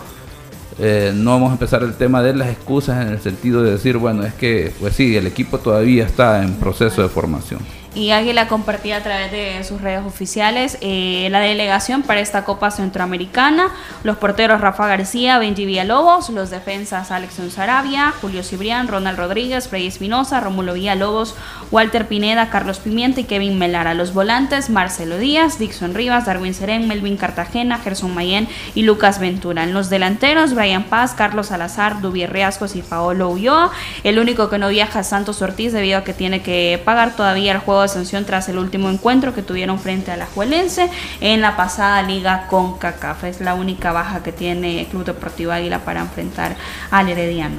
eh, 0.79 1.11
no 1.15 1.31
vamos 1.31 1.49
a 1.49 1.53
empezar 1.53 1.83
el 1.83 1.93
tema 1.93 2.21
de 2.23 2.33
las 2.33 2.49
excusas 2.49 3.05
en 3.05 3.11
el 3.11 3.19
sentido 3.19 3.63
de 3.63 3.71
decir, 3.71 3.97
bueno, 3.97 4.23
es 4.23 4.33
que, 4.33 4.71
pues 4.79 4.95
sí, 4.95 5.15
el 5.15 5.27
equipo 5.27 5.59
todavía 5.59 6.05
está 6.05 6.43
en 6.43 6.55
proceso 6.55 7.01
de 7.01 7.09
formación 7.09 7.80
y 7.93 8.11
Águila 8.11 8.47
compartía 8.47 8.97
a 8.97 9.03
través 9.03 9.31
de 9.31 9.63
sus 9.65 9.81
redes 9.81 10.05
oficiales 10.05 10.77
eh, 10.79 11.27
la 11.29 11.39
delegación 11.39 12.03
para 12.03 12.21
esta 12.21 12.45
Copa 12.45 12.71
Centroamericana, 12.71 13.69
los 14.03 14.17
porteros 14.17 14.61
Rafa 14.61 14.87
García, 14.87 15.39
Benji 15.39 15.65
Villalobos, 15.65 16.29
los 16.29 16.49
defensas 16.49 17.11
Alex 17.11 17.41
Sarabia, 17.53 18.13
Julio 18.21 18.43
Cibrián, 18.43 18.87
Ronald 18.87 19.17
Rodríguez, 19.17 19.67
Freddy 19.67 19.87
Espinosa, 19.87 20.39
Rómulo 20.39 20.73
Villalobos, 20.73 21.35
Walter 21.69 22.07
Pineda, 22.07 22.49
Carlos 22.49 22.79
Pimienta 22.79 23.19
y 23.19 23.23
Kevin 23.25 23.57
Melara, 23.57 23.93
los 23.93 24.13
volantes 24.13 24.69
Marcelo 24.69 25.17
Díaz, 25.17 25.59
Dixon 25.59 25.93
Rivas, 25.93 26.25
Darwin 26.25 26.53
Serén, 26.53 26.87
Melvin 26.87 27.17
Cartagena, 27.17 27.77
Gerson 27.77 28.13
Mayen 28.13 28.47
y 28.73 28.83
Lucas 28.83 29.19
Ventura, 29.19 29.63
en 29.63 29.73
los 29.73 29.89
delanteros 29.89 30.53
Brian 30.53 30.83
Paz, 30.83 31.13
Carlos 31.13 31.47
Salazar, 31.47 31.99
Dubier 31.99 32.31
Riascos 32.31 32.77
y 32.77 32.81
Paolo 32.81 33.29
Ulloa, 33.29 33.71
el 34.05 34.17
único 34.17 34.49
que 34.49 34.57
no 34.57 34.69
viaja 34.69 35.01
es 35.01 35.07
Santos 35.07 35.41
Ortiz 35.41 35.73
debido 35.73 35.99
a 35.99 36.03
que 36.05 36.13
tiene 36.13 36.41
que 36.41 36.81
pagar 36.85 37.15
todavía 37.17 37.51
el 37.51 37.57
juego 37.57 37.80
de 37.81 37.87
sanción 37.87 38.25
tras 38.25 38.49
el 38.49 38.57
último 38.57 38.89
encuentro 38.89 39.33
que 39.33 39.41
tuvieron 39.41 39.79
frente 39.79 40.11
a 40.11 40.17
la 40.17 40.25
Juelense 40.25 40.89
en 41.19 41.41
la 41.41 41.55
pasada 41.55 42.01
liga 42.01 42.47
con 42.47 42.77
CACAF. 42.77 43.23
Es 43.25 43.41
la 43.41 43.53
única 43.53 43.91
baja 43.91 44.23
que 44.23 44.31
tiene 44.31 44.81
el 44.81 44.87
Club 44.87 45.05
Deportivo 45.05 45.51
Águila 45.51 45.79
para 45.79 46.01
enfrentar 46.01 46.55
al 46.89 47.09
Herediano. 47.09 47.57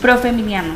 Profe 0.00 0.28
Emiliano, 0.28 0.74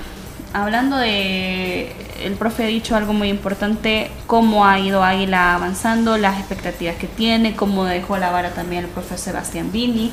hablando 0.53 0.97
de 0.97 1.95
el 2.23 2.35
profe 2.35 2.65
ha 2.65 2.67
dicho 2.67 2.97
algo 2.97 3.13
muy 3.13 3.29
importante, 3.29 4.11
cómo 4.27 4.65
ha 4.65 4.79
ido 4.79 5.03
Águila 5.03 5.55
avanzando, 5.55 6.17
las 6.17 6.39
expectativas 6.39 6.97
que 6.97 7.07
tiene, 7.07 7.55
cómo 7.55 7.85
dejó 7.85 8.17
la 8.19 8.31
vara 8.31 8.51
también 8.51 8.85
el 8.85 8.91
profe 8.91 9.19
Sebastián 9.19 9.73
Vini, 9.73 10.13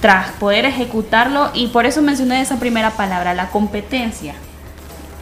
tras 0.00 0.30
poder 0.32 0.64
ejecutarlo, 0.64 1.50
y 1.54 1.68
por 1.68 1.86
eso 1.86 2.02
mencioné 2.02 2.40
esa 2.40 2.58
primera 2.58 2.90
palabra, 2.90 3.34
la 3.34 3.50
competencia 3.50 4.34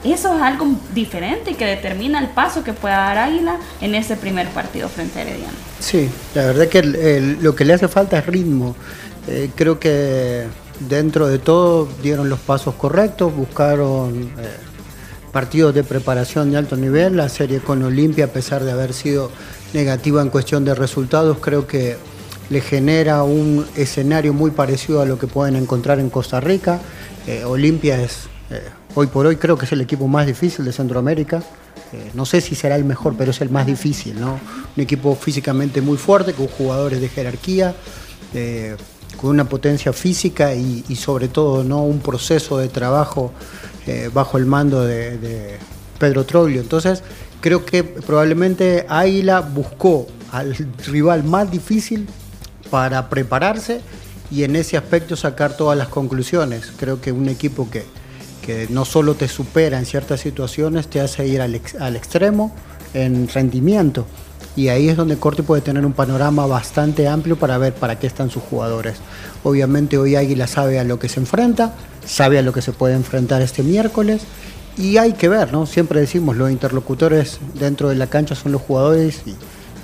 eso 0.04 0.34
es 0.34 0.42
algo 0.42 0.66
diferente 0.94 1.54
que 1.54 1.66
determina 1.66 2.20
el 2.20 2.28
paso 2.28 2.64
que 2.64 2.72
pueda 2.72 2.96
dar 2.96 3.18
Águila 3.18 3.56
en 3.80 3.94
ese 3.94 4.16
primer 4.16 4.48
partido 4.48 4.88
frente 4.88 5.18
a 5.18 5.22
Herediano. 5.22 5.52
Sí, 5.78 6.08
la 6.34 6.46
verdad 6.46 6.68
que 6.68 6.82
lo 7.40 7.54
que 7.54 7.64
le 7.64 7.74
hace 7.74 7.88
falta 7.88 8.18
es 8.18 8.26
ritmo. 8.26 8.74
Eh, 9.28 9.50
creo 9.54 9.78
que 9.78 10.46
dentro 10.88 11.28
de 11.28 11.38
todo 11.38 11.86
dieron 12.02 12.30
los 12.30 12.40
pasos 12.40 12.74
correctos, 12.76 13.34
buscaron 13.34 14.32
eh, 14.38 14.48
partidos 15.32 15.74
de 15.74 15.84
preparación 15.84 16.50
de 16.50 16.56
alto 16.56 16.76
nivel, 16.76 17.16
la 17.16 17.28
serie 17.28 17.60
con 17.60 17.82
Olimpia, 17.82 18.24
a 18.24 18.28
pesar 18.28 18.64
de 18.64 18.72
haber 18.72 18.94
sido 18.94 19.30
negativa 19.74 20.22
en 20.22 20.30
cuestión 20.30 20.64
de 20.64 20.74
resultados, 20.74 21.38
creo 21.40 21.66
que 21.66 21.96
le 22.48 22.60
genera 22.62 23.22
un 23.22 23.66
escenario 23.76 24.32
muy 24.32 24.50
parecido 24.50 25.02
a 25.02 25.04
lo 25.04 25.18
que 25.18 25.26
pueden 25.26 25.54
encontrar 25.56 26.00
en 26.00 26.08
Costa 26.08 26.40
Rica. 26.40 26.80
Eh, 27.26 27.44
Olimpia 27.44 28.00
es 28.02 28.28
Hoy 28.96 29.06
por 29.06 29.24
hoy 29.24 29.36
creo 29.36 29.56
que 29.56 29.66
es 29.66 29.72
el 29.72 29.80
equipo 29.80 30.08
más 30.08 30.26
difícil 30.26 30.64
de 30.64 30.72
Centroamérica. 30.72 31.42
Eh, 31.92 32.10
no 32.14 32.26
sé 32.26 32.40
si 32.40 32.56
será 32.56 32.74
el 32.74 32.84
mejor, 32.84 33.14
pero 33.16 33.30
es 33.30 33.40
el 33.40 33.48
más 33.48 33.64
difícil, 33.64 34.18
¿no? 34.18 34.32
Un 34.76 34.82
equipo 34.82 35.14
físicamente 35.14 35.80
muy 35.80 35.96
fuerte, 35.96 36.32
con 36.32 36.48
jugadores 36.48 37.00
de 37.00 37.08
jerarquía, 37.08 37.74
eh, 38.34 38.76
con 39.16 39.30
una 39.30 39.44
potencia 39.44 39.92
física 39.92 40.54
y, 40.54 40.96
sobre 40.96 41.28
todo 41.28 41.62
¿no? 41.62 41.82
un 41.82 42.00
proceso 42.00 42.58
de 42.58 42.68
trabajo 42.68 43.32
eh, 43.86 44.10
bajo 44.12 44.38
el 44.38 44.46
mando 44.46 44.84
de, 44.84 45.58
Pedro 45.98 46.24
Troglio. 46.24 46.60
Entonces, 46.60 47.02
creo 47.40 47.64
que 47.64 47.84
probablemente 47.84 48.86
Águila 48.88 49.40
buscó 49.40 50.06
al 50.32 50.54
rival 50.86 51.24
más 51.24 51.50
difícil 51.50 52.08
para 52.70 53.08
prepararse 53.08 53.82
y 54.30 54.44
en 54.44 54.56
ese 54.56 54.76
aspecto 54.76 55.14
sacar 55.14 55.56
todas 55.56 55.76
las 55.76 55.88
conclusiones. 55.88 56.72
Creo 56.78 57.00
que 57.00 57.12
un 57.12 57.28
equipo 57.28 57.68
que 57.68 57.84
no 58.70 58.84
solo 58.84 59.14
te 59.14 59.28
supera 59.28 59.78
en 59.78 59.86
ciertas 59.86 60.20
situaciones, 60.20 60.88
te 60.88 61.00
hace 61.00 61.26
ir 61.26 61.40
al, 61.40 61.54
extremo 61.96 62.54
en 62.94 63.28
rendimiento. 63.28 64.06
Y 64.56 64.68
ahí 64.68 64.88
es 64.88 64.96
donde 64.96 65.16
Corte 65.16 65.42
puede 65.42 65.62
tener 65.62 65.86
un 65.86 65.92
panorama 65.92 66.46
bastante 66.46 67.08
amplio 67.08 67.36
para 67.36 67.56
ver 67.58 67.72
para 67.72 67.98
qué 67.98 68.06
están 68.06 68.30
sus 68.30 68.42
jugadores. 68.42 68.96
Obviamente 69.44 69.96
hoy 69.96 70.16
Águila 70.16 70.46
sabe 70.46 70.78
a 70.78 70.84
lo 70.84 70.98
que 70.98 71.08
se 71.08 71.20
enfrenta, 71.20 71.74
sabe 72.04 72.38
a 72.38 72.42
lo 72.42 72.52
que 72.52 72.62
se 72.62 72.72
puede 72.72 72.94
enfrentar 72.94 73.42
este 73.42 73.62
miércoles 73.62 74.22
y 74.76 74.96
hay 74.96 75.12
que 75.12 75.28
ver, 75.28 75.52
¿no? 75.52 75.66
Siempre 75.66 76.00
decimos, 76.00 76.36
los 76.36 76.50
interlocutores 76.50 77.38
dentro 77.54 77.88
de 77.88 77.94
la 77.94 78.08
cancha 78.08 78.34
son 78.34 78.52
los 78.52 78.62
jugadores 78.62 79.22
y 79.26 79.34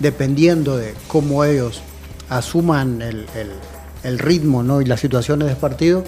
dependiendo 0.00 0.76
de 0.76 0.94
cómo 1.06 1.44
ellos 1.44 1.80
asuman 2.28 3.02
el, 3.02 3.26
el 4.06 4.18
ritmo 4.18 4.62
¿no? 4.62 4.80
y 4.80 4.84
las 4.84 5.00
situaciones 5.00 5.48
del 5.48 5.56
partido, 5.56 6.04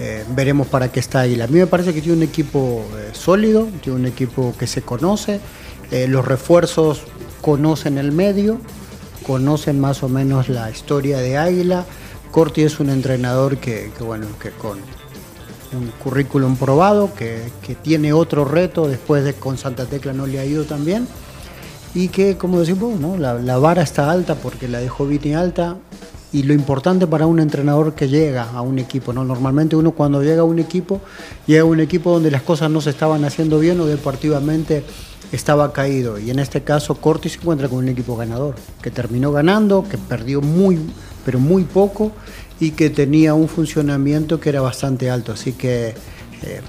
eh, 0.00 0.24
veremos 0.30 0.68
para 0.68 0.92
qué 0.92 1.00
está 1.00 1.20
ahí. 1.20 1.40
A 1.40 1.46
mí 1.48 1.58
me 1.58 1.66
parece 1.66 1.92
que 1.92 2.00
tiene 2.00 2.18
un 2.18 2.22
equipo 2.22 2.84
eh, 2.96 3.10
sólido, 3.12 3.68
tiene 3.82 3.98
un 3.98 4.06
equipo 4.06 4.54
que 4.56 4.68
se 4.68 4.82
conoce, 4.82 5.40
eh, 5.90 6.06
los 6.06 6.24
refuerzos 6.24 7.02
conocen 7.40 7.98
el 7.98 8.12
medio, 8.12 8.60
conocen 9.26 9.80
más 9.80 10.04
o 10.04 10.08
menos 10.08 10.48
la 10.48 10.70
historia 10.70 11.18
de 11.18 11.36
Águila. 11.36 11.84
Corti 12.30 12.62
es 12.62 12.78
un 12.78 12.90
entrenador 12.90 13.56
que, 13.56 13.90
bueno, 13.98 14.26
que 14.40 14.50
con 14.50 14.78
un 15.72 15.90
currículum 16.02 16.56
probado, 16.56 17.12
que, 17.14 17.50
tiene 17.82 18.12
otro 18.12 18.44
reto 18.44 18.86
después 18.86 19.24
de 19.24 19.34
con 19.34 19.58
Santa 19.58 19.86
Tecla 19.86 20.12
no 20.12 20.26
le 20.26 20.38
ha 20.38 20.44
ido 20.44 20.64
tan 20.64 20.84
bien 20.84 21.08
y 21.94 22.08
que, 22.08 22.36
como 22.36 22.60
decimos, 22.60 23.00
¿no? 23.00 23.16
la, 23.16 23.34
la 23.34 23.58
vara 23.58 23.82
está 23.82 24.10
alta 24.10 24.36
porque 24.36 24.68
la 24.68 24.78
dejó 24.78 25.06
Viti 25.06 25.32
alta, 25.32 25.76
y 26.32 26.42
lo 26.42 26.52
importante 26.52 27.06
para 27.06 27.26
un 27.26 27.40
entrenador 27.40 27.94
que 27.94 28.08
llega 28.08 28.50
a 28.50 28.60
un 28.60 28.78
equipo. 28.78 29.12
¿no? 29.12 29.24
Normalmente 29.24 29.76
uno 29.76 29.92
cuando 29.92 30.22
llega 30.22 30.42
a 30.42 30.44
un 30.44 30.58
equipo, 30.58 31.00
llega 31.46 31.62
a 31.62 31.66
un 31.66 31.80
equipo 31.80 32.12
donde 32.12 32.30
las 32.30 32.42
cosas 32.42 32.70
no 32.70 32.80
se 32.80 32.90
estaban 32.90 33.24
haciendo 33.24 33.58
bien 33.58 33.80
o 33.80 33.86
deportivamente 33.86 34.84
estaba 35.32 35.72
caído. 35.72 36.18
Y 36.18 36.30
en 36.30 36.38
este 36.38 36.62
caso 36.62 36.96
Corti 36.96 37.28
se 37.28 37.38
encuentra 37.38 37.68
con 37.68 37.78
un 37.78 37.88
equipo 37.88 38.16
ganador, 38.16 38.54
que 38.82 38.90
terminó 38.90 39.32
ganando, 39.32 39.84
que 39.88 39.98
perdió 39.98 40.40
muy, 40.40 40.78
pero 41.24 41.38
muy 41.38 41.64
poco 41.64 42.12
y 42.60 42.72
que 42.72 42.90
tenía 42.90 43.34
un 43.34 43.48
funcionamiento 43.48 44.40
que 44.40 44.48
era 44.48 44.60
bastante 44.60 45.10
alto. 45.10 45.32
Así 45.32 45.52
que 45.52 45.94
eh, 46.42 46.60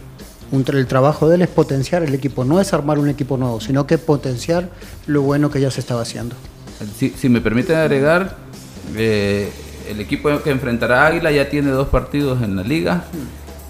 el 0.51 0.87
trabajo 0.87 1.29
de 1.29 1.35
él 1.35 1.41
es 1.41 1.47
potenciar 1.47 2.03
el 2.03 2.13
equipo, 2.13 2.43
no 2.43 2.59
es 2.59 2.73
armar 2.73 2.99
un 2.99 3.09
equipo 3.09 3.37
nuevo, 3.37 3.59
sino 3.61 3.85
que 3.85 3.97
potenciar 3.97 4.69
lo 5.07 5.21
bueno 5.21 5.49
que 5.51 5.61
ya 5.61 5.71
se 5.71 5.79
estaba 5.79 6.01
haciendo. 6.01 6.35
Si, 6.97 7.27
me 7.27 7.41
permiten 7.41 7.75
agregar, 7.75 8.37
eh, 8.95 9.51
el 9.89 9.99
equipo 9.99 10.29
que 10.43 10.51
enfrentará 10.51 11.03
a 11.03 11.07
Águila 11.07 11.31
ya 11.31 11.49
tiene 11.49 11.71
dos 11.71 11.87
partidos 11.87 12.41
en 12.41 12.55
la 12.55 12.63
liga 12.63 13.05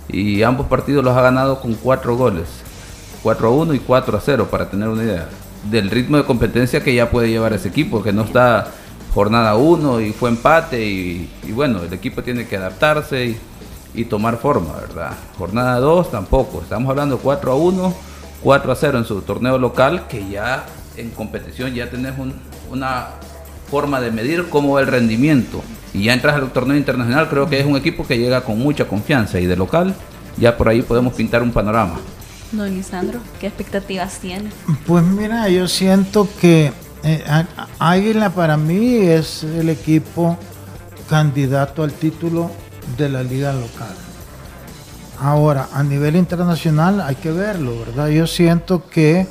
y 0.07 0.43
ambos 0.43 0.67
partidos 0.67 1.03
los 1.03 1.15
ha 1.15 1.21
ganado 1.21 1.61
con 1.61 1.73
cuatro 1.75 2.15
goles. 2.15 2.47
4 3.23 3.47
a 3.47 3.51
1 3.51 3.73
y 3.73 3.79
4 3.79 4.17
a 4.17 4.21
0 4.21 4.47
para 4.49 4.69
tener 4.69 4.87
una 4.87 5.03
idea 5.03 5.27
del 5.69 5.89
ritmo 5.89 6.17
de 6.17 6.23
competencia 6.23 6.83
que 6.83 6.93
ya 6.93 7.09
puede 7.09 7.29
llevar 7.29 7.53
ese 7.53 7.67
equipo, 7.67 8.01
que 8.01 8.13
no 8.13 8.23
está 8.23 8.71
jornada 9.13 9.55
1 9.55 10.01
y 10.01 10.13
fue 10.13 10.29
empate 10.29 10.85
y, 10.85 11.29
bueno, 11.51 11.83
el 11.83 11.91
equipo 11.91 12.23
tiene 12.23 12.47
que 12.47 12.57
adaptarse 12.57 13.37
y, 13.93 14.05
tomar 14.05 14.37
forma, 14.37 14.75
¿verdad? 14.75 15.11
Jornada 15.37 15.77
2 15.79 16.11
tampoco, 16.11 16.61
estamos 16.61 16.89
hablando 16.89 17.17
4 17.17 17.51
a 17.51 17.55
1, 17.55 17.93
4 18.41 18.71
a 18.71 18.75
0 18.75 18.97
en 18.99 19.03
su 19.03 19.21
torneo 19.23 19.57
local, 19.57 20.07
que 20.07 20.29
ya 20.29 20.65
en 20.95 21.09
competición 21.09 21.73
ya 21.73 21.89
tenés 21.89 22.13
una 22.71 23.07
forma 23.69 24.01
de 24.01 24.11
medir 24.11 24.49
cómo 24.49 24.73
va 24.73 24.81
el 24.81 24.87
rendimiento. 24.87 25.61
Y 25.93 26.03
ya 26.03 26.13
entras 26.13 26.35
al 26.35 26.51
torneo 26.51 26.77
internacional, 26.77 27.29
creo 27.29 27.49
que 27.49 27.59
es 27.59 27.65
un 27.65 27.75
equipo 27.75 28.05
que 28.05 28.17
llega 28.17 28.41
con 28.41 28.59
mucha 28.59 28.87
confianza 28.87 29.39
y 29.39 29.45
de 29.45 29.55
local 29.55 29.95
ya 30.39 30.57
por 30.57 30.69
ahí 30.69 30.81
podemos 30.81 31.13
pintar 31.13 31.43
un 31.43 31.51
panorama. 31.51 31.99
Don 32.51 32.73
Lisandro, 32.73 33.19
¿qué 33.39 33.47
expectativas 33.47 34.19
tiene? 34.19 34.49
Pues 34.87 35.03
mira, 35.03 35.49
yo 35.49 35.67
siento 35.67 36.27
que 36.39 36.71
eh, 37.03 37.23
Águila 37.77 38.31
para 38.31 38.57
mí 38.57 38.97
es 38.97 39.43
el 39.43 39.69
equipo 39.69 40.37
candidato 41.09 41.83
al 41.83 41.93
título 41.93 42.51
de 42.97 43.09
la 43.09 43.23
liga 43.23 43.53
local. 43.53 43.95
Ahora, 45.21 45.67
a 45.73 45.83
nivel 45.83 46.15
internacional 46.15 47.01
hay 47.01 47.15
que 47.15 47.31
verlo, 47.31 47.79
¿verdad? 47.79 48.07
Yo 48.07 48.25
siento 48.25 48.87
que 48.89 49.27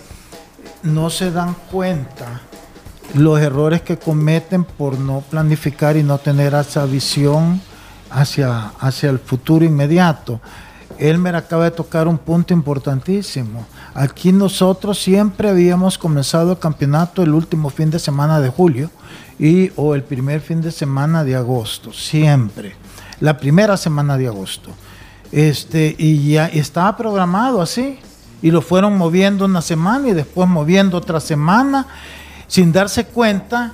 no 0.82 1.10
se 1.10 1.32
dan 1.32 1.56
cuenta 1.70 2.42
los 3.14 3.40
errores 3.40 3.82
que 3.82 3.98
cometen 3.98 4.64
por 4.64 4.98
no 4.98 5.20
planificar 5.20 5.96
y 5.96 6.02
no 6.02 6.18
tener 6.18 6.54
esa 6.54 6.84
visión 6.84 7.60
hacia, 8.10 8.72
hacia 8.80 9.10
el 9.10 9.18
futuro 9.18 9.64
inmediato. 9.64 10.40
Elmer 10.98 11.36
acaba 11.36 11.64
de 11.64 11.70
tocar 11.70 12.08
un 12.08 12.18
punto 12.18 12.52
importantísimo. 12.52 13.66
Aquí 13.94 14.32
nosotros 14.32 14.98
siempre 14.98 15.48
habíamos 15.48 15.96
comenzado 15.96 16.52
el 16.52 16.58
campeonato 16.58 17.22
el 17.22 17.34
último 17.34 17.70
fin 17.70 17.90
de 17.90 17.98
semana 17.98 18.40
de 18.40 18.48
julio 18.48 18.90
y 19.38 19.70
o 19.76 19.94
el 19.94 20.02
primer 20.02 20.40
fin 20.40 20.60
de 20.60 20.72
semana 20.72 21.22
de 21.22 21.36
agosto, 21.36 21.92
siempre. 21.92 22.74
La 23.20 23.38
primera 23.38 23.76
semana 23.76 24.16
de 24.16 24.26
agosto. 24.26 24.70
Este, 25.30 25.94
y 25.98 26.32
ya 26.32 26.46
estaba 26.46 26.96
programado 26.96 27.62
así. 27.62 27.98
Y 28.40 28.50
lo 28.50 28.62
fueron 28.62 28.96
moviendo 28.96 29.44
una 29.44 29.62
semana 29.62 30.08
y 30.08 30.12
después 30.12 30.48
moviendo 30.48 30.96
otra 30.96 31.18
semana, 31.18 31.86
sin 32.48 32.72
darse 32.72 33.04
cuenta 33.04 33.72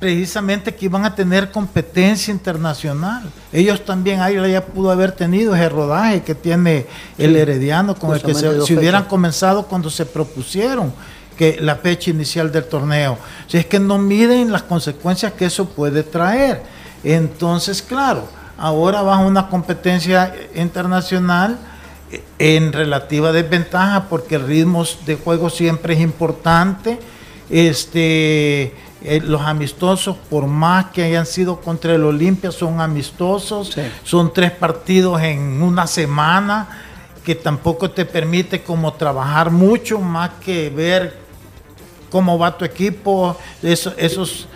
precisamente 0.00 0.74
que 0.74 0.84
iban 0.86 1.04
a 1.04 1.14
tener 1.14 1.50
competencia 1.50 2.32
internacional. 2.32 3.22
Ellos 3.52 3.84
también, 3.84 4.20
ahí 4.20 4.34
ya 4.50 4.64
pudo 4.66 4.90
haber 4.90 5.12
tenido 5.12 5.54
ese 5.54 5.68
rodaje 5.68 6.22
que 6.22 6.34
tiene 6.34 6.86
el 7.16 7.36
Herediano, 7.36 7.94
con 7.94 8.14
el 8.14 8.20
que 8.20 8.34
se, 8.34 8.48
hubieran 8.74 9.04
comenzado 9.04 9.66
cuando 9.66 9.88
se 9.88 10.04
propusieron 10.04 10.92
que 11.38 11.58
la 11.60 11.76
fecha 11.76 12.10
inicial 12.10 12.52
del 12.52 12.64
torneo. 12.64 13.16
Si 13.46 13.56
es 13.56 13.66
que 13.66 13.78
no 13.78 13.98
miden 13.98 14.52
las 14.52 14.62
consecuencias 14.62 15.32
que 15.32 15.46
eso 15.46 15.70
puede 15.70 16.02
traer. 16.02 16.62
Entonces, 17.02 17.80
claro, 17.80 18.28
ahora 18.58 19.02
bajo 19.02 19.26
una 19.26 19.48
competencia 19.48 20.34
internacional 20.54 21.58
en 22.38 22.72
relativa 22.72 23.32
desventaja 23.32 24.04
porque 24.08 24.36
el 24.36 24.46
ritmo 24.46 24.84
de 25.06 25.16
juego 25.16 25.50
siempre 25.50 25.94
es 25.94 26.00
importante. 26.00 26.98
Este, 27.54 28.74
eh, 29.04 29.20
los 29.22 29.42
amistosos, 29.42 30.16
por 30.28 30.48
más 30.48 30.86
que 30.86 31.04
hayan 31.04 31.24
sido 31.24 31.60
contra 31.60 31.94
el 31.94 32.02
Olimpia, 32.02 32.50
son 32.50 32.80
amistosos. 32.80 33.76
Son 34.02 34.32
tres 34.32 34.50
partidos 34.50 35.22
en 35.22 35.62
una 35.62 35.86
semana 35.86 36.66
que 37.24 37.36
tampoco 37.36 37.92
te 37.92 38.06
permite 38.06 38.64
como 38.64 38.94
trabajar 38.94 39.52
mucho 39.52 40.00
más 40.00 40.30
que 40.44 40.68
ver 40.68 41.16
cómo 42.10 42.36
va 42.40 42.58
tu 42.58 42.64
equipo. 42.64 43.36
esos, 43.62 44.48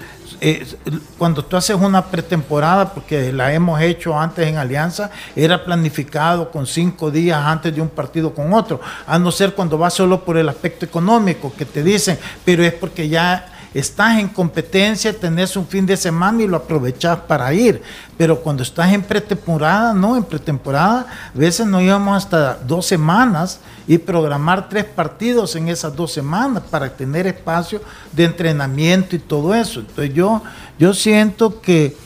cuando 1.16 1.44
tú 1.44 1.56
haces 1.56 1.76
una 1.76 2.06
pretemporada, 2.06 2.92
porque 2.92 3.32
la 3.32 3.52
hemos 3.52 3.80
hecho 3.80 4.18
antes 4.18 4.46
en 4.46 4.56
Alianza, 4.56 5.10
era 5.34 5.64
planificado 5.64 6.50
con 6.50 6.66
cinco 6.66 7.10
días 7.10 7.40
antes 7.44 7.74
de 7.74 7.80
un 7.80 7.88
partido 7.88 8.34
con 8.34 8.52
otro, 8.52 8.80
a 9.06 9.18
no 9.18 9.30
ser 9.30 9.54
cuando 9.54 9.78
va 9.78 9.90
solo 9.90 10.24
por 10.24 10.36
el 10.36 10.48
aspecto 10.48 10.84
económico, 10.84 11.52
que 11.56 11.64
te 11.64 11.82
dicen, 11.82 12.18
pero 12.44 12.64
es 12.64 12.72
porque 12.72 13.08
ya 13.08 13.57
estás 13.74 14.18
en 14.18 14.28
competencia, 14.28 15.18
tenés 15.18 15.56
un 15.56 15.66
fin 15.66 15.86
de 15.86 15.96
semana 15.96 16.42
y 16.42 16.46
lo 16.46 16.56
aprovechás 16.56 17.18
para 17.20 17.52
ir. 17.52 17.82
Pero 18.16 18.40
cuando 18.40 18.62
estás 18.62 18.92
en 18.92 19.02
pretemporada, 19.02 19.92
no, 19.92 20.16
en 20.16 20.24
pretemporada, 20.24 21.06
a 21.34 21.38
veces 21.38 21.66
no 21.66 21.80
íbamos 21.80 22.16
hasta 22.16 22.54
dos 22.54 22.86
semanas 22.86 23.60
y 23.86 23.98
programar 23.98 24.68
tres 24.68 24.84
partidos 24.84 25.56
en 25.56 25.68
esas 25.68 25.94
dos 25.94 26.12
semanas 26.12 26.62
para 26.70 26.90
tener 26.90 27.26
espacio 27.26 27.80
de 28.12 28.24
entrenamiento 28.24 29.16
y 29.16 29.18
todo 29.18 29.54
eso. 29.54 29.80
Entonces 29.80 30.14
yo, 30.14 30.42
yo 30.78 30.94
siento 30.94 31.60
que, 31.60 31.96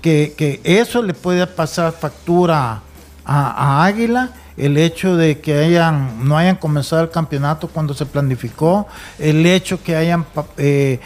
que, 0.00 0.60
eso 0.64 1.02
le 1.02 1.14
puede 1.14 1.46
pasar 1.46 1.92
factura 1.92 2.82
a 3.24 3.84
Águila 3.84 4.32
el 4.56 4.76
hecho 4.76 5.16
de 5.16 5.40
que 5.40 5.58
hayan, 5.58 6.26
no 6.26 6.36
hayan 6.36 6.56
comenzado 6.56 7.02
el 7.02 7.10
campeonato 7.10 7.68
cuando 7.68 7.94
se 7.94 8.06
planificó, 8.06 8.86
el 9.18 9.44
hecho 9.46 9.82
que 9.82 9.96
hayan 9.96 10.26
eh, 10.58 11.00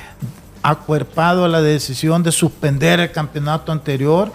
acuerpado 0.63 1.47
la 1.47 1.63
decisión 1.63 2.23
de 2.23 2.33
suspender 2.33 3.01
el 3.01 3.13
campeonato 3.13 3.71
anterior, 3.71 4.33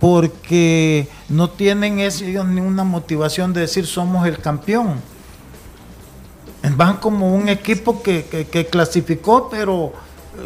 porque 0.00 1.08
no 1.28 1.50
tienen 1.50 2.00
ellos 2.00 2.46
ninguna 2.46 2.84
motivación 2.84 3.52
de 3.52 3.62
decir 3.62 3.86
somos 3.86 4.26
el 4.26 4.38
campeón. 4.38 5.00
Van 6.76 6.96
como 6.96 7.34
un 7.34 7.48
equipo 7.48 8.02
que, 8.02 8.68
clasificó, 8.70 9.48
pero 9.50 9.92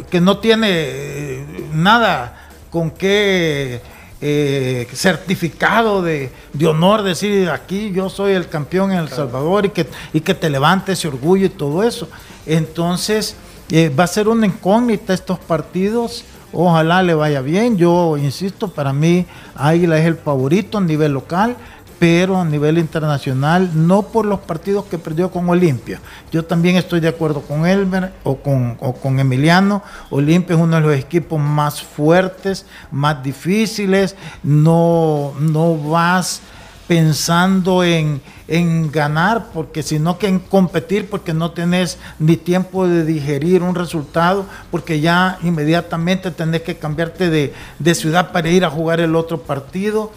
que 0.09 0.19
no 0.19 0.37
tiene 0.39 0.67
eh, 0.69 1.45
nada 1.73 2.49
con 2.69 2.91
qué 2.91 3.81
eh, 4.21 4.87
certificado 4.93 6.01
de, 6.01 6.31
honor, 6.67 7.03
decir 7.03 7.49
aquí 7.49 7.91
yo 7.91 8.09
soy 8.09 8.33
el 8.33 8.49
campeón 8.49 8.91
en 8.91 8.99
El 8.99 9.09
Salvador 9.09 9.65
y 9.65 9.69
que, 9.69 9.87
y 10.13 10.21
que 10.21 10.33
te 10.33 10.49
levante 10.49 10.91
ese 10.91 11.07
orgullo 11.07 11.45
y 11.45 11.49
todo 11.49 11.83
eso. 11.83 12.09
Entonces, 12.45 13.35
eh, 13.71 13.89
va 13.89 14.05
a 14.05 14.07
ser 14.07 14.27
una 14.27 14.45
incógnita 14.45 15.13
estos 15.13 15.39
partidos. 15.39 16.25
Ojalá 16.51 17.03
le 17.03 17.13
vaya 17.13 17.41
bien. 17.41 17.77
Yo 17.77 18.17
insisto, 18.17 18.69
para 18.69 18.91
mí 18.91 19.25
Águila 19.55 19.99
es 19.99 20.05
el 20.05 20.15
favorito 20.15 20.79
a 20.79 20.81
nivel 20.81 21.13
local 21.13 21.55
pero 21.99 22.39
a 22.39 22.45
nivel 22.45 22.77
internacional, 22.77 23.71
no 23.73 24.03
por 24.03 24.25
los 24.25 24.39
partidos 24.39 24.85
que 24.85 24.97
perdió 24.97 25.29
con 25.29 25.49
Olimpia. 25.49 25.99
Yo 26.31 26.45
también 26.45 26.77
estoy 26.77 27.01
de 27.01 27.09
acuerdo 27.09 27.41
con 27.41 27.67
Elmer 27.67 28.13
o 28.23 28.37
con, 28.37 28.75
con 28.75 29.19
Emiliano. 29.19 29.83
Olimpia 30.09 30.55
es 30.55 30.61
uno 30.61 30.77
de 30.77 30.81
los 30.81 30.95
equipos 30.95 31.39
más 31.41 31.81
fuertes, 31.81 32.65
más 32.89 33.21
difíciles. 33.21 34.15
No, 34.43 35.33
no 35.39 35.75
vas 35.75 36.41
pensando 36.87 37.83
en, 37.83 38.21
en, 38.47 38.91
ganar, 38.91 39.47
porque 39.53 39.83
sino 39.83 40.17
que 40.17 40.27
en 40.27 40.39
competir, 40.39 41.07
porque 41.07 41.33
no 41.33 41.51
tenés 41.51 41.99
ni 42.17 42.35
tiempo 42.35 42.87
de 42.87 43.05
digerir 43.05 43.61
un 43.61 43.75
resultado, 43.75 44.45
porque 44.71 44.99
ya 45.01 45.37
inmediatamente 45.43 46.31
tenés 46.31 46.61
que 46.61 46.77
cambiarte 46.77 47.29
de, 47.29 47.53
de 47.77 47.93
ciudad 47.93 48.31
para 48.31 48.49
ir 48.49 48.65
a 48.65 48.71
jugar 48.71 49.01
el 49.01 49.15
otro 49.15 49.41
partido. 49.41 50.11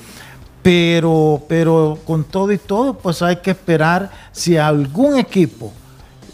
Pero, 0.62 1.42
pero 1.48 1.98
con 2.06 2.24
todo 2.24 2.52
y 2.52 2.58
todo, 2.58 2.94
pues 2.94 3.20
hay 3.22 3.36
que 3.36 3.50
esperar 3.50 4.10
si 4.30 4.56
a 4.56 4.68
algún 4.68 5.18
equipo 5.18 5.72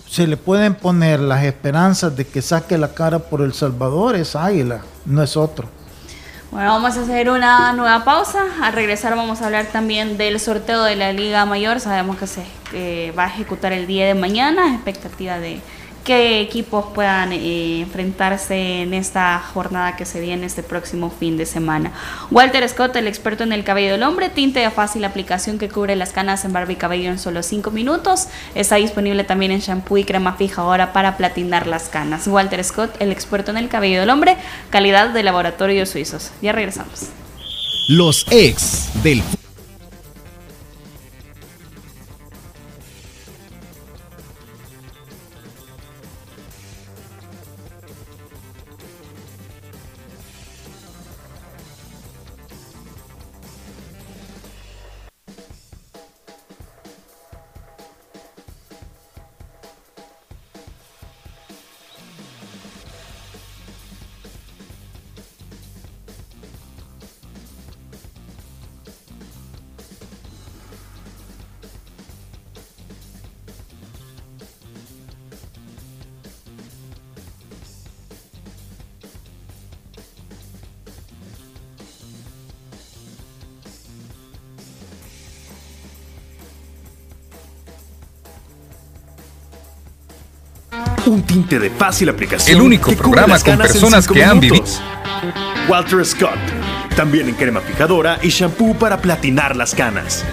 se 0.07 0.27
le 0.27 0.37
pueden 0.37 0.75
poner 0.75 1.21
las 1.21 1.45
esperanzas 1.45 2.17
de 2.17 2.27
que 2.27 2.43
saque 2.43 2.79
la 2.79 2.95
cara 2.95 3.19
por 3.19 3.43
El 3.43 3.53
Salvador, 3.53 4.17
es 4.17 4.37
Águila, 4.37 4.83
no 5.05 5.23
es 5.23 5.37
otro. 5.37 5.69
Bueno, 6.51 6.71
vamos 6.71 6.97
a 6.97 7.03
hacer 7.03 7.29
una 7.29 7.75
nueva 7.75 8.05
pausa. 8.05 8.43
Al 8.63 8.73
regresar 8.73 9.15
vamos 9.15 9.43
a 9.43 9.47
hablar 9.47 9.67
también 9.67 10.17
del 10.17 10.41
sorteo 10.41 10.83
de 10.83 10.97
la 10.97 11.13
Liga 11.13 11.45
Mayor. 11.45 11.79
Sabemos 11.79 12.17
que 12.17 12.27
se 12.27 13.13
va 13.13 13.25
a 13.25 13.27
ejecutar 13.29 13.75
el 13.75 13.87
día 13.87 14.07
de 14.07 14.15
mañana, 14.15 14.75
expectativa 14.75 15.39
de 15.39 15.61
qué 16.09 16.41
equipos 16.41 16.87
puedan 16.95 17.35
eh, 17.35 17.81
enfrentarse 17.83 18.81
en 18.81 18.95
esta 18.95 19.39
jornada 19.53 19.95
que 19.95 20.07
se 20.07 20.23
viene 20.23 20.47
este 20.47 20.63
próximo 20.63 21.11
fin 21.11 21.37
de 21.37 21.45
semana. 21.45 21.93
Walter 22.31 22.67
Scott, 22.67 22.97
el 22.97 23.07
experto 23.07 23.45
en 23.45 23.53
el 23.53 23.63
cabello 23.63 23.93
del 23.93 24.03
hombre, 24.03 24.31
tinte 24.31 24.61
de 24.61 24.71
fácil 24.71 25.05
aplicación 25.05 25.59
que 25.59 25.69
cubre 25.69 25.97
las 25.97 26.13
canas 26.13 26.47
en 26.47 26.55
barba 26.55 26.73
y 26.73 26.77
cabello 26.77 27.11
en 27.11 27.19
solo 27.19 27.43
5 27.43 27.71
minutos. 27.73 28.29
Está 28.55 28.77
disponible 28.77 29.23
también 29.23 29.53
en 29.53 29.61
shampoo 29.61 29.99
y 29.99 30.05
crema 30.05 30.33
fija 30.33 30.63
ahora 30.63 30.95
para 30.95 31.19
platinar 31.19 31.67
las 31.67 31.91
canas. 31.91 32.27
Walter 32.27 32.65
Scott, 32.65 32.97
el 33.01 33.13
experto 33.13 33.51
en 33.51 33.59
el 33.59 33.69
cabello 33.69 34.01
del 34.01 34.09
hombre, 34.09 34.39
calidad 34.71 35.11
de 35.11 35.23
laboratorio 35.23 35.85
suizos. 35.85 36.31
Ya 36.41 36.53
regresamos. 36.53 37.11
los 37.87 38.25
ex 38.31 38.89
del 39.03 39.23
de 91.59 91.71
fácil 91.71 92.09
aplicación. 92.09 92.57
El 92.57 92.63
único 92.63 92.93
programa 92.93 93.39
con 93.39 93.59
personas 93.59 94.07
que 94.07 94.25
han 94.25 94.39
minutos. 94.39 94.81
Walter 95.69 96.05
Scott. 96.05 96.39
También 96.97 97.29
en 97.29 97.35
crema 97.35 97.61
fijadora 97.61 98.19
y 98.23 98.29
shampoo 98.29 98.75
para 98.75 99.01
platinar 99.01 99.57
las 99.57 99.75
canas. 99.75 100.25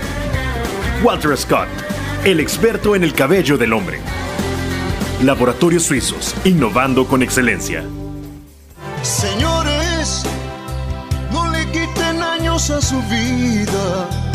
Walter 1.03 1.37
Scott. 1.37 1.67
El 2.23 2.39
experto 2.39 2.95
en 2.95 3.03
el 3.03 3.13
cabello 3.13 3.57
del 3.57 3.73
hombre. 3.73 3.99
Laboratorios 5.21 5.83
Suizos. 5.83 6.33
Innovando 6.43 7.05
con 7.07 7.21
excelencia. 7.21 7.83
Señores, 9.03 10.23
no 11.31 11.49
le 11.51 11.65
quiten 11.67 12.23
años 12.23 12.69
a 12.69 12.81
su 12.81 13.01
vida. 13.03 14.34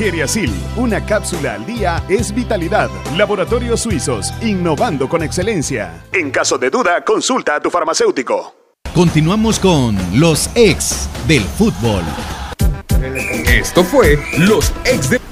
Geriasil, 0.00 0.50
una 0.76 1.04
cápsula 1.04 1.52
al 1.52 1.66
día 1.66 2.02
es 2.08 2.34
vitalidad. 2.34 2.88
Laboratorios 3.18 3.80
Suizos, 3.80 4.32
innovando 4.40 5.10
con 5.10 5.22
excelencia. 5.22 6.06
En 6.14 6.30
caso 6.30 6.56
de 6.56 6.70
duda, 6.70 7.04
consulta 7.04 7.56
a 7.56 7.60
tu 7.60 7.68
farmacéutico. 7.68 8.54
Continuamos 8.94 9.60
con 9.60 9.98
los 10.18 10.48
ex 10.54 11.06
del 11.28 11.42
fútbol. 11.42 12.02
Esto 13.46 13.84
fue 13.84 14.18
Los 14.38 14.72
Ex 14.86 15.10
de... 15.10 15.29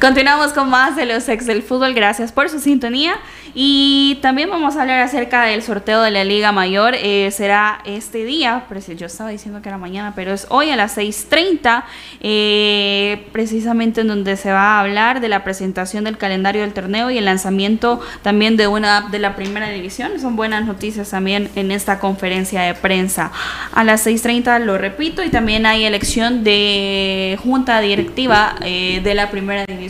Continuamos 0.00 0.52
con 0.52 0.68
más 0.68 0.96
de 0.96 1.06
los 1.06 1.28
ex 1.28 1.46
del 1.46 1.62
fútbol. 1.62 1.94
Gracias 1.94 2.32
por 2.32 2.48
su 2.48 2.58
sintonía. 2.60 3.16
Y 3.56 4.18
también 4.20 4.50
vamos 4.50 4.76
a 4.76 4.82
hablar 4.82 5.00
acerca 5.00 5.44
del 5.44 5.62
sorteo 5.62 6.02
de 6.02 6.10
la 6.10 6.24
Liga 6.24 6.50
Mayor. 6.50 6.94
Eh, 6.96 7.30
será 7.30 7.80
este 7.84 8.24
día, 8.24 8.64
yo 8.96 9.06
estaba 9.06 9.30
diciendo 9.30 9.62
que 9.62 9.68
era 9.68 9.78
mañana, 9.78 10.12
pero 10.16 10.32
es 10.32 10.48
hoy 10.50 10.70
a 10.70 10.76
las 10.76 10.96
6.30, 10.98 11.84
eh, 12.20 13.28
precisamente 13.30 14.00
en 14.00 14.08
donde 14.08 14.36
se 14.36 14.50
va 14.50 14.78
a 14.78 14.80
hablar 14.80 15.20
de 15.20 15.28
la 15.28 15.44
presentación 15.44 16.02
del 16.02 16.18
calendario 16.18 16.62
del 16.62 16.72
torneo 16.72 17.12
y 17.12 17.18
el 17.18 17.26
lanzamiento 17.26 18.00
también 18.22 18.56
de 18.56 18.66
una 18.66 18.96
app 18.96 19.10
de 19.10 19.20
la 19.20 19.36
primera 19.36 19.68
división. 19.68 20.18
Son 20.20 20.34
buenas 20.34 20.66
noticias 20.66 21.10
también 21.10 21.48
en 21.54 21.70
esta 21.70 22.00
conferencia 22.00 22.62
de 22.62 22.74
prensa. 22.74 23.30
A 23.72 23.84
las 23.84 24.04
6.30 24.04 24.64
lo 24.64 24.78
repito 24.78 25.22
y 25.22 25.30
también 25.30 25.64
hay 25.64 25.84
elección 25.84 26.42
de 26.42 27.38
junta 27.40 27.80
directiva 27.80 28.56
eh, 28.62 29.00
de 29.04 29.14
la 29.14 29.30
primera 29.30 29.64
división, 29.64 29.83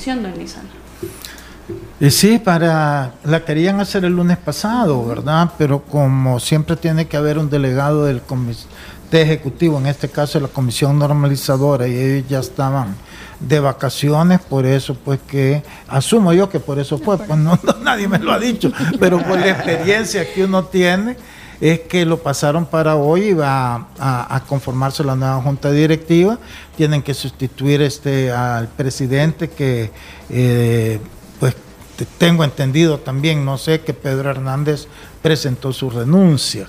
Y 2.00 2.10
sí, 2.10 2.38
para 2.38 3.14
la 3.24 3.44
querían 3.44 3.80
hacer 3.80 4.04
el 4.04 4.14
lunes 4.14 4.36
pasado, 4.36 5.04
¿verdad? 5.06 5.50
Pero 5.56 5.82
como 5.82 6.40
siempre 6.40 6.76
tiene 6.76 7.06
que 7.06 7.16
haber 7.16 7.38
un 7.38 7.48
delegado 7.48 8.04
del 8.04 8.20
comité 8.20 8.66
ejecutivo, 9.12 9.78
en 9.78 9.86
este 9.86 10.08
caso 10.08 10.40
la 10.40 10.48
comisión 10.48 10.98
normalizadora, 10.98 11.86
y 11.86 11.96
ellos 11.96 12.28
ya 12.28 12.40
estaban 12.40 12.96
de 13.40 13.60
vacaciones, 13.60 14.40
por 14.40 14.66
eso 14.66 14.94
pues 14.94 15.20
que 15.26 15.62
asumo 15.88 16.32
yo 16.32 16.48
que 16.48 16.60
por 16.60 16.78
eso 16.78 16.98
fue, 16.98 17.16
pues 17.18 17.38
no, 17.38 17.58
nadie 17.82 18.08
me 18.08 18.18
lo 18.18 18.32
ha 18.32 18.38
dicho, 18.38 18.72
pero 18.98 19.18
por 19.22 19.38
la 19.38 19.50
experiencia 19.50 20.32
que 20.32 20.44
uno 20.44 20.64
tiene 20.64 21.16
es 21.60 21.80
que 21.80 22.04
lo 22.04 22.18
pasaron 22.18 22.66
para 22.66 22.96
hoy 22.96 23.26
y 23.28 23.32
va 23.34 23.88
a, 23.98 24.42
conformarse 24.48 25.04
la 25.04 25.14
nueva 25.16 25.40
junta 25.42 25.70
directiva, 25.70 26.38
tienen 26.76 27.02
que 27.02 27.14
sustituir 27.14 27.80
este 27.82 28.30
al 28.32 28.68
presidente 28.68 29.48
que 29.50 29.90
eh, 30.30 30.98
pues 31.40 31.54
te- 31.96 32.06
tengo 32.18 32.44
entendido 32.44 32.98
también, 32.98 33.44
no 33.44 33.56
sé, 33.58 33.80
que 33.80 33.94
Pedro 33.94 34.30
Hernández 34.30 34.86
presentó 35.22 35.72
su 35.72 35.90
renuncia. 35.90 36.66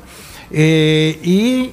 Eh, 0.51 1.19
y 1.23 1.71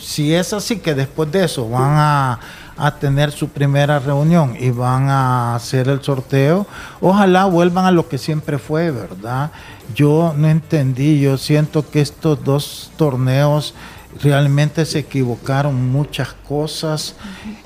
si 0.00 0.32
es 0.34 0.52
así 0.52 0.78
que 0.78 0.94
después 0.94 1.30
de 1.32 1.44
eso 1.44 1.68
van 1.68 1.94
a, 1.96 2.40
a 2.76 2.94
tener 2.98 3.32
su 3.32 3.48
primera 3.48 3.98
reunión 3.98 4.56
y 4.58 4.70
van 4.70 5.08
a 5.08 5.56
hacer 5.56 5.88
el 5.88 6.02
sorteo, 6.02 6.66
ojalá 7.00 7.46
vuelvan 7.46 7.86
a 7.86 7.90
lo 7.90 8.08
que 8.08 8.18
siempre 8.18 8.58
fue, 8.58 8.90
¿verdad? 8.90 9.50
Yo 9.94 10.34
no 10.36 10.48
entendí, 10.48 11.20
yo 11.20 11.38
siento 11.38 11.88
que 11.88 12.00
estos 12.00 12.42
dos 12.44 12.90
torneos 12.96 13.74
realmente 14.22 14.84
se 14.84 15.00
equivocaron 15.00 15.90
muchas 15.90 16.34
cosas 16.48 17.14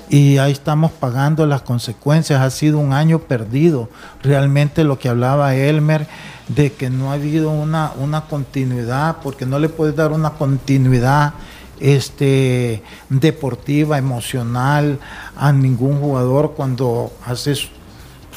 y 0.09 0.37
ahí 0.37 0.51
estamos 0.51 0.91
pagando 0.91 1.45
las 1.45 1.61
consecuencias. 1.61 2.41
Ha 2.41 2.49
sido 2.49 2.79
un 2.79 2.93
año 2.93 3.19
perdido. 3.19 3.89
Realmente 4.21 4.83
lo 4.83 4.99
que 4.99 5.09
hablaba 5.09 5.55
Elmer 5.55 6.07
de 6.47 6.73
que 6.73 6.89
no 6.89 7.11
ha 7.11 7.13
habido 7.13 7.49
una, 7.49 7.93
una 7.97 8.21
continuidad, 8.21 9.17
porque 9.23 9.45
no 9.45 9.59
le 9.59 9.69
puedes 9.69 9.95
dar 9.95 10.11
una 10.11 10.31
continuidad 10.31 11.33
este, 11.79 12.83
deportiva, 13.09 13.97
emocional 13.97 14.99
a 15.35 15.51
ningún 15.51 15.99
jugador 15.99 16.53
cuando 16.55 17.11
haces, 17.25 17.69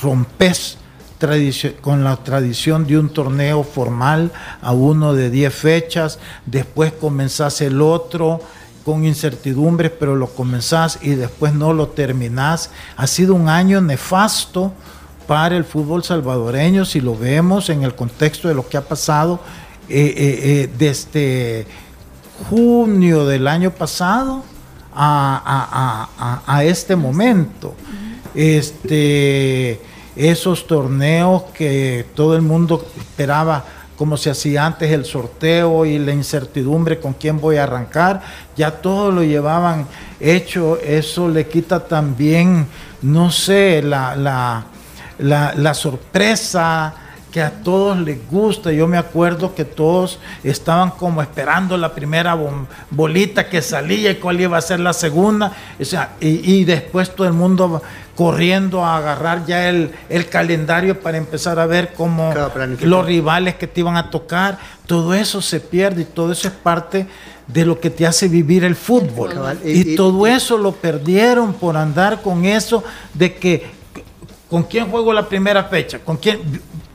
rompes 0.00 0.78
con 1.80 2.04
la 2.04 2.16
tradición 2.16 2.86
de 2.86 2.98
un 2.98 3.08
torneo 3.08 3.62
formal 3.62 4.30
a 4.62 4.72
uno 4.72 5.14
de 5.14 5.30
10 5.30 5.54
fechas, 5.54 6.18
después 6.46 6.92
comenzás 6.92 7.60
el 7.60 7.80
otro 7.80 8.40
con 8.84 9.04
incertidumbres, 9.04 9.92
pero 9.98 10.14
lo 10.16 10.28
comenzás 10.28 10.98
y 11.02 11.10
después 11.10 11.54
no 11.54 11.72
lo 11.72 11.88
terminás. 11.88 12.70
Ha 12.96 13.06
sido 13.06 13.34
un 13.34 13.48
año 13.48 13.80
nefasto 13.80 14.72
para 15.26 15.56
el 15.56 15.64
fútbol 15.64 16.04
salvadoreño, 16.04 16.84
si 16.84 17.00
lo 17.00 17.16
vemos 17.16 17.70
en 17.70 17.82
el 17.82 17.94
contexto 17.94 18.48
de 18.48 18.54
lo 18.54 18.68
que 18.68 18.76
ha 18.76 18.82
pasado 18.86 19.40
eh, 19.88 20.14
eh, 20.16 20.40
eh, 20.42 20.70
desde 20.78 21.66
junio 22.50 23.24
del 23.24 23.48
año 23.48 23.70
pasado 23.70 24.42
a, 24.94 25.42
a- 26.18 26.42
a- 26.46 26.56
a 26.56 26.64
este 26.64 26.94
momento. 26.96 27.74
Este, 28.34 29.80
esos 30.16 30.66
torneos 30.66 31.44
que 31.54 32.06
todo 32.14 32.36
el 32.36 32.42
mundo 32.42 32.86
esperaba 32.96 33.64
como 33.96 34.16
se 34.16 34.30
hacía 34.30 34.66
antes 34.66 34.90
el 34.90 35.04
sorteo 35.04 35.86
y 35.86 35.98
la 35.98 36.12
incertidumbre 36.12 36.98
con 36.98 37.12
quién 37.12 37.40
voy 37.40 37.56
a 37.56 37.62
arrancar, 37.62 38.22
ya 38.56 38.72
todo 38.72 39.12
lo 39.12 39.22
llevaban 39.22 39.86
hecho, 40.18 40.78
eso 40.80 41.28
le 41.28 41.46
quita 41.46 41.86
también, 41.86 42.66
no 43.02 43.30
sé, 43.30 43.82
la, 43.82 44.16
la, 44.16 44.64
la, 45.18 45.54
la 45.56 45.74
sorpresa 45.74 47.03
que 47.34 47.42
a 47.42 47.50
todos 47.50 47.98
les 47.98 48.16
gusta. 48.30 48.70
Yo 48.70 48.86
me 48.86 48.96
acuerdo 48.96 49.56
que 49.56 49.64
todos 49.64 50.20
estaban 50.44 50.90
como 50.90 51.20
esperando 51.20 51.76
la 51.76 51.92
primera 51.92 52.38
bolita 52.90 53.48
que 53.48 53.60
salía 53.60 54.12
y 54.12 54.14
cuál 54.20 54.40
iba 54.40 54.56
a 54.56 54.60
ser 54.60 54.78
la 54.78 54.92
segunda. 54.92 55.50
O 55.80 55.84
sea, 55.84 56.10
y, 56.20 56.28
y 56.60 56.64
después 56.64 57.12
todo 57.12 57.26
el 57.26 57.32
mundo 57.32 57.82
corriendo 58.14 58.84
a 58.84 58.98
agarrar 58.98 59.44
ya 59.46 59.68
el, 59.68 59.90
el 60.08 60.28
calendario 60.28 61.00
para 61.00 61.16
empezar 61.18 61.58
a 61.58 61.66
ver 61.66 61.92
cómo 61.96 62.32
los 62.86 63.04
rivales 63.04 63.56
que 63.56 63.66
te 63.66 63.80
iban 63.80 63.96
a 63.96 64.10
tocar. 64.10 64.56
Todo 64.86 65.12
eso 65.12 65.42
se 65.42 65.58
pierde 65.58 66.02
y 66.02 66.04
todo 66.04 66.30
eso 66.30 66.46
es 66.46 66.54
parte 66.54 67.08
de 67.48 67.66
lo 67.66 67.80
que 67.80 67.90
te 67.90 68.06
hace 68.06 68.28
vivir 68.28 68.62
el 68.62 68.76
fútbol. 68.76 69.34
Cabal, 69.34 69.58
Y, 69.64 69.70
y- 69.70 69.92
y- 69.94 69.96
todo 69.96 70.28
eso 70.28 70.56
lo 70.56 70.70
perdieron 70.70 71.52
por 71.54 71.76
andar 71.76 72.22
con 72.22 72.44
eso 72.44 72.84
de 73.12 73.34
que 73.34 73.66
con 74.48 74.62
quién 74.62 74.88
juego 74.88 75.12
la 75.12 75.28
primera 75.28 75.64
fecha, 75.64 75.98
con 75.98 76.16
quién, 76.16 76.38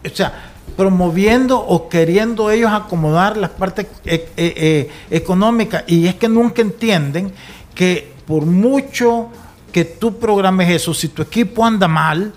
o 0.06 0.16
sea, 0.16 0.52
promoviendo 0.78 1.60
o 1.60 1.90
queriendo 1.90 2.50
ellos 2.52 2.72
acomodar 2.72 3.36
las 3.38 3.50
partes 3.52 3.88
eh, 4.06 4.30
eh, 4.38 4.54
eh, 4.56 4.92
económicas. 5.10 5.84
Y 5.88 6.08
es 6.08 6.16
que 6.16 6.30
nunca 6.30 6.62
entienden 6.62 7.34
que 7.76 8.14
por 8.26 8.46
mucho 8.46 9.28
que 9.72 9.86
tú 9.86 10.18
programes 10.18 10.70
eso, 10.70 10.94
si 10.94 11.10
tu 11.10 11.22
equipo 11.22 11.66
anda 11.66 11.88
mal, 11.88 12.34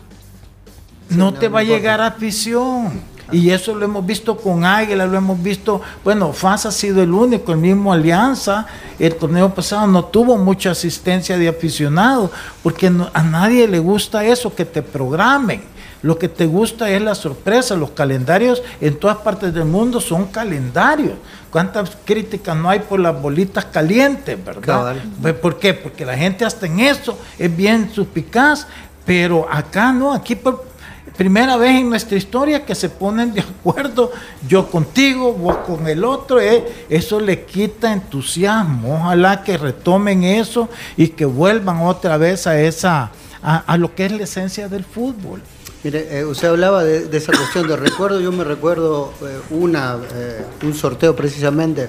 no, 1.11 1.31
no, 1.31 1.35
te 1.35 1.49
no 1.49 1.55
va 1.55 1.61
a 1.61 1.65
llegar 1.65 2.01
afición. 2.01 3.13
Y 3.31 3.49
eso 3.51 3.75
lo 3.75 3.85
hemos 3.87 4.05
visto 4.05 4.37
con 4.37 4.63
Águila, 4.65 5.07
lo 5.07 5.17
hemos 5.17 5.43
visto, 5.43 5.81
bueno, 6.05 6.33
FAS 6.35 6.67
ha 6.67 6.71
sido 6.73 7.03
el 7.03 7.13
único, 7.13 7.53
el 7.53 7.59
mismo 7.59 7.91
Alianza, 7.93 8.67
el 8.99 9.15
torneo 9.15 9.55
pasado 9.55 9.87
no 9.87 10.05
tuvo 10.05 10.37
mucha 10.37 10.73
asistencia 10.73 11.39
de 11.39 11.49
aficionados, 11.49 12.31
porque 12.63 12.91
no- 12.91 13.09
a 13.15 13.23
nadie 13.23 13.67
le 13.69 13.79
gusta 13.79 14.23
eso, 14.25 14.55
que 14.55 14.67
te 14.67 14.83
programen. 14.83 15.63
Lo 16.03 16.19
que 16.19 16.29
te 16.29 16.47
gusta 16.47 16.91
es 16.91 17.01
la 17.01 17.15
sorpresa, 17.15 17.77
los 17.77 17.91
calendarios 17.93 18.61
en 18.81 18.99
todas 18.99 19.19
partes 19.19 19.55
del 19.55 19.65
mundo 19.65 20.01
son 20.01 20.27
calendarios. 20.27 21.15
¿Cuántas 21.51 21.97
críticas 22.05 22.57
no 22.57 22.69
hay 22.69 22.81
por 22.81 22.99
las 22.99 23.21
bolitas 23.21 23.65
calientes, 23.67 24.43
verdad? 24.45 24.97
Pues, 25.21 25.35
¿Por 25.35 25.59
qué? 25.59 25.75
Porque 25.75 26.05
la 26.05 26.17
gente 26.17 26.45
hasta 26.45 26.67
en 26.67 26.81
eso 26.81 27.17
es 27.39 27.55
bien 27.57 27.91
suspicaz, 27.93 28.67
pero 29.07 29.47
acá 29.49 29.93
no, 29.93 30.13
aquí 30.13 30.35
por 30.35 30.73
primera 31.17 31.57
vez 31.57 31.79
en 31.79 31.91
nuestra 31.91 32.17
historia 32.17 32.65
que 32.65 32.75
se 32.75 32.89
ponen 32.89 33.33
de 33.35 33.41
acuerdo, 33.41 34.11
yo 34.49 34.71
contigo, 34.71 35.33
vos 35.33 35.59
con 35.59 35.87
el 35.87 36.05
otro, 36.05 36.41
eh, 36.41 36.87
eso 36.89 37.21
le 37.21 37.45
quita 37.45 37.93
entusiasmo, 37.93 38.95
ojalá 38.97 39.43
que 39.45 39.57
retomen 39.57 40.25
eso 40.25 40.69
y 40.97 41.09
que 41.09 41.25
vuelvan 41.25 41.83
otra 41.83 42.17
vez 42.17 42.47
a 42.47 42.59
esa, 42.61 43.11
a, 43.43 43.59
a 43.59 43.77
lo 43.77 43.95
que 43.95 44.07
es 44.07 44.13
la 44.13 44.25
esencia 44.25 44.69
del 44.69 44.85
fútbol. 44.85 45.43
Mire, 45.85 46.19
eh, 46.21 46.25
usted 46.25 46.49
hablaba 46.49 46.85
de, 46.85 47.07
de 47.07 47.17
esa 47.19 47.33
cuestión 47.33 47.67
de 47.67 47.77
recuerdo. 47.77 48.21
Yo 48.21 48.31
me 48.33 48.45
recuerdo 48.45 49.13
eh, 49.23 49.39
una, 49.51 49.97
eh, 50.15 50.45
un 50.63 50.75
sorteo 50.75 51.17
precisamente 51.17 51.89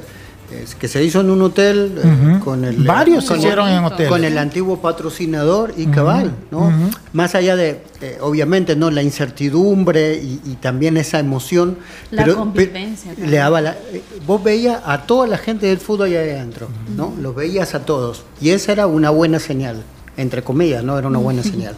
eh, 0.51 0.65
que 0.79 0.87
se 0.87 1.03
hizo 1.03 1.21
en 1.21 1.29
un 1.29 1.41
hotel 1.43 1.99
eh, 2.03 2.39
con 2.43 2.65
el 2.65 2.77
Varios 2.83 3.23
se 3.25 3.29
con 3.29 3.37
hicieron 3.39 3.69
en 3.69 3.83
hoteles. 3.83 4.09
con 4.09 4.23
el 4.23 4.37
antiguo 4.39 4.79
patrocinador 4.81 5.73
y 5.77 5.85
cabal, 5.87 6.31
¿no? 6.49 6.73
Más 7.13 7.35
allá 7.35 7.55
de, 7.55 7.81
eh, 8.01 8.17
obviamente, 8.19 8.75
no 8.75 8.89
la 8.89 9.03
incertidumbre 9.03 10.15
y, 10.15 10.41
y 10.43 10.55
también 10.55 10.97
esa 10.97 11.19
emoción, 11.19 11.77
La 12.09 12.23
pero 12.23 12.35
convivencia 12.37 13.13
le 13.17 13.37
daba 13.37 13.61
la- 13.61 13.77
eh, 13.91 14.01
vos 14.25 14.43
veías 14.43 14.81
a 14.85 15.03
toda 15.05 15.27
la 15.27 15.37
gente 15.37 15.67
del 15.67 15.77
fútbol 15.77 16.07
allá 16.07 16.19
adentro, 16.21 16.67
¿no? 16.97 17.13
Los 17.21 17.35
veías 17.35 17.75
a 17.75 17.85
todos 17.85 18.23
y 18.41 18.49
esa 18.49 18.71
era 18.71 18.87
una 18.87 19.11
buena 19.11 19.39
señal, 19.39 19.83
entre 20.17 20.41
comillas, 20.43 20.83
no 20.83 20.97
era 20.97 21.07
una 21.07 21.19
buena 21.19 21.43
señal. 21.43 21.75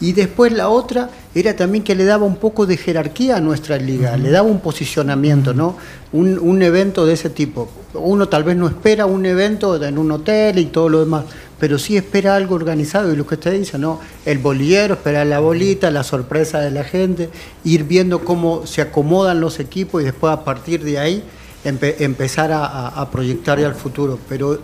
Y 0.00 0.12
después 0.12 0.52
la 0.52 0.68
otra 0.68 1.10
era 1.34 1.56
también 1.56 1.82
que 1.82 1.94
le 1.96 2.04
daba 2.04 2.24
un 2.24 2.36
poco 2.36 2.66
de 2.66 2.76
jerarquía 2.76 3.36
a 3.36 3.40
nuestra 3.40 3.78
liga, 3.78 4.16
le 4.16 4.30
daba 4.30 4.46
un 4.48 4.60
posicionamiento, 4.60 5.54
¿no? 5.54 5.76
Un, 6.12 6.38
un 6.38 6.62
evento 6.62 7.04
de 7.04 7.14
ese 7.14 7.30
tipo. 7.30 7.68
Uno 7.94 8.28
tal 8.28 8.44
vez 8.44 8.56
no 8.56 8.68
espera 8.68 9.06
un 9.06 9.26
evento 9.26 9.82
en 9.82 9.98
un 9.98 10.12
hotel 10.12 10.58
y 10.60 10.66
todo 10.66 10.88
lo 10.88 11.00
demás, 11.00 11.24
pero 11.58 11.78
sí 11.80 11.96
espera 11.96 12.36
algo 12.36 12.54
organizado 12.54 13.12
y 13.12 13.16
lo 13.16 13.26
que 13.26 13.34
usted 13.34 13.52
dice, 13.58 13.76
¿no? 13.76 13.98
El 14.24 14.38
bolillero, 14.38 14.94
esperar 14.94 15.26
la 15.26 15.40
bolita, 15.40 15.90
la 15.90 16.04
sorpresa 16.04 16.60
de 16.60 16.70
la 16.70 16.84
gente, 16.84 17.28
ir 17.64 17.82
viendo 17.82 18.20
cómo 18.24 18.66
se 18.66 18.82
acomodan 18.82 19.40
los 19.40 19.58
equipos 19.58 20.00
y 20.02 20.04
después 20.04 20.32
a 20.32 20.44
partir 20.44 20.84
de 20.84 20.98
ahí 21.00 21.24
empe- 21.64 21.96
empezar 21.98 22.52
a, 22.52 22.64
a- 22.64 22.88
a 23.00 23.10
proyectar 23.10 23.58
ya 23.58 23.66
al 23.66 23.74
futuro. 23.74 24.16
Pero 24.28 24.60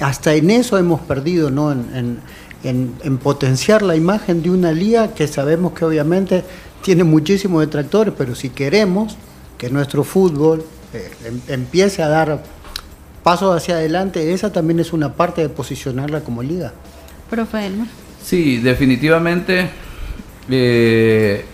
hasta 0.00 0.34
en 0.34 0.50
eso 0.50 0.76
hemos 0.76 1.00
perdido, 1.00 1.50
¿no? 1.50 1.72
En, 1.72 1.86
en- 1.94 2.18
en- 2.68 2.94
en 3.02 3.18
potenciar 3.18 3.82
la 3.82 3.96
imagen 3.96 4.42
de 4.42 4.50
una 4.50 4.72
liga 4.72 5.14
que 5.14 5.26
sabemos 5.26 5.72
que 5.72 5.84
obviamente 5.84 6.44
tiene 6.82 7.04
muchísimos 7.04 7.60
detractores, 7.60 8.12
pero 8.16 8.34
si 8.34 8.50
queremos 8.50 9.16
que 9.58 9.70
nuestro 9.70 10.04
fútbol 10.04 10.64
eh, 10.92 11.10
em- 11.26 11.40
empiece 11.48 12.02
a 12.02 12.08
dar 12.08 12.42
pasos 13.22 13.56
hacia 13.56 13.74
adelante, 13.76 14.32
esa 14.32 14.52
también 14.52 14.78
es 14.80 14.92
una 14.92 15.12
parte 15.14 15.40
de 15.42 15.48
posicionarla 15.48 16.20
como 16.20 16.42
liga. 16.42 16.72
Profe 17.28 17.66
Elmer. 17.66 17.88
Sí, 18.22 18.58
definitivamente 18.58 19.68
eh, 20.50 21.44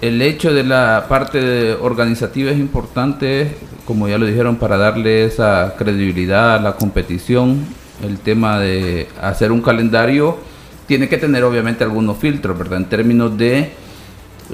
el 0.00 0.20
hecho 0.20 0.52
de 0.52 0.64
la 0.64 1.06
parte 1.08 1.38
de- 1.40 1.74
organizativa 1.74 2.50
es 2.50 2.58
importante, 2.58 3.56
como 3.86 4.08
ya 4.08 4.18
lo 4.18 4.26
dijeron, 4.26 4.56
para 4.56 4.76
darle 4.76 5.24
esa 5.24 5.74
credibilidad 5.78 6.56
a 6.56 6.60
la 6.60 6.74
competición. 6.76 7.64
El 8.02 8.18
tema 8.18 8.58
de 8.58 9.06
hacer 9.20 9.52
un 9.52 9.60
calendario 9.62 10.38
tiene 10.86 11.08
que 11.08 11.16
tener 11.18 11.44
obviamente 11.44 11.84
algunos 11.84 12.18
filtros, 12.18 12.58
¿verdad? 12.58 12.78
En 12.78 12.84
términos 12.86 13.36
de 13.38 13.70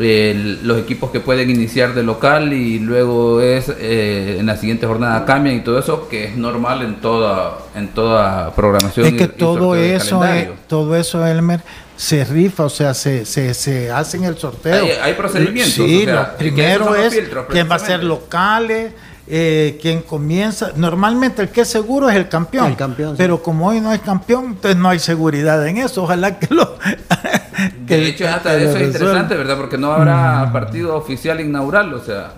eh, 0.01 0.59
los 0.63 0.79
equipos 0.79 1.11
que 1.11 1.19
pueden 1.21 1.51
iniciar 1.51 1.95
de 1.95 2.03
local 2.05 2.53
y 2.53 2.79
luego 2.79 3.41
es 3.41 3.69
eh, 3.79 4.37
en 4.39 4.47
la 4.47 4.57
siguiente 4.57 4.87
jornada 4.87 5.25
cambian 5.25 5.57
y 5.57 5.61
todo 5.61 5.79
eso 5.79 6.09
que 6.09 6.25
es 6.27 6.37
normal 6.37 6.83
en 6.83 7.01
toda 7.01 7.59
en 7.75 7.89
toda 7.89 8.55
programación 8.55 9.07
Es 9.07 9.13
y- 9.15 9.17
que 9.17 9.25
y 9.25 9.29
todo 9.29 9.73
de 9.75 9.97
eso, 9.97 10.25
eh, 10.25 10.53
todo 10.69 10.95
eso, 10.95 11.27
Elmer, 11.27 11.61
se 11.97 12.25
rifa, 12.25 12.65
o 12.67 12.69
sea, 12.71 12.95
se, 12.95 13.25
se, 13.25 13.55
se 13.55 13.91
hace 13.91 14.19
en 14.19 14.25
el 14.25 14.39
sorteo. 14.39 14.85
Hay- 14.85 14.91
hay 15.03 15.15
procedimientos, 15.15 15.73
Sí, 15.75 16.03
o 16.03 16.05
sea, 16.05 16.15
lo 16.15 16.29
que 16.31 16.37
primero 16.51 16.95
es 16.95 17.21
quién 17.51 17.69
va 17.69 17.75
a 17.75 17.79
ser 17.81 18.05
locales, 18.05 18.93
eh, 19.31 19.79
quién 19.81 20.03
comienza. 20.03 20.73
Normalmente 20.77 21.43
el 21.43 21.51
que 21.51 21.61
es 21.63 21.69
seguro 21.69 22.09
es 22.09 22.17
el 22.17 22.29
campeón. 22.29 22.67
El 22.67 22.77
campeón, 22.77 23.11
sí. 23.11 23.17
Pero 23.19 23.43
como 23.43 23.69
hoy 23.69 23.81
no 23.81 23.91
hay 23.91 23.99
campeón, 23.99 24.47
entonces 24.47 24.77
no 24.77 24.89
hay 24.89 24.99
seguridad 24.99 25.67
en 25.67 25.79
eso. 25.79 26.03
Ojalá 26.05 26.39
que 26.39 26.55
lo. 26.55 26.77
que- 27.87 27.97
De 27.97 28.09
hecho, 28.09 28.27
hasta 28.29 28.57
eso 28.57 28.77
es 28.79 28.87
interesante, 28.95 29.35
¿verdad? 29.37 29.57
Porque 29.57 29.77
no 29.77 29.93
habrá 29.93 30.51
partido 30.53 30.97
oficial 30.97 31.41
inaugural, 31.41 31.93
o 31.93 32.03
sea, 32.03 32.33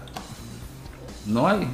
no 1.26 1.46
hay. 1.48 1.68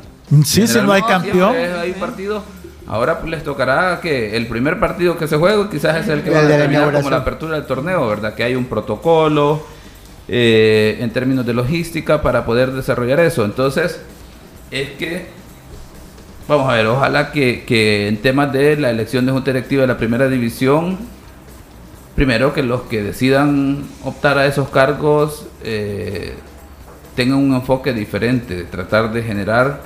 Sí, 0.44 0.66
si 0.66 0.78
no 0.80 0.92
hay 0.92 1.02
campeón. 1.02 1.54
Hay 1.56 1.92
partido. 1.92 2.42
Ahora 2.88 3.18
pues, 3.18 3.30
les 3.30 3.42
tocará 3.42 4.00
que 4.00 4.36
el 4.36 4.46
primer 4.46 4.78
partido 4.78 5.16
que 5.18 5.26
se 5.26 5.36
juegue 5.36 5.68
quizás 5.70 5.96
es 5.96 6.08
el 6.08 6.22
que 6.22 6.30
va 6.30 6.40
a 6.40 6.42
determinar 6.42 6.92
como 6.92 7.10
la 7.10 7.16
apertura 7.18 7.54
del 7.56 7.66
torneo, 7.66 8.06
¿verdad? 8.06 8.34
Que 8.34 8.44
hay 8.44 8.54
un 8.54 8.66
protocolo 8.66 9.60
eh, 10.28 10.98
en 11.00 11.10
términos 11.10 11.44
de 11.46 11.52
logística 11.54 12.22
para 12.22 12.44
poder 12.44 12.72
desarrollar 12.72 13.18
eso. 13.20 13.44
Entonces, 13.44 14.00
es 14.70 14.90
que 14.90 15.36
Vamos 16.48 16.70
a 16.70 16.74
ver, 16.74 16.86
ojalá 16.86 17.32
que, 17.32 17.64
que 17.64 18.06
en 18.06 18.18
temas 18.18 18.52
de 18.52 18.76
la 18.76 18.90
elección 18.90 19.26
de 19.26 19.32
junta 19.32 19.50
directiva 19.50 19.80
de 19.80 19.88
la 19.88 19.98
primera 19.98 20.28
división, 20.28 20.96
primero 22.14 22.54
que 22.54 22.62
los 22.62 22.82
que 22.82 23.02
decidan 23.02 23.82
optar 24.04 24.38
a 24.38 24.46
esos 24.46 24.68
cargos 24.68 25.48
eh, 25.64 26.34
tengan 27.16 27.38
un 27.38 27.54
enfoque 27.54 27.92
diferente, 27.92 28.62
tratar 28.62 29.12
de 29.12 29.24
generar 29.24 29.80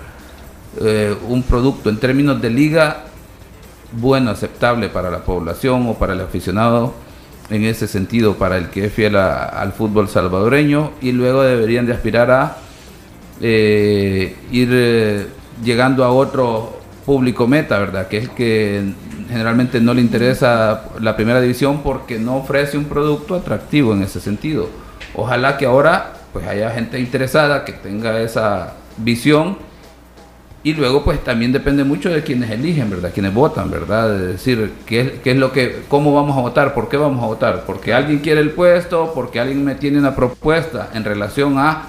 eh, 0.83 1.17
un 1.29 1.43
producto 1.45 1.89
en 1.89 1.97
términos 1.97 2.43
de 2.43 2.51
liga 2.51 3.05
bueno, 3.93 4.31
aceptable 4.31 4.91
para 4.91 5.11
la 5.11 5.25
población 5.25 5.89
o 5.89 5.95
para 5.95 6.13
el 6.13 6.21
aficionado, 6.21 6.93
en 7.49 7.65
ese 7.65 7.89
sentido, 7.89 8.35
para 8.35 8.59
el 8.59 8.69
que 8.69 8.85
es 8.85 8.93
fiel 8.93 9.17
al 9.17 9.73
fútbol 9.73 10.11
salvadoreño, 10.11 10.93
y 11.01 11.13
luego 11.13 11.43
deberían 11.43 11.87
de 11.87 11.95
aspirar 11.95 12.31
a 12.31 12.59
eh, 13.41 14.37
ir 14.51 14.69
eh, 14.71 15.27
llegando 15.63 16.05
a 16.05 16.11
otro 16.11 16.79
público 17.07 17.47
meta, 17.47 17.79
¿verdad? 17.79 18.09
Que 18.09 18.19
es 18.19 18.25
el 18.25 18.31
que 18.31 18.93
generalmente 19.29 19.81
no 19.81 19.95
le 19.95 20.01
interesa 20.01 20.85
la 21.01 21.17
primera 21.17 21.41
división 21.41 21.83
porque 21.83 22.19
no 22.19 22.37
ofrece 22.37 22.77
un 22.77 22.85
producto 22.85 23.35
atractivo 23.35 23.93
en 23.93 24.03
ese 24.03 24.21
sentido. 24.21 24.69
Ojalá 25.15 25.57
que 25.57 25.67
ahora 25.67 26.15
pues 26.33 26.47
haya 26.47 26.71
gente 26.71 27.01
interesada 27.01 27.65
que 27.65 27.73
tenga 27.73 28.21
esa 28.21 28.75
visión 28.97 29.57
y 30.63 30.75
luego 30.75 31.03
pues 31.05 31.25
también 31.25 31.53
depende 31.53 31.85
mucho 31.85 32.11
de 32.11 32.23
quienes 32.23 32.51
eligen, 32.51 32.91
¿verdad? 32.91 33.11
Quienes 33.13 33.33
votan, 33.33 33.71
¿verdad? 33.71 34.15
Es 34.21 34.33
decir, 34.33 34.73
¿qué 34.85 35.21
qué 35.25 35.31
es 35.31 35.37
lo 35.39 35.53
que, 35.53 35.85
cómo 35.89 36.15
vamos 36.15 36.37
a 36.37 36.43
votar, 36.43 36.75
por 36.75 36.89
qué 36.89 36.99
vamos 36.99 37.23
a 37.25 37.27
votar, 37.27 37.65
porque 37.67 37.95
alguien 37.95 38.19
quiere 38.19 38.41
el 38.41 38.51
puesto, 38.51 39.13
porque 39.15 39.41
alguien 39.41 39.65
me 39.65 39.75
tiene 39.75 39.99
una 39.99 40.15
propuesta 40.15 40.91
en 40.93 41.05
relación 41.05 41.59
a 41.59 41.87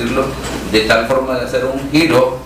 decirlo, 0.00 0.24
de 0.72 0.80
tal 0.80 1.06
forma 1.06 1.38
de 1.38 1.44
hacer 1.44 1.64
un 1.64 1.90
giro, 1.90 2.38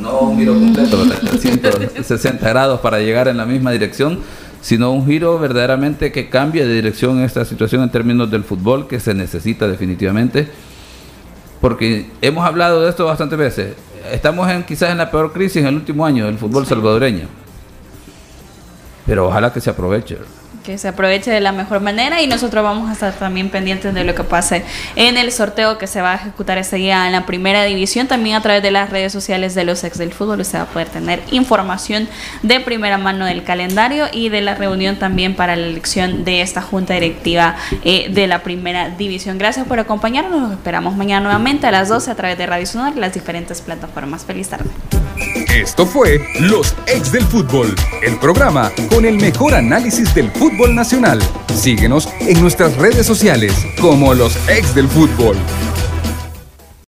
no 0.00 0.20
un 0.20 0.38
giro 0.38 0.54
completo, 0.54 1.04
de 1.04 1.14
360 1.16 2.48
grados 2.48 2.80
para 2.80 2.98
llegar 2.98 3.28
en 3.28 3.36
la 3.36 3.46
misma 3.46 3.70
dirección, 3.70 4.20
sino 4.60 4.92
un 4.92 5.06
giro 5.06 5.38
verdaderamente 5.38 6.12
que 6.12 6.28
cambie 6.28 6.66
de 6.66 6.74
dirección 6.74 7.22
esta 7.22 7.44
situación 7.44 7.82
en 7.82 7.90
términos 7.90 8.30
del 8.30 8.44
fútbol 8.44 8.88
que 8.88 9.00
se 9.00 9.14
necesita 9.14 9.68
definitivamente, 9.68 10.48
porque 11.60 12.10
hemos 12.22 12.44
hablado 12.44 12.82
de 12.82 12.90
esto 12.90 13.04
bastantes 13.04 13.38
veces. 13.38 13.74
Estamos 14.12 14.50
en, 14.50 14.62
quizás 14.64 14.90
en 14.90 14.98
la 14.98 15.10
peor 15.10 15.32
crisis 15.32 15.58
en 15.58 15.66
el 15.66 15.74
último 15.74 16.06
año 16.06 16.26
del 16.26 16.38
fútbol 16.38 16.66
salvadoreño, 16.66 17.28
pero 19.06 19.28
ojalá 19.28 19.52
que 19.52 19.60
se 19.60 19.70
aproveche 19.70 20.16
que 20.64 20.78
se 20.78 20.88
aproveche 20.88 21.30
de 21.30 21.40
la 21.40 21.52
mejor 21.52 21.80
manera 21.80 22.22
y 22.22 22.26
nosotros 22.26 22.62
vamos 22.62 22.88
a 22.88 22.92
estar 22.92 23.12
también 23.14 23.50
pendientes 23.50 23.94
de 23.94 24.04
lo 24.04 24.14
que 24.14 24.24
pase 24.24 24.64
en 24.96 25.16
el 25.16 25.32
sorteo 25.32 25.78
que 25.78 25.86
se 25.86 26.00
va 26.00 26.12
a 26.12 26.14
ejecutar 26.16 26.58
ese 26.58 26.76
día 26.76 27.06
en 27.06 27.12
la 27.12 27.26
primera 27.26 27.64
división. 27.64 28.06
También 28.06 28.36
a 28.36 28.42
través 28.42 28.62
de 28.62 28.70
las 28.70 28.90
redes 28.90 29.12
sociales 29.12 29.54
de 29.54 29.64
los 29.64 29.84
ex 29.84 29.98
del 29.98 30.12
fútbol 30.12 30.40
usted 30.40 30.58
va 30.58 30.62
a 30.62 30.66
poder 30.66 30.88
tener 30.88 31.22
información 31.30 32.08
de 32.42 32.60
primera 32.60 32.98
mano 32.98 33.26
del 33.26 33.44
calendario 33.44 34.06
y 34.12 34.28
de 34.28 34.40
la 34.40 34.54
reunión 34.54 34.96
también 34.96 35.34
para 35.34 35.56
la 35.56 35.66
elección 35.66 36.24
de 36.24 36.42
esta 36.42 36.62
junta 36.62 36.94
directiva 36.94 37.56
eh, 37.84 38.08
de 38.10 38.26
la 38.26 38.42
primera 38.42 38.90
división. 38.90 39.38
Gracias 39.38 39.66
por 39.66 39.78
acompañarnos. 39.78 40.40
Nos 40.40 40.52
esperamos 40.52 40.96
mañana 40.96 41.20
nuevamente 41.20 41.66
a 41.66 41.70
las 41.70 41.88
12 41.88 42.10
a 42.10 42.14
través 42.14 42.38
de 42.38 42.46
Radio 42.46 42.66
Sonar 42.66 42.92
y 42.96 43.00
las 43.00 43.14
diferentes 43.14 43.60
plataformas. 43.60 44.24
Feliz 44.24 44.48
tarde. 44.48 44.70
Esto 45.54 45.84
fue 45.84 46.20
Los 46.40 46.74
Ex 46.86 47.12
del 47.12 47.24
Fútbol, 47.24 47.74
el 48.02 48.16
programa 48.18 48.70
con 48.88 49.04
el 49.04 49.16
mejor 49.16 49.54
análisis 49.54 50.14
del 50.14 50.30
fútbol 50.50 50.74
nacional. 50.74 51.20
Síguenos 51.54 52.08
en 52.20 52.40
nuestras 52.40 52.76
redes 52.76 53.06
sociales 53.06 53.52
como 53.80 54.14
Los 54.14 54.36
Ex 54.48 54.74
del 54.74 54.88
Fútbol. 54.88 55.36